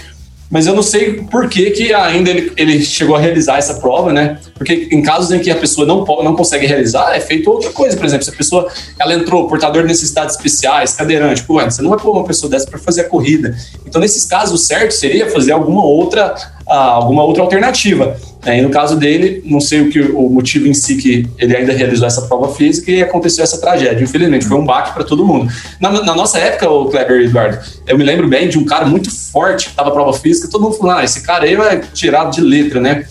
[0.52, 4.12] mas eu não sei por que, que ainda ele, ele chegou a realizar essa prova,
[4.12, 4.40] né?
[4.56, 7.96] Porque em casos em que a pessoa não, não consegue realizar, é feito outra coisa.
[7.96, 8.68] Por exemplo, se a pessoa
[9.00, 12.68] ela entrou portador de necessidades especiais, cadeirante, pô, você não vai pôr uma pessoa dessa
[12.68, 13.56] para fazer a corrida.
[13.86, 16.34] Então, nesses casos, o certo seria fazer alguma outra,
[16.68, 18.18] ah, alguma outra alternativa.
[18.46, 21.74] E no caso dele, não sei o que o motivo em si que ele ainda
[21.74, 24.02] realizou essa prova física e aconteceu essa tragédia.
[24.02, 25.52] Infelizmente, foi um baque para todo mundo.
[25.80, 29.12] Na, na nossa época, o Kleber Eduardo, eu me lembro bem de um cara muito
[29.12, 32.42] forte que estava prova física, todo mundo falando, ah, esse cara aí vai tirado de
[32.42, 33.06] letra, né?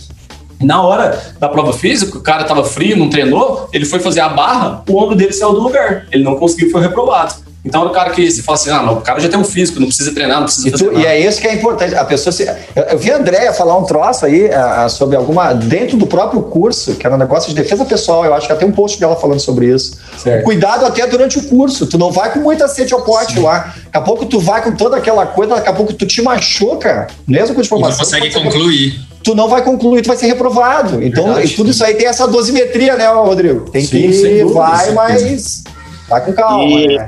[0.60, 4.28] Na hora da prova física, o cara estava frio, não treinou, ele foi fazer a
[4.28, 6.06] barra, o ombro dele saiu do lugar.
[6.10, 7.34] Ele não conseguiu, foi reprovado.
[7.68, 9.44] Então, era o cara que se fala assim, ah, não, o cara já tem um
[9.44, 11.04] físico, não precisa treinar, não precisa E, fazer tu- nada.
[11.04, 11.94] e é isso que é importante.
[11.94, 12.44] A pessoa se,
[12.74, 15.52] eu, eu vi a Andréia falar um troço aí ah, ah, sobre alguma.
[15.52, 18.24] dentro do próprio curso, que era um negócio de defesa pessoal.
[18.24, 19.98] Eu acho que até um post dela falando sobre isso.
[20.16, 20.44] Certo.
[20.44, 21.86] Cuidado até durante o curso.
[21.86, 23.74] Tu não vai com muita sede ao pote lá.
[23.84, 27.06] Daqui a pouco tu vai com toda aquela coisa, daqui a pouco tu te machuca,
[27.26, 27.98] mesmo com E não informação.
[28.04, 29.00] consegue pode ser- concluir.
[29.22, 31.02] Tu não vai concluir, tu vai ser reprovado.
[31.02, 31.54] Então, Verdade.
[31.54, 33.68] tudo isso aí tem essa dosimetria, né, Rodrigo?
[33.70, 35.64] Tem Sim, que ir, dúvida, vai, mas
[36.08, 36.64] vai com calma.
[36.64, 37.06] E- né?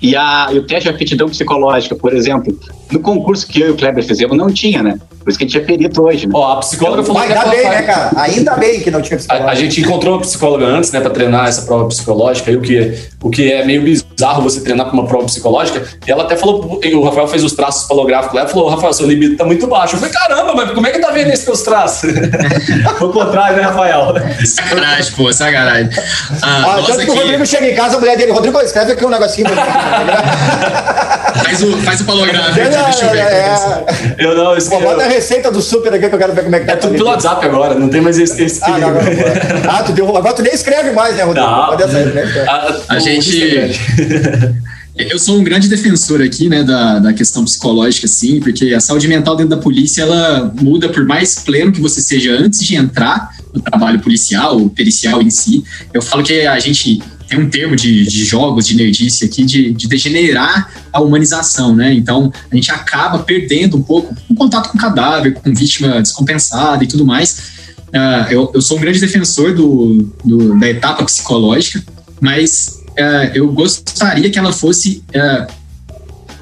[0.00, 2.56] E, a, e o teste de aptidão psicológica, por exemplo,
[2.90, 4.98] no concurso que eu e o Kleber fizemos, não tinha, né?
[5.20, 6.32] Por isso que a gente é perito hoje, né?
[6.34, 8.10] Ó, a psicóloga falou Mas que ainda bem, né, cara?
[8.16, 9.48] Ainda bem que não tinha A, psicólogo.
[9.48, 12.98] a gente encontrou uma psicóloga antes, né, para treinar essa prova psicológica, aí, o, que,
[13.22, 15.82] o que é meio bizarro você treinar para uma prova psicológica.
[16.06, 18.92] E ela até falou, e o Rafael fez os traços palográficos lá, e falou: Rafael,
[18.92, 19.96] seu libido tá muito baixo.
[19.96, 22.10] Eu falei: caramba, mas como é que tá vendo esses teus traços?
[22.98, 24.14] Foi o contrário, né, Rafael?
[24.46, 25.90] Sacanagem, pô, sacanagem.
[26.42, 29.04] Ah, Ah, tanto que o Rodrigo chega em casa, a mulher dele, Rodrigo, escreve aqui
[29.04, 29.48] um negocinho.
[31.44, 33.18] faz o, faz o palográfico, deixa eu ver.
[33.18, 36.44] é, Eu não, isso Pô, bota a receita do super aqui que eu quero ver
[36.44, 36.72] como é que tá.
[36.72, 39.70] é tudo pelo WhatsApp agora, não tem mais esse, esse Ah, não, não, não.
[39.70, 41.46] ah, tu deu, agora tu nem escreve mais, né, Rodrigo?
[41.46, 42.44] Não, Pode essa- né?
[42.48, 43.70] a, A o gente- é.
[44.98, 49.06] Eu sou um grande defensor aqui, né, da, da questão psicológica, assim, porque a saúde
[49.06, 53.30] mental dentro da polícia, ela muda por mais pleno que você seja antes de entrar
[53.54, 55.62] no trabalho policial, ou pericial em si.
[55.94, 59.72] Eu falo que a gente tem um termo de, de jogos, de nerdice aqui, de,
[59.72, 61.92] de degenerar a humanização, né?
[61.92, 66.86] Então, a gente acaba perdendo um pouco o contato com cadáver, com vítima descompensada e
[66.86, 67.58] tudo mais.
[67.92, 71.82] Ah, eu, eu sou um grande defensor do, do- da etapa psicológica,
[72.20, 75.46] mas ah, eu gostaria que ela fosse ah,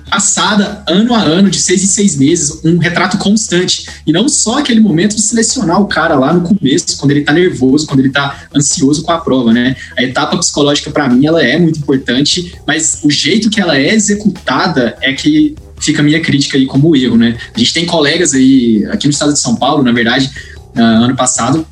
[0.09, 3.87] passada ano a ano, de seis em seis meses, um retrato constante.
[4.07, 7.33] E não só aquele momento de selecionar o cara lá no começo, quando ele tá
[7.33, 9.77] nervoso, quando ele tá ansioso com a prova, né?
[9.97, 13.95] A etapa psicológica, para mim, ela é muito importante, mas o jeito que ela é
[13.95, 17.37] executada é que fica a minha crítica aí como erro, né?
[17.55, 20.31] A gente tem colegas aí, aqui no estado de São Paulo, na verdade,
[20.75, 21.67] ah, ano passado,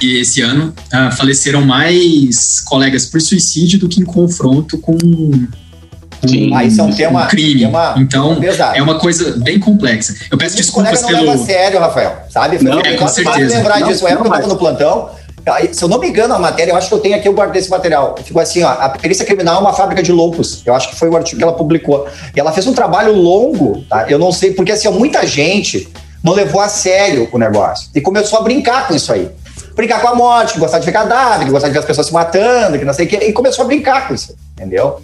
[0.00, 4.96] e esse ano ah, faleceram mais colegas por suicídio do que em confronto com
[6.26, 6.50] Sim.
[6.54, 7.60] Ah, isso é um tema- um crime.
[7.60, 8.76] tema então, pesado.
[8.76, 10.14] é uma coisa bem complexa.
[10.30, 11.30] Eu peço desculpas colega não pelo.
[11.32, 12.62] leva a sério, Rafael, sabe?
[12.62, 13.56] Não, é, com certeza.
[13.56, 15.10] lembrar Não, disso, a época eu não, tava no plantão,
[15.72, 17.60] se eu não me engano, a matéria, eu acho que eu tenho aqui, eu guardei
[17.60, 18.16] esse material.
[18.24, 20.62] Ficou assim, ó, a perícia criminal é uma fábrica de loucos.
[20.66, 22.06] Eu acho que foi o artigo que ela publicou.
[22.34, 24.06] E ela fez um trabalho longo, tá?
[24.08, 25.88] Eu não sei, porque assim, ó, muita gente
[26.22, 29.30] não levou a sério o negócio e começou a brincar com isso aí.
[29.76, 32.08] Brincar com a morte, que gostar de ver cadáver, que gostar de ver as pessoas
[32.08, 35.00] se matando, que não sei o quê, e começou a brincar com isso, entendeu?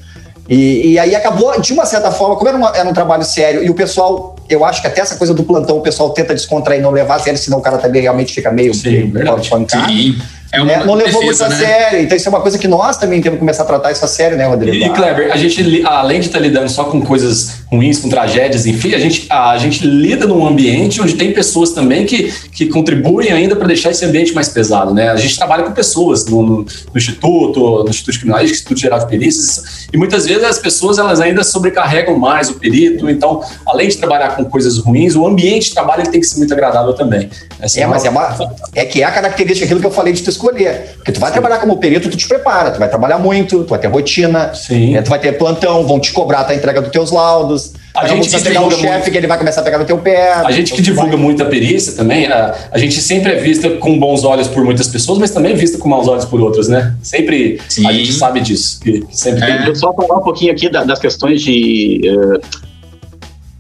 [0.49, 3.63] E, e aí acabou, de uma certa forma, como era, uma- era um trabalho sério,
[3.63, 6.83] e o pessoal, eu acho que até essa coisa do plantão, o pessoal tenta descontrair,
[6.83, 9.93] não levar a sério, senão o cara também realmente fica meio, Sim, meio pancado.
[9.93, 10.19] Sim,
[10.53, 11.57] é uma É, não levou muito defesa, a né?
[11.57, 12.01] sério.
[12.01, 14.09] Então, isso é uma coisa que nós também temos que começar a tratar isso a
[14.09, 14.85] sério, né, Rodrigo?
[14.85, 18.95] E, Kleber, a gente, além de estar lidando só com coisas ruins, com tragédias, enfim,
[18.95, 23.57] a gente, a gente lida num ambiente onde tem pessoas também que, que contribuem ainda
[23.57, 25.09] para deixar esse ambiente mais pesado, né?
[25.11, 28.99] A gente trabalha com pessoas no, no- no Instituto, no Instituto de Criminalística, Instituto Geral
[28.99, 33.89] de Perícias, e muitas vezes as pessoas elas ainda sobrecarregam mais o perito, então, além
[33.89, 37.31] de trabalhar com coisas ruins, o ambiente de trabalho tem que ser muito agradável também.
[37.61, 38.37] Essa É, mas é, uma,
[38.75, 40.93] é que é a característica aquilo que eu falei de tu escolher.
[40.97, 43.79] Porque tu vai trabalhar como perito, tu te prepara, tu vai trabalhar muito, tu vai
[43.79, 44.93] ter rotina, Sim.
[44.95, 47.62] né, tu vai ter plantão, vão te cobrar a entrega dos teus laudos.
[48.03, 49.85] A a gente precisa pegar o divulga chefe que ele vai começar a pegar no
[49.85, 50.33] teu pé.
[50.33, 53.99] A gente que divulga muito a perícia também, a, a gente sempre é vista com
[53.99, 56.95] bons olhos por muitas pessoas, mas também é vista com maus olhos por outras, né?
[57.03, 57.87] Sempre Sim.
[57.87, 58.81] a gente sabe disso.
[58.81, 59.69] que- que sempre É.
[59.69, 62.41] eu só falar um pouquinho aqui da- das questões de eh,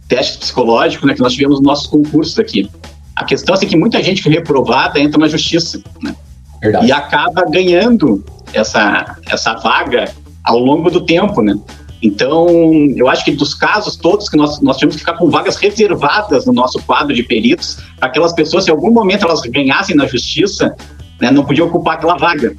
[0.09, 2.69] testes psicológicos né, que nós tivemos nos nossos concursos aqui.
[3.16, 6.14] A questão assim, é que muita gente que é reprovada entra na justiça né,
[6.60, 6.86] Verdade.
[6.86, 10.10] e acaba ganhando essa, essa vaga
[10.44, 11.55] ao longo do tempo, né?
[12.03, 12.49] Então,
[12.97, 16.45] eu acho que dos casos todos que nós, nós tínhamos que ficar com vagas reservadas
[16.47, 20.74] no nosso quadro de peritos, aquelas pessoas, se em algum momento elas ganhassem na justiça,
[21.20, 22.57] né, não podiam ocupar aquela vaga.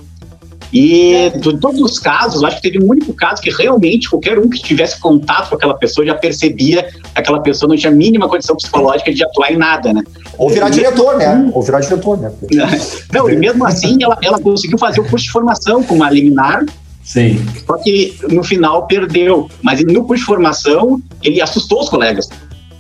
[0.74, 4.40] E de todos os casos, eu acho que teve um único caso que realmente qualquer
[4.40, 7.96] um que tivesse contato com aquela pessoa já percebia que aquela pessoa não tinha a
[7.96, 10.02] mínima condição psicológica de atuar em nada, né?
[10.36, 11.52] Ou virar diretor, né?
[11.54, 12.32] Ou virar diretor, né?
[13.14, 16.66] Não, e mesmo assim ela, ela conseguiu fazer o curso de formação com uma liminar,
[17.04, 17.38] Sim.
[17.68, 19.50] só que no final perdeu.
[19.62, 22.30] Mas no curso de formação, ele assustou os colegas.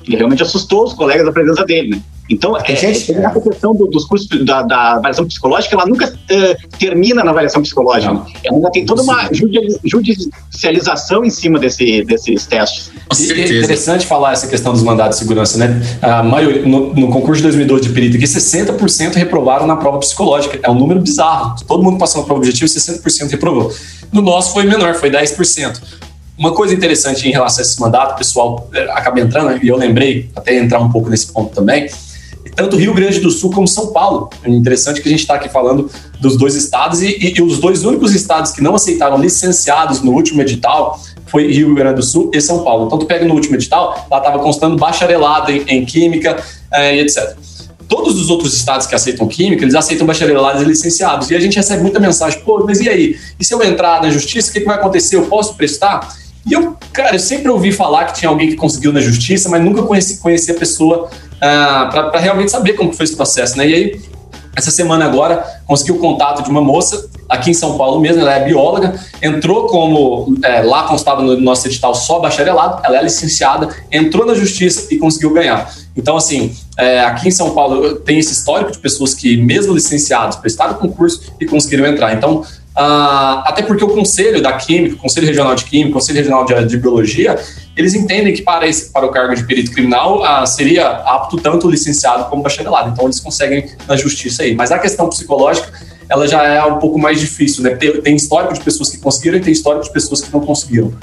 [0.05, 2.01] Ele realmente assustou os colegas da presença dele, né?
[2.29, 6.11] Então, é, gente- é, essa questão do- dos cursos da, da avaliação psicológica, ela nunca
[6.29, 8.13] eh, termina na avaliação psicológica.
[8.13, 8.25] Não.
[8.45, 12.91] Ela ainda tem toda uma judi- judicialização em cima desse, desses testes.
[13.19, 15.81] E é interessante falar essa questão dos mandados de segurança, né?
[16.01, 20.59] A maioria, no, no concurso de 2012 de perito aqui, 60% reprovaram na prova psicológica.
[20.63, 21.55] É um número bizarro.
[21.67, 23.71] Todo mundo passou na prova objetiva, 60% reprovou.
[24.11, 25.81] No nosso foi menor, foi 10%.
[26.43, 29.61] Uma coisa interessante em relação a esse mandato, pessoal acaba entrando, né?
[29.63, 31.89] e eu lembrei, até entrar um pouco nesse ponto também,
[32.53, 34.29] tanto Rio Grande do Sul como São Paulo.
[34.43, 35.89] É interessante que a gente está aqui falando
[36.19, 40.11] dos dois estados e, e- e os dois únicos estados que não aceitaram licenciados no
[40.11, 42.87] último edital foi Rio Grande do Sul e São Paulo.
[42.87, 46.43] Então, tu pega no último edital, lá estava constando bacharelado em, em química
[46.73, 47.37] eh, e etc.
[47.87, 51.31] Todos os outros estados que aceitam química, eles aceitam bacharelados e licenciados.
[51.31, 53.15] E a gente recebe muita mensagem, pô, mas e aí?
[53.39, 55.15] E se eu entrar na justiça, o que, que vai acontecer?
[55.15, 56.21] Eu posso prestar?
[56.45, 59.63] E eu, cara, eu sempre ouvi falar que tinha alguém que conseguiu na justiça, mas
[59.63, 61.09] nunca conheci, conheci a pessoa
[61.41, 63.67] ah, para realmente saber como foi esse processo, né?
[63.67, 64.01] E aí,
[64.55, 68.33] essa semana agora, consegui o contato de uma moça aqui em São Paulo mesmo, ela
[68.33, 73.69] é bióloga, entrou como, é, lá constava no nosso edital só bacharelado, ela é licenciada,
[73.91, 75.73] entrou na justiça e conseguiu ganhar.
[75.95, 80.37] Então, assim, é, aqui em São Paulo tem esse histórico de pessoas que, mesmo licenciados,
[80.37, 82.13] prestaram concurso e conseguiram entrar.
[82.13, 82.43] Então,
[82.75, 86.45] ah, até porque o Conselho da Química, o Conselho Regional de Química, o Conselho Regional
[86.45, 87.37] de, de Biologia,
[87.77, 91.67] eles entendem que para, esse, para o cargo de perito criminal ah, seria apto tanto
[91.67, 92.89] o licenciado como o bacharelado.
[92.89, 94.55] Então, eles conseguem na justiça aí.
[94.55, 95.71] Mas a questão psicológica,
[96.09, 97.75] ela já é um pouco mais difícil, né?
[97.75, 100.93] Tem, tem histórico de pessoas que conseguiram e tem histórico de pessoas que não conseguiram.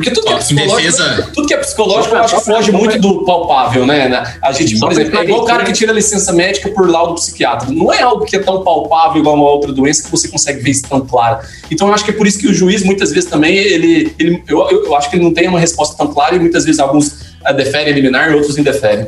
[0.00, 2.98] Porque tudo que é psicológico, defesa- tudo que é psicológico, eu acho que foge muito
[2.98, 4.08] do palpável, né?
[4.08, 7.14] Na- A gente, por exemplo, é igual o cara que tira licença médica por laudo
[7.14, 7.70] psiquiatra.
[7.70, 10.70] Não é algo que é tão palpável igual uma outra doença que você consegue ver
[10.70, 11.38] isso tão claro.
[11.70, 14.42] Então, eu acho que é por isso que o juiz, muitas vezes, também, ele, ele
[14.48, 16.80] eu, eu, eu acho que ele não tem uma resposta tão clara e muitas vezes
[16.80, 19.06] alguns eh, deferem eliminar e outros indeferem.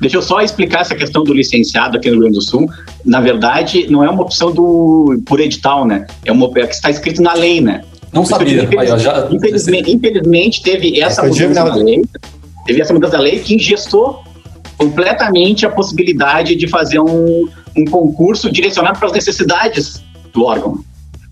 [0.00, 2.68] Deixa eu só explicar essa questão do licenciado aqui no Rio Grande do Sul.
[3.04, 6.06] Na verdade, não é uma opção do por edital, né?
[6.24, 7.82] É uma é que está escrito na lei, né?
[8.14, 8.68] Não sabia.
[8.78, 12.02] Aí, ó, já, Infelizmente, infelizmente teve essa É, mudança da lei.
[12.64, 14.22] Teve essa mudança da lei que ingestou
[14.78, 20.84] completamente a possibilidade de fazer um, um concurso direcionado para as necessidades do órgão.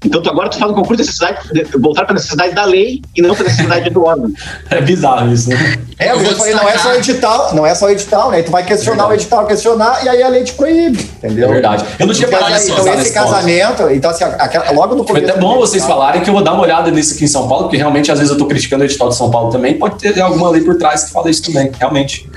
[0.04, 1.38] Então, tu agora tu faz um concurso de necessidade,
[1.78, 4.32] voltar para a necessidade da lei e não para a necessidade do órgão.
[4.70, 5.78] É bizarro isso, né?
[5.98, 8.42] É, Eu eu falei, não é só edital, não é só edital, né?
[8.42, 11.48] Tu vai questionar o edital, questionar, e aí a lei te proíbe, entendeu?
[11.48, 11.84] É verdade.
[11.98, 15.16] Eu não tinha Então, parado de então, esse casamento, então assim, aquela- logo no Foi
[15.16, 15.30] começo.
[15.30, 17.64] até bom vocês falarem que eu vou dar uma olhada nisso aqui em São Paulo,
[17.64, 19.78] porque realmente às vezes eu tô criticando o edital de São Paulo também.
[19.78, 22.28] Pode ter alguma lei por trás que fala isso também, realmente.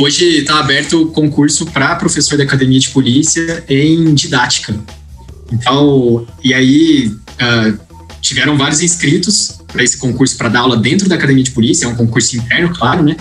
[0.00, 4.74] Hoje está aberto o concurso para professor da Academia de Polícia em didática.
[5.52, 7.72] Então, e aí ah,
[8.20, 11.88] tiveram vários inscritos para esse concurso para dar aula dentro da Academia de Polícia, é
[11.88, 13.16] um concurso interno, claro, né?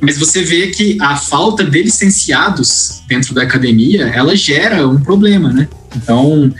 [0.00, 5.50] Mas você vê que a falta de licenciados dentro da academia, ela gera um problema,
[5.50, 5.66] né?
[5.96, 6.52] Então,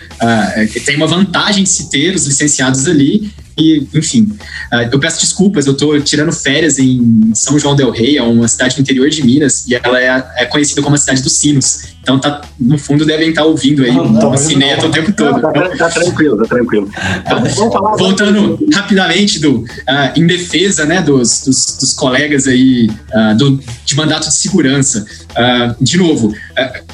[0.73, 4.37] que tem uma vantagem de se ter os licenciados ali e, enfim,
[4.73, 8.49] ah, eu peço desculpas, eu estou tirando férias em São João del Rei, é uma
[8.49, 11.95] cidade do interior de Minas, e ela é, é conhecida como a cidade dos sinos.
[12.03, 15.41] Então, tá, no fundo, devem estar ouvindo aí Não, não, uma sineta o tempo todo.
[15.41, 16.91] Tá, tra- tá tranquilo, tá tranquilo.
[17.21, 23.59] Então, Voltando rapidamente do, ah, em defesa né, dos, dos, dos colegas aí ah, do,
[23.85, 25.07] de mandato de segurança.
[25.81, 26.33] De novo,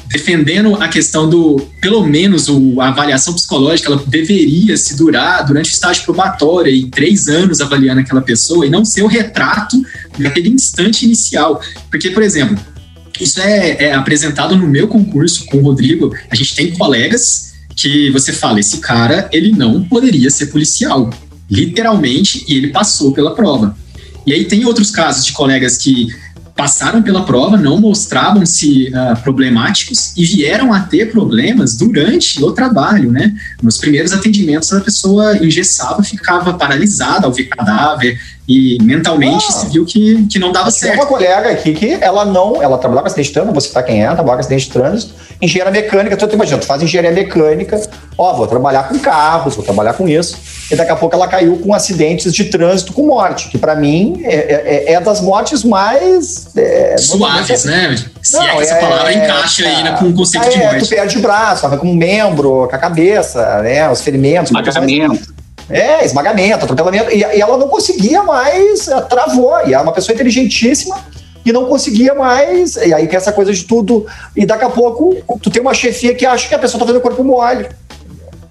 [0.07, 5.69] defendendo a questão do, pelo menos o, a avaliação psicológica, ela deveria se durar durante
[5.69, 9.81] o estágio probatório e três anos avaliando aquela pessoa e não ser o retrato
[10.17, 11.61] daquele instante inicial.
[11.89, 12.57] Porque, por exemplo,
[13.19, 16.13] isso é, é apresentado no meu concurso com o Rodrigo.
[16.29, 21.09] A gente tem colegas que você fala, esse cara, ele não poderia ser policial.
[21.49, 23.77] Literalmente, e ele passou pela prova.
[24.25, 26.07] E aí tem outros casos de colegas que
[26.61, 33.11] passaram pela prova, não mostravam-se uh, problemáticos e vieram a ter problemas durante o trabalho,
[33.11, 33.33] né?
[33.63, 39.69] Nos primeiros atendimentos, a pessoa engessava, ficava paralisada ao ver cadáver e mentalmente ah, se
[39.69, 40.93] viu que, que não dava certo.
[40.93, 43.81] Tem uma colega aqui que ela não, ela trabalhava com acidente de trânsito, você tá
[43.81, 47.81] quem é, trabalhava com acidente de trânsito, engenharia mecânica, tu imagina, tu faz engenharia mecânica,
[48.15, 50.37] ó, vou trabalhar com carros, vou trabalhar com isso,
[50.71, 54.21] e daqui a pouco ela caiu com acidentes de trânsito com morte, que para mim
[54.23, 56.55] é, é, é, é, das mortes mais...
[56.55, 57.95] É, Suaves, né?
[58.21, 60.79] Se não, é que essa palavra encaixa aí né, com o conceito de morte.
[60.79, 64.51] Tu perde o braço, com um membro, com a cabeça, né, os ferimentos.
[64.51, 65.33] Esmagamento.
[65.69, 70.97] É, esmagamento, atropelamento, e, e ela não conseguia mais, travou, e é uma pessoa inteligentíssima,
[71.45, 72.75] e não conseguia mais.
[72.75, 74.05] E aí tem essa coisa de tudo.
[74.35, 77.01] E daqui a pouco, tu tem uma chefia que acha que a pessoa tá fazendo
[77.01, 77.67] corpo mole.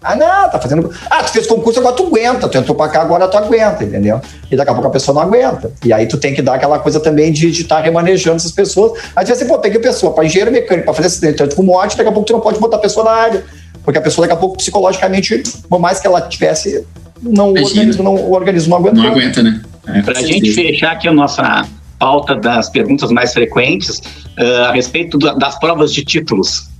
[0.02, 0.90] Ah, não, tá fazendo.
[1.10, 2.48] Ah, tu fez concurso, agora tu aguenta.
[2.48, 4.20] Tu entrou pra cá, agora tu aguenta, entendeu?
[4.51, 5.70] E daqui a pouco a pessoa não aguenta.
[5.85, 8.93] E aí tu tem que dar aquela coisa também de estar tá remanejando essas pessoas.
[9.14, 11.62] Aí tu vai assim, pô, peguei a pessoa pra engenheiro mecânico, pra fazer acidente com
[11.62, 13.44] morte, daqui a pouco tu não pode botar a pessoa na área.
[13.85, 16.85] Porque a pessoa, daqui a pouco, psicologicamente, por mais que ela tivesse.
[17.22, 18.97] Não, o organismo, não, o organismo não aguenta.
[18.97, 19.60] Não aguenta, né?
[19.86, 21.66] É, pra gente fechar aqui a nossa
[21.98, 26.70] pauta das perguntas mais frequentes uh, a respeito do, das provas de títulos.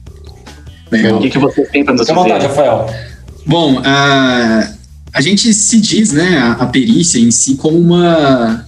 [0.91, 1.19] Legal.
[1.19, 2.29] O que, que você tem para nos Fique dizer?
[2.29, 3.10] vontade, Rafael.
[3.47, 4.73] Bom, a,
[5.13, 8.67] a gente se diz, né, a, a perícia em si como uma,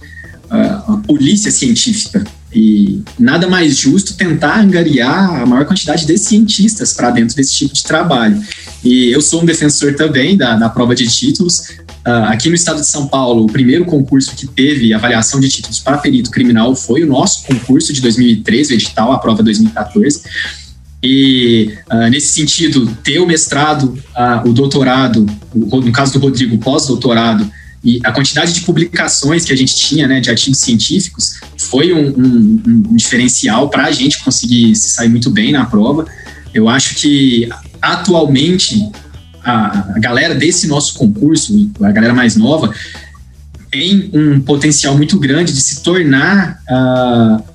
[0.87, 2.23] uma polícia científica.
[2.55, 7.73] E nada mais justo tentar angariar a maior quantidade de cientistas para dentro desse tipo
[7.73, 8.39] de trabalho.
[8.83, 11.61] E eu sou um defensor também da, da prova de títulos.
[12.05, 15.79] Uh, aqui no estado de São Paulo, o primeiro concurso que teve avaliação de títulos
[15.79, 20.21] para perito criminal foi o nosso concurso de 2013, o edital, a prova 2014.
[21.03, 26.57] E, uh, nesse sentido, ter o mestrado, uh, o doutorado, o, no caso do Rodrigo,
[26.57, 27.51] pós-doutorado,
[27.83, 32.07] e a quantidade de publicações que a gente tinha, né, de artigos científicos, foi um,
[32.07, 36.07] um, um diferencial para a gente conseguir se sair muito bem na prova.
[36.53, 37.49] Eu acho que,
[37.81, 38.89] atualmente,
[39.43, 42.73] a, a galera desse nosso concurso, a galera mais nova,
[43.69, 47.52] tem um potencial muito grande de se tornar uh,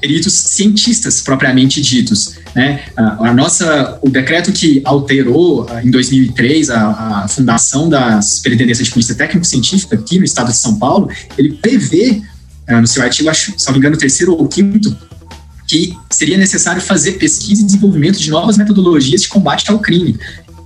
[0.00, 2.34] peritos cientistas propriamente ditos.
[2.54, 2.82] Né?
[2.96, 8.90] A, nossa, o decreto que alterou uh, em 2003 a, a, fundação da Superintendência de
[8.90, 11.08] Polícia Técnico-Científica aqui no estado de São Paulo,
[11.38, 12.22] ele prevê
[12.68, 14.96] uh, no seu artigo, acho, se não me engano, terceiro ou quinto,
[15.66, 20.18] que seria necessário fazer pesquisa e desenvolvimento de novas metodologias de combate ao crime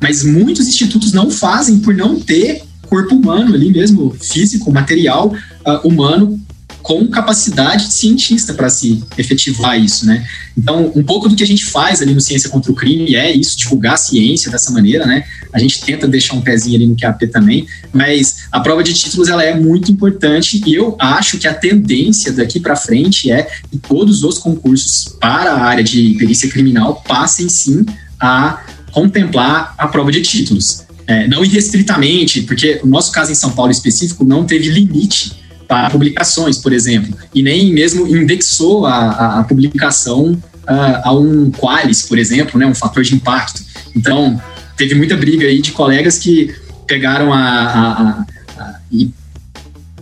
[0.05, 5.29] mas muitos institutos não fazem por não ter corpo humano ali mesmo, físico, material
[5.67, 6.39] uh, humano
[6.85, 10.23] com capacidade de cientista para se efetivar isso, né?
[10.57, 13.35] Então, um pouco do que a gente faz ali no Ciência contra o Crime é
[13.35, 15.25] isso, divulgar a ciência dessa maneira, né?
[15.51, 19.31] A gente tenta deixar um pezinho ali no QAP também, mas a prova de títulos
[19.31, 23.79] ela é muito importante e eu acho que a tendência daqui para frente é que
[23.79, 27.87] todos os concursos para a área de perícia criminal passem sim
[28.21, 28.63] a
[28.93, 30.85] contemplar a prova de títulos.
[31.07, 35.44] É, não irrestritamente, porque o nosso caso em São Paulo específico não teve limite
[35.75, 41.51] para publicações, por exemplo, e nem mesmo indexou a, a, a publicação uh, a um
[41.51, 43.61] qualis, por exemplo, né, um fator de impacto.
[43.97, 44.41] Então,
[44.77, 46.55] teve muita briga aí de colegas que
[46.87, 48.25] pegaram a, a,
[48.57, 48.75] a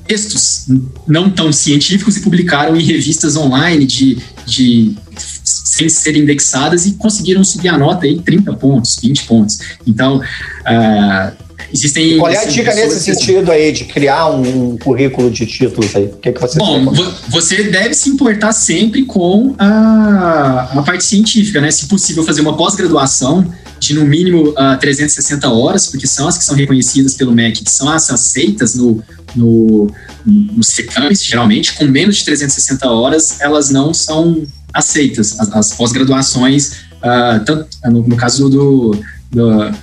[0.07, 0.67] textos
[1.07, 7.43] não tão científicos e publicaram em revistas online de, de sem serem indexadas e conseguiram
[7.43, 9.59] subir a nota aí 30 pontos, 20 pontos.
[9.87, 11.42] Então, uh,
[11.73, 12.19] existem.
[12.19, 16.05] Qual é a dica nesse sentido aí de criar um, currículo de títulos aí?
[16.05, 16.93] O que, é que você Bom,
[17.29, 21.71] você deve se importar sempre com a, a parte científica, né?
[21.71, 26.39] Se possível, fazer uma pós-graduação de no mínimo uh, ah, 360 horas, porque são as
[26.39, 29.03] que são reconhecidas pelo MEC, que são as aceitas no,
[29.35, 29.91] no,
[30.25, 36.83] nos CECAMs, geralmente, com menos de 360 horas, elas não são aceitas, as, as pós-graduações,
[37.03, 38.97] uh, no, no, caso do,
[39.33, 39.75] do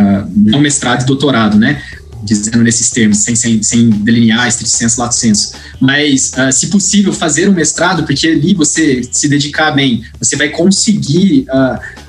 [0.00, 1.82] uh, não mestrado e doutorado, né?
[2.22, 5.52] Dizendo nesses termos, sem, sem, sem delinear estrito senso, lato senso.
[5.80, 10.48] Mas, uh, se possível, fazer um mestrado, porque ali você se dedicar bem, você vai
[10.48, 11.46] conseguir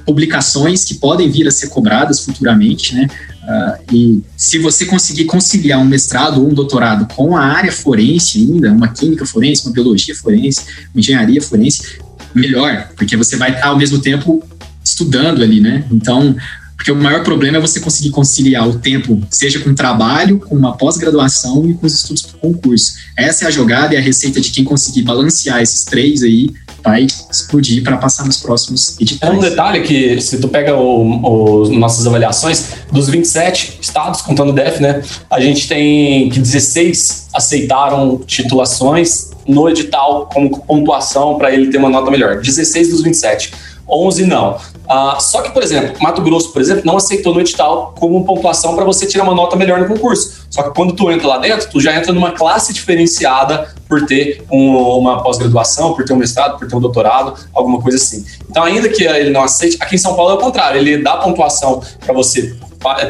[0.05, 3.07] publicações que podem vir a ser cobradas futuramente, né?
[3.41, 8.38] Uh, e se você conseguir conciliar um mestrado ou um doutorado com a área forense
[8.38, 10.61] ainda, uma química forense, uma biologia forense,
[10.93, 11.97] uma engenharia forense,
[12.35, 14.43] melhor, porque você vai estar ao mesmo tempo
[14.84, 15.85] estudando ali, né?
[15.91, 16.35] Então,
[16.81, 20.75] porque o maior problema é você conseguir conciliar o tempo, seja com trabalho, com uma
[20.75, 22.93] pós-graduação e com os estudos para o concurso.
[23.15, 26.49] Essa é a jogada e a receita de quem conseguir balancear esses três aí,
[26.83, 29.31] vai explodir para passar nos próximos É editais.
[29.31, 34.53] um detalhe que, se tu pega o, os, nossas avaliações, dos 27 estados, contando o
[34.53, 41.67] DF, né, a gente tem que 16 aceitaram titulações no edital como pontuação para ele
[41.67, 42.41] ter uma nota melhor.
[42.41, 43.53] 16 dos 27.
[43.87, 44.57] 11 não.
[44.93, 48.76] Ah, só que, por exemplo, Mato Grosso, por exemplo, não aceitou no edital como pontuação
[48.76, 50.45] para você tirar uma nota melhor no concurso.
[50.49, 54.43] Só que quando tu entra lá dentro, tu já entra numa classe diferenciada por ter
[54.51, 58.26] um, uma pós-graduação, por ter um mestrado, por ter um doutorado, alguma coisa assim.
[58.49, 61.15] Então, ainda que ele não aceite, aqui em São Paulo é o contrário, ele dá
[61.15, 62.53] pontuação para você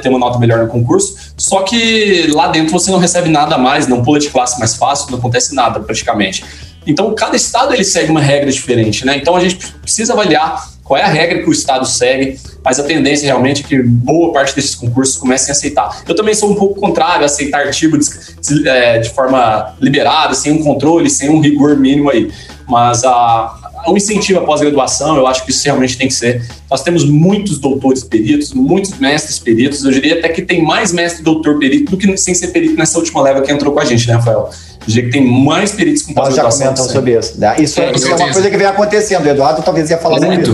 [0.04, 3.88] ter uma nota melhor no concurso, só que lá dentro você não recebe nada mais,
[3.88, 6.46] não pula de classe mais fácil, não acontece nada praticamente.
[6.86, 9.18] Então, cada estado ele segue uma regra diferente, né?
[9.18, 12.84] Então, a gente precisa avaliar qual é a regra que o estado segue, mas a
[12.84, 16.04] tendência realmente é que boa parte desses concursos comecem a aceitar.
[16.08, 18.06] Eu também sou um pouco contrário a aceitar artigo de,
[18.42, 22.32] de, é, de forma liberada, sem um controle, sem um rigor mínimo aí.
[22.68, 23.62] Mas a,
[23.96, 26.46] incentivo à pós-graduação, eu acho que isso realmente tem que ser.
[26.70, 31.24] Nós temos muitos doutores peritos, muitos mestres peritos, eu diria até que tem mais mestre
[31.24, 34.08] doutor perito do que sem ser perito nessa última leva que entrou com a gente,
[34.08, 34.50] né, Rafael?
[34.86, 37.40] Diria que tem mais peritos com Nós já comentamos sobre isso.
[37.40, 37.56] Né?
[37.60, 39.26] Isso, é, isso é, uma coisa que vem acontecendo.
[39.26, 40.54] O Eduardo talvez ia falar sobre isso.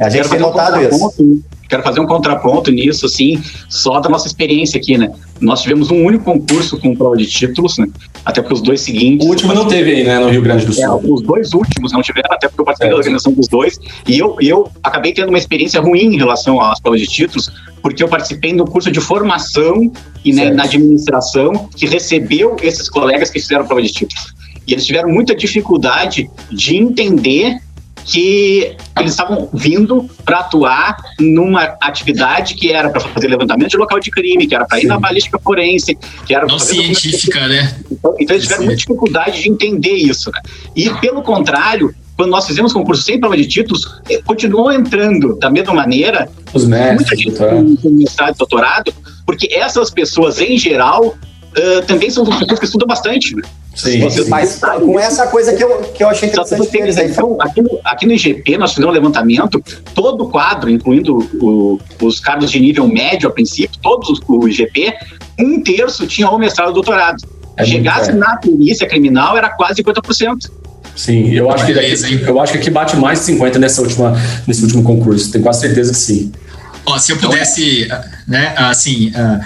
[0.00, 4.78] A gente tem notado isso quero fazer um contraponto nisso, assim, só da nossa experiência
[4.78, 5.10] aqui, né?
[5.40, 7.86] Nós tivemos um único concurso com prova de títulos, né?
[8.24, 9.26] Até porque os dois seguintes.
[9.26, 10.84] O último não teve aí, né, no Rio Grande do Sul.
[10.84, 13.80] É, os dois últimos não tiveram, até porque eu participei é, da organização dos dois.
[14.06, 18.02] E eu, eu acabei tendo uma experiência ruim em relação às provas de títulos, porque
[18.02, 19.90] eu participei no curso de formação
[20.24, 24.34] e né, na administração que recebeu esses colegas que fizeram prova de títulos.
[24.66, 27.58] E eles tiveram muita dificuldade de entender
[28.04, 34.00] que eles estavam vindo para atuar numa atividade que era para fazer levantamento de local
[34.00, 35.96] de crime, que era para ir na balística forense,
[36.26, 37.74] que era não científica, né?
[37.90, 40.30] Então, então eles tiveram muita dificuldade de entender isso.
[40.30, 40.40] Né?
[40.76, 45.48] E pelo contrário, quando nós fizemos concurso sem prova de títulos, eh, continuou entrando da
[45.48, 46.28] mesma maneira.
[46.52, 48.92] Os mestres, muita gente com mestrado e doutorado,
[49.24, 51.16] porque essas pessoas em geral
[51.50, 53.42] Uh, também são pessoas que estudam bastante, né?
[53.74, 54.28] Sim, sim.
[54.28, 57.10] mas com essa coisa que eu, que eu achei interessante deles aí.
[57.10, 59.62] Então, aqui, no, aqui no IGP, nós fizemos um levantamento,
[59.94, 64.92] todo o quadro, incluindo o, os cargos de nível médio a princípio, todos o IGP,
[65.38, 67.22] um terço tinha ou mestrado ou doutorado.
[67.56, 70.50] É Chegasse na polícia criminal, era quase 50%.
[70.96, 74.14] Sim, eu acho, que, eu acho que aqui bate mais de 50 nessa última,
[74.46, 76.32] nesse último concurso, tenho quase certeza que sim.
[76.84, 77.88] Ó, se eu pudesse,
[78.26, 79.40] né, assim, uh,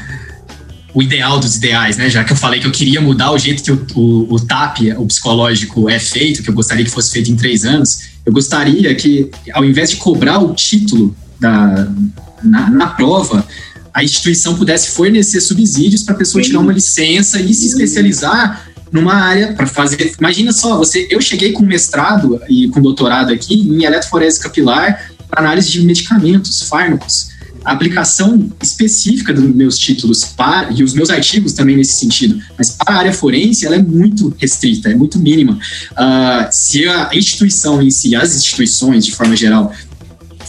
[0.95, 2.09] o ideal dos ideais, né?
[2.09, 4.79] Já que eu falei que eu queria mudar o jeito que o, o, o TAP,
[4.97, 8.95] o psicológico, é feito, que eu gostaria que fosse feito em três anos, eu gostaria
[8.95, 11.89] que, ao invés de cobrar o título da,
[12.43, 13.45] na, na prova,
[13.93, 16.51] a instituição pudesse fornecer subsídios para a pessoa Sim.
[16.51, 20.15] tirar uma licença e se especializar numa área para fazer.
[20.19, 25.41] Imagina só, você, eu cheguei com mestrado e com doutorado aqui em eletroforese capilar para
[25.41, 27.34] análise de medicamentos, fármacos
[27.65, 32.71] a aplicação específica dos meus títulos para, e os meus artigos também nesse sentido, mas
[32.71, 35.55] para a área forense ela é muito restrita, é muito mínima.
[35.93, 39.73] Uh, se a instituição em si, as instituições de forma geral,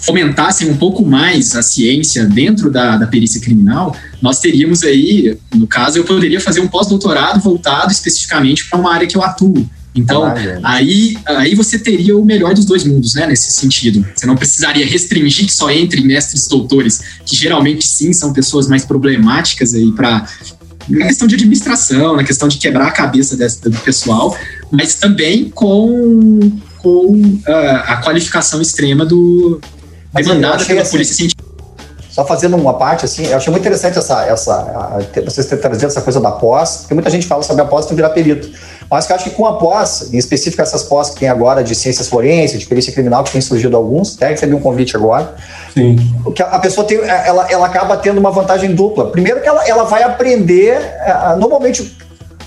[0.05, 5.65] fomentassem um pouco mais a ciência dentro da, da perícia criminal, nós teríamos aí, no
[5.65, 9.67] caso, eu poderia fazer um pós-doutorado voltado especificamente para uma área que eu atuo.
[9.95, 14.05] Então, ah, aí, aí você teria o melhor dos dois mundos, né, nesse sentido.
[14.13, 18.83] Você não precisaria restringir que só entre mestres doutores, que geralmente sim são pessoas mais
[18.83, 20.27] problemáticas aí para
[20.87, 24.37] na questão de administração, na questão de quebrar a cabeça dessa, do pessoal,
[24.69, 27.43] mas também com, com uh,
[27.87, 29.59] a qualificação extrema do
[30.13, 31.43] demandada pela assim, polícia científica.
[32.09, 36.01] Só fazendo uma parte, assim, eu achei muito interessante essa, essa, a, vocês trazido essa
[36.01, 38.49] coisa da pós, porque muita gente fala sobre a pós e virar perito.
[38.89, 41.63] Mas que eu acho que com a pós, em específico essas pós que tem agora
[41.63, 45.33] de ciências forenses, de perícia criminal, que tem surgido alguns, até recebi um convite agora.
[45.73, 45.97] Sim.
[46.33, 49.09] Que a pessoa tem, ela, ela acaba tendo uma vantagem dupla.
[49.09, 50.79] Primeiro que ela, ela vai aprender,
[51.39, 51.97] normalmente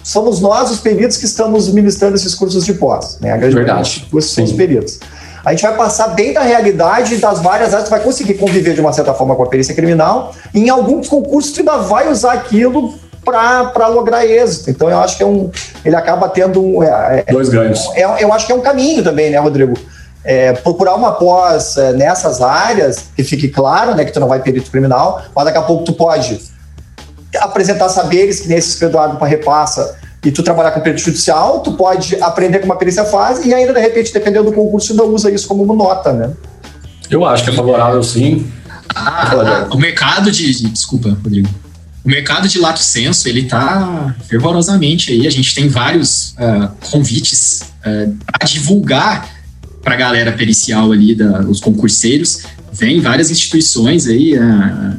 [0.02, 3.32] somos nós os peritos que estamos ministrando esses cursos de pós, né?
[3.32, 4.06] A grande Verdade.
[4.10, 5.00] Cursos são os peritos.
[5.44, 8.92] A gente vai passar dentro da realidade das várias áreas, vai conseguir conviver de uma
[8.92, 10.34] certa forma com a perícia criminal.
[10.52, 12.94] E em alguns concursos, tu ainda vai usar aquilo
[13.30, 14.70] para lograr êxito.
[14.70, 15.50] Então eu acho que é um.
[15.84, 16.82] Ele acaba tendo um.
[16.82, 17.88] É, é Dois ganhos.
[17.94, 19.78] É, eu acho que é um caminho também, né, Rodrigo?
[20.24, 24.40] É, procurar uma pós é, nessas áreas, que fique claro, né, que tu não vai
[24.40, 26.40] perito criminal, mas daqui a pouco tu pode
[27.36, 31.60] apresentar saberes que nem esses que o Eduardo repassa e tu trabalhar com perito judicial,
[31.60, 35.04] tu pode aprender como a perícia faz e ainda, de repente, dependendo do concurso, ainda
[35.04, 36.32] usa isso como uma nota, né?
[37.08, 38.50] Eu acho que é favorável, sim.
[38.94, 40.68] Ah, o mercado de, de...
[40.70, 41.48] Desculpa, Rodrigo
[42.08, 45.26] o mercado de lato senso ele está fervorosamente aí.
[45.26, 49.28] A gente tem vários uh, convites uh, para divulgar
[49.82, 54.96] para a galera pericial ali, da, os concurseiros, vem várias instituições aí a,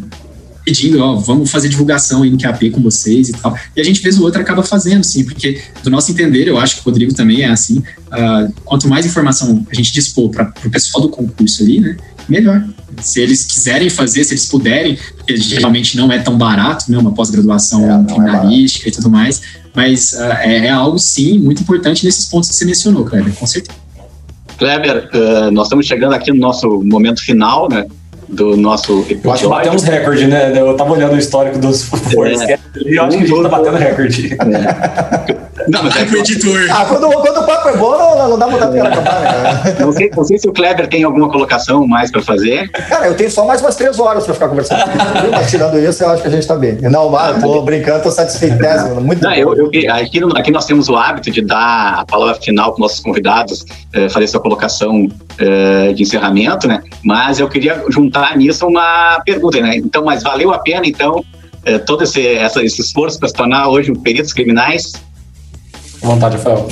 [0.63, 3.57] pedindo, ó, vamos fazer divulgação aí no QAP com vocês e tal.
[3.75, 6.75] E a gente, vez ou outra, acaba fazendo, sim, porque do nosso entender, eu acho
[6.75, 10.69] que o Rodrigo também é assim, uh, quanto mais informação a gente dispor para o
[10.69, 12.63] pessoal do concurso ali, né, melhor.
[13.01, 17.11] Se eles quiserem fazer, se eles puderem, porque geralmente não é tão barato, né, uma
[17.11, 19.41] pós-graduação é, criminalística é e tudo mais,
[19.75, 23.47] mas uh, é, é, algo, sim, muito importante nesses pontos que você mencionou, Kleber, com
[23.47, 23.77] certeza.
[24.57, 27.85] Kleber, uh, nós estamos chegando aqui no nosso momento final, né?
[28.29, 29.21] Do nosso episódio.
[29.25, 30.53] Eu acho que batemos recorde, né?
[30.55, 33.49] Eu tava olhando o histórico dos Force é, e eu acho que a gente tá
[33.49, 34.37] batendo recorde.
[34.39, 35.49] É.
[35.67, 36.67] Não, mas é editor.
[36.71, 39.75] Ah, quando, quando o papo é bom, não, não dá vontade de acabar, né?
[39.79, 42.69] Não sei, não sei se o Kleber tem alguma colocação mais para fazer.
[42.69, 44.83] Cara, eu tenho só mais umas três horas para ficar conversando.
[45.31, 46.77] Mas tirando isso, eu acho que a gente tá bem.
[46.81, 48.57] Não, mas tô brincando, tô satisfeito.
[49.01, 52.71] Muito não, eu, eu, aqui, aqui nós temos o hábito de dar a palavra final
[52.73, 55.07] para nossos convidados, eh, fazer sua colocação
[55.37, 56.81] eh, de encerramento, né?
[57.03, 59.77] Mas eu queria juntar nisso uma pergunta, né?
[59.77, 61.23] Então, mas valeu a pena, então,
[61.65, 64.93] eh, todo esse, essa, esse esforço para se tornar hoje um peritos criminais?
[66.01, 66.69] vontade, Rafael.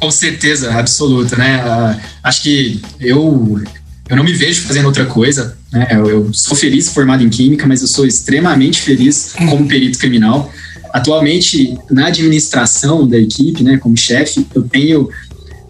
[0.00, 1.62] Com certeza, absoluta, né?
[1.62, 3.60] Uh, acho que eu
[4.08, 5.86] eu não me vejo fazendo outra coisa, né?
[5.92, 10.50] Eu, eu, sou feliz formado em química, mas eu sou extremamente feliz como perito criminal.
[10.92, 15.08] Atualmente, na administração da equipe, né, como chefe, eu tenho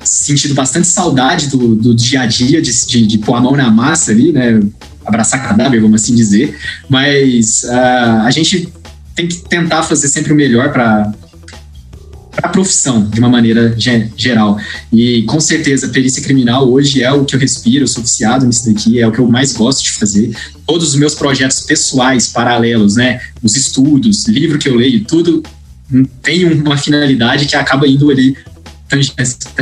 [0.02, 3.70] sentido bastante saudade do, do dia a dia, de, de, de, pôr a mão na
[3.70, 4.58] massa ali, né?
[5.04, 6.56] Abraçar cadáver, vamos assim dizer.
[6.88, 8.72] Mas uh, a gente
[9.14, 11.12] tem que tentar fazer sempre o melhor para
[12.42, 13.74] a profissão, de uma maneira
[14.16, 14.58] geral.
[14.92, 18.66] E com certeza, perícia criminal hoje é o que eu respiro, eu sou viciado nisso
[18.72, 20.34] daqui, é o que eu mais gosto de fazer.
[20.66, 23.20] Todos os meus projetos pessoais, paralelos, né?
[23.42, 25.42] Os estudos, livro que eu leio, tudo
[26.22, 28.36] tem uma finalidade que acaba indo ali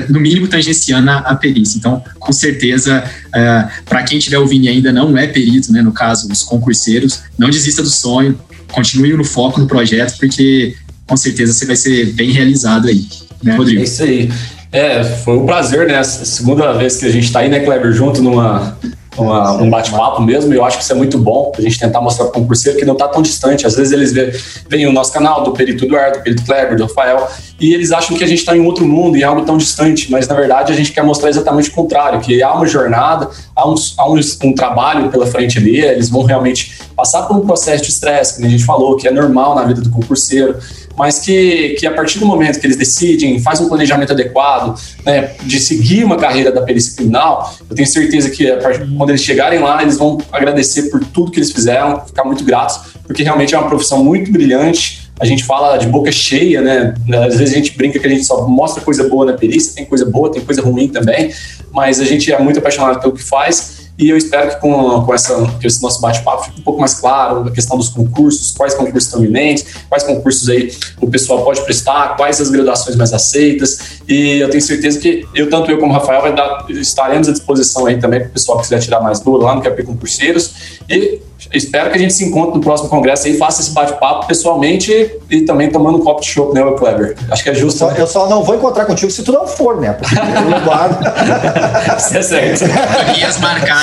[0.09, 1.79] no mínimo tangenciando a, perícia.
[1.79, 5.93] Então, com certeza, é, para quem estiver ouvindo e ainda não é perito, né, no
[5.93, 8.39] caso, os concurseiros, não desista do sonho,
[8.73, 10.75] continue no foco no projeto, porque
[11.07, 13.07] com certeza você vai ser bem realizado aí,
[13.43, 13.81] né, Rodrigo?
[13.81, 14.31] É isso aí.
[14.71, 16.03] É, foi um prazer, né?
[16.05, 18.79] Segunda vez que a gente está aí, né, Kleber, junto numa,
[19.23, 22.01] uma, um bate-papo mesmo, e eu acho que isso é muito bom a gente tentar
[22.01, 23.67] mostrar para o concurseiro que não está tão distante.
[23.67, 27.29] Às vezes eles veem o nosso canal, do Perito Eduardo, do Perito Kleber, do Rafael,
[27.61, 30.29] e eles acham que a gente está em outro mundo, em algo tão distante, mas
[30.29, 33.75] na verdade a gente quer mostrar exatamente o contrário, que há uma jornada, há um,
[33.97, 37.91] há um, um trabalho pela frente ali, eles vão realmente passar por um processo de
[37.91, 40.57] estresse, que a gente falou, que é normal na vida do concurseiro,
[40.99, 44.77] mas que, que a partir do momento que eles decidem, faz um planejamento adequado,
[45.07, 49.23] né, de seguir uma carreira da perícia criminal, eu tenho certeza que partir, quando eles
[49.23, 53.55] chegarem lá, eles vão agradecer por tudo que eles fizeram, ficar muito gratos, porque realmente
[53.55, 55.09] é uma profissão muito brilhante.
[55.21, 56.95] A gente fala de boca cheia, né?
[57.27, 59.85] Às vezes a gente brinca que a gente só mostra coisa boa na perícia, tem
[59.85, 61.33] coisa boa, tem coisa ruim também,
[61.73, 65.13] mas a gente é muito apaixonado pelo que faz e eu espero que com, com
[65.13, 69.07] essa, esse nosso bate-papo fique um pouco mais claro a questão dos concursos, quais concursos
[69.07, 73.99] estão iminentes, quais concursos aí o pessoal pode prestar, quais as graduações mais aceitas.
[74.07, 77.33] E eu tenho certeza que eu, tanto eu como o Rafael, vai dar, estaremos à
[77.33, 80.79] disposição aí também para o pessoal que quiser tirar mais duro lá no QAP Concurseiros.
[80.89, 81.21] E
[81.53, 85.43] espero que a gente se encontre no próximo congresso aí, faça esse bate-papo pessoalmente e
[85.43, 87.17] também tomando um copo de chopp, né, Kleber?
[87.31, 87.85] Acho que é justo.
[87.85, 88.01] Eu só, né?
[88.01, 89.93] eu só não vou encontrar contigo se tu não for, né?
[89.93, 90.23] Porque eu.
[91.97, 92.65] Isso é certo.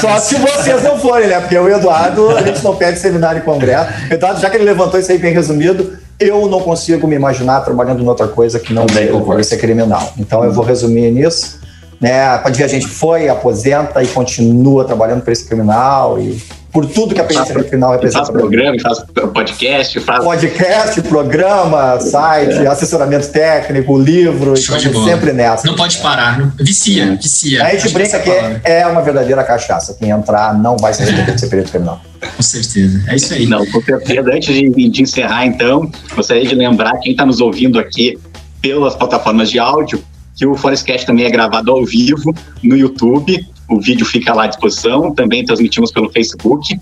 [0.01, 1.39] Só se vocês não forem, né?
[1.39, 3.89] Porque o Eduardo, a gente não pede seminário e congresso.
[4.11, 8.03] Eduardo, já que ele levantou isso aí bem resumido, eu não consigo me imaginar trabalhando
[8.03, 10.13] em outra coisa que não seja ser criminal.
[10.17, 11.59] Então eu vou resumir nisso.
[11.99, 12.37] Né?
[12.39, 16.41] Pode ver, a gente foi, aposenta e continua trabalhando por esse criminal e
[16.75, 18.25] por tudo que a perícia criminal representa.
[18.25, 18.99] Faz programa, faz
[19.33, 20.25] podcast, faz...
[20.25, 22.67] Podcast, programa, site, é.
[22.67, 25.09] assessoramento técnico, livro, Show bola.
[25.09, 25.65] sempre nessa.
[25.65, 26.51] Não pode parar, não...
[26.59, 27.63] vicia, vicia.
[27.63, 29.95] A gente brinca que é, é uma verdadeira cachaça.
[29.97, 32.01] Quem entrar não vai se arrepender de ser perito criminal.
[32.35, 33.45] Com certeza, é isso aí.
[33.45, 34.29] Não, com certeza.
[34.29, 38.19] Antes de, de encerrar, então, gostaria de lembrar quem está nos ouvindo aqui
[38.61, 40.03] pelas plataformas de áudio
[40.35, 44.47] que o Forestcast também é gravado ao vivo no YouTube o vídeo fica lá à
[44.47, 45.13] disposição.
[45.13, 46.79] Também transmitimos pelo Facebook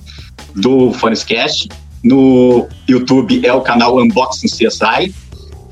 [0.55, 1.69] do Fonescast.
[2.03, 5.14] No YouTube é o canal Unboxing CSI.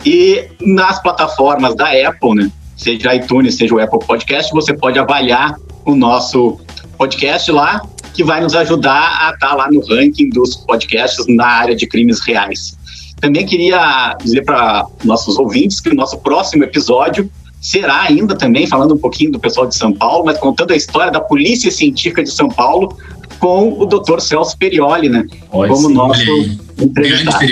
[0.06, 5.56] E nas plataformas da Apple, né, seja iTunes, seja o Apple Podcast, você pode avaliar
[5.86, 6.60] o nosso
[6.98, 7.82] podcast lá,
[8.14, 12.20] que vai nos ajudar a estar lá no ranking dos podcasts na área de crimes
[12.22, 12.78] reais.
[13.20, 17.30] Também queria dizer para nossos ouvintes que o nosso próximo episódio
[17.62, 21.12] será ainda também, falando um pouquinho do pessoal de São Paulo, mas contando a história
[21.12, 22.98] da Polícia Científica de São Paulo
[23.40, 24.20] com o Dr.
[24.20, 25.24] Celso Perioli, né?
[25.52, 27.46] Olha como sim, nosso entrevistado.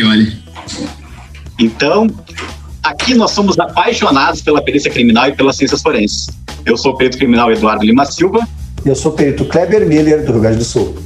[1.60, 2.08] Então,
[2.82, 6.28] aqui nós somos apaixonados pela perícia criminal e pelas ciências forenses.
[6.66, 8.48] Eu sou o perito criminal Eduardo Lima Silva.
[8.84, 10.98] Eu sou o perito Kleber Miller, do Rio Grande do Sul.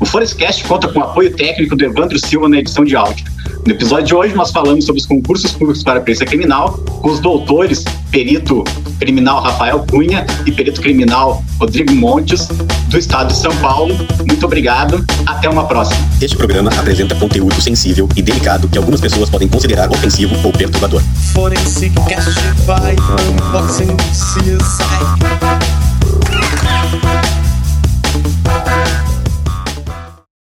[0.00, 3.26] O Forestcast conta com o apoio técnico do Evandro Silva na edição de áudio.
[3.66, 7.10] No episódio de hoje, nós falamos sobre os concursos públicos para a perícia criminal com
[7.10, 7.84] os doutores,
[8.14, 8.62] perito
[9.00, 12.46] criminal Rafael Cunha e perito criminal Rodrigo Montes,
[12.88, 13.92] do estado de São Paulo.
[14.24, 15.04] Muito obrigado.
[15.26, 16.00] Até uma próxima.
[16.22, 21.02] Este programa apresenta conteúdo sensível e delicado que algumas pessoas podem considerar ofensivo ou perturbador.
[21.32, 22.94] Forensic Cast by
[23.32, 25.43] Unboxing CSI.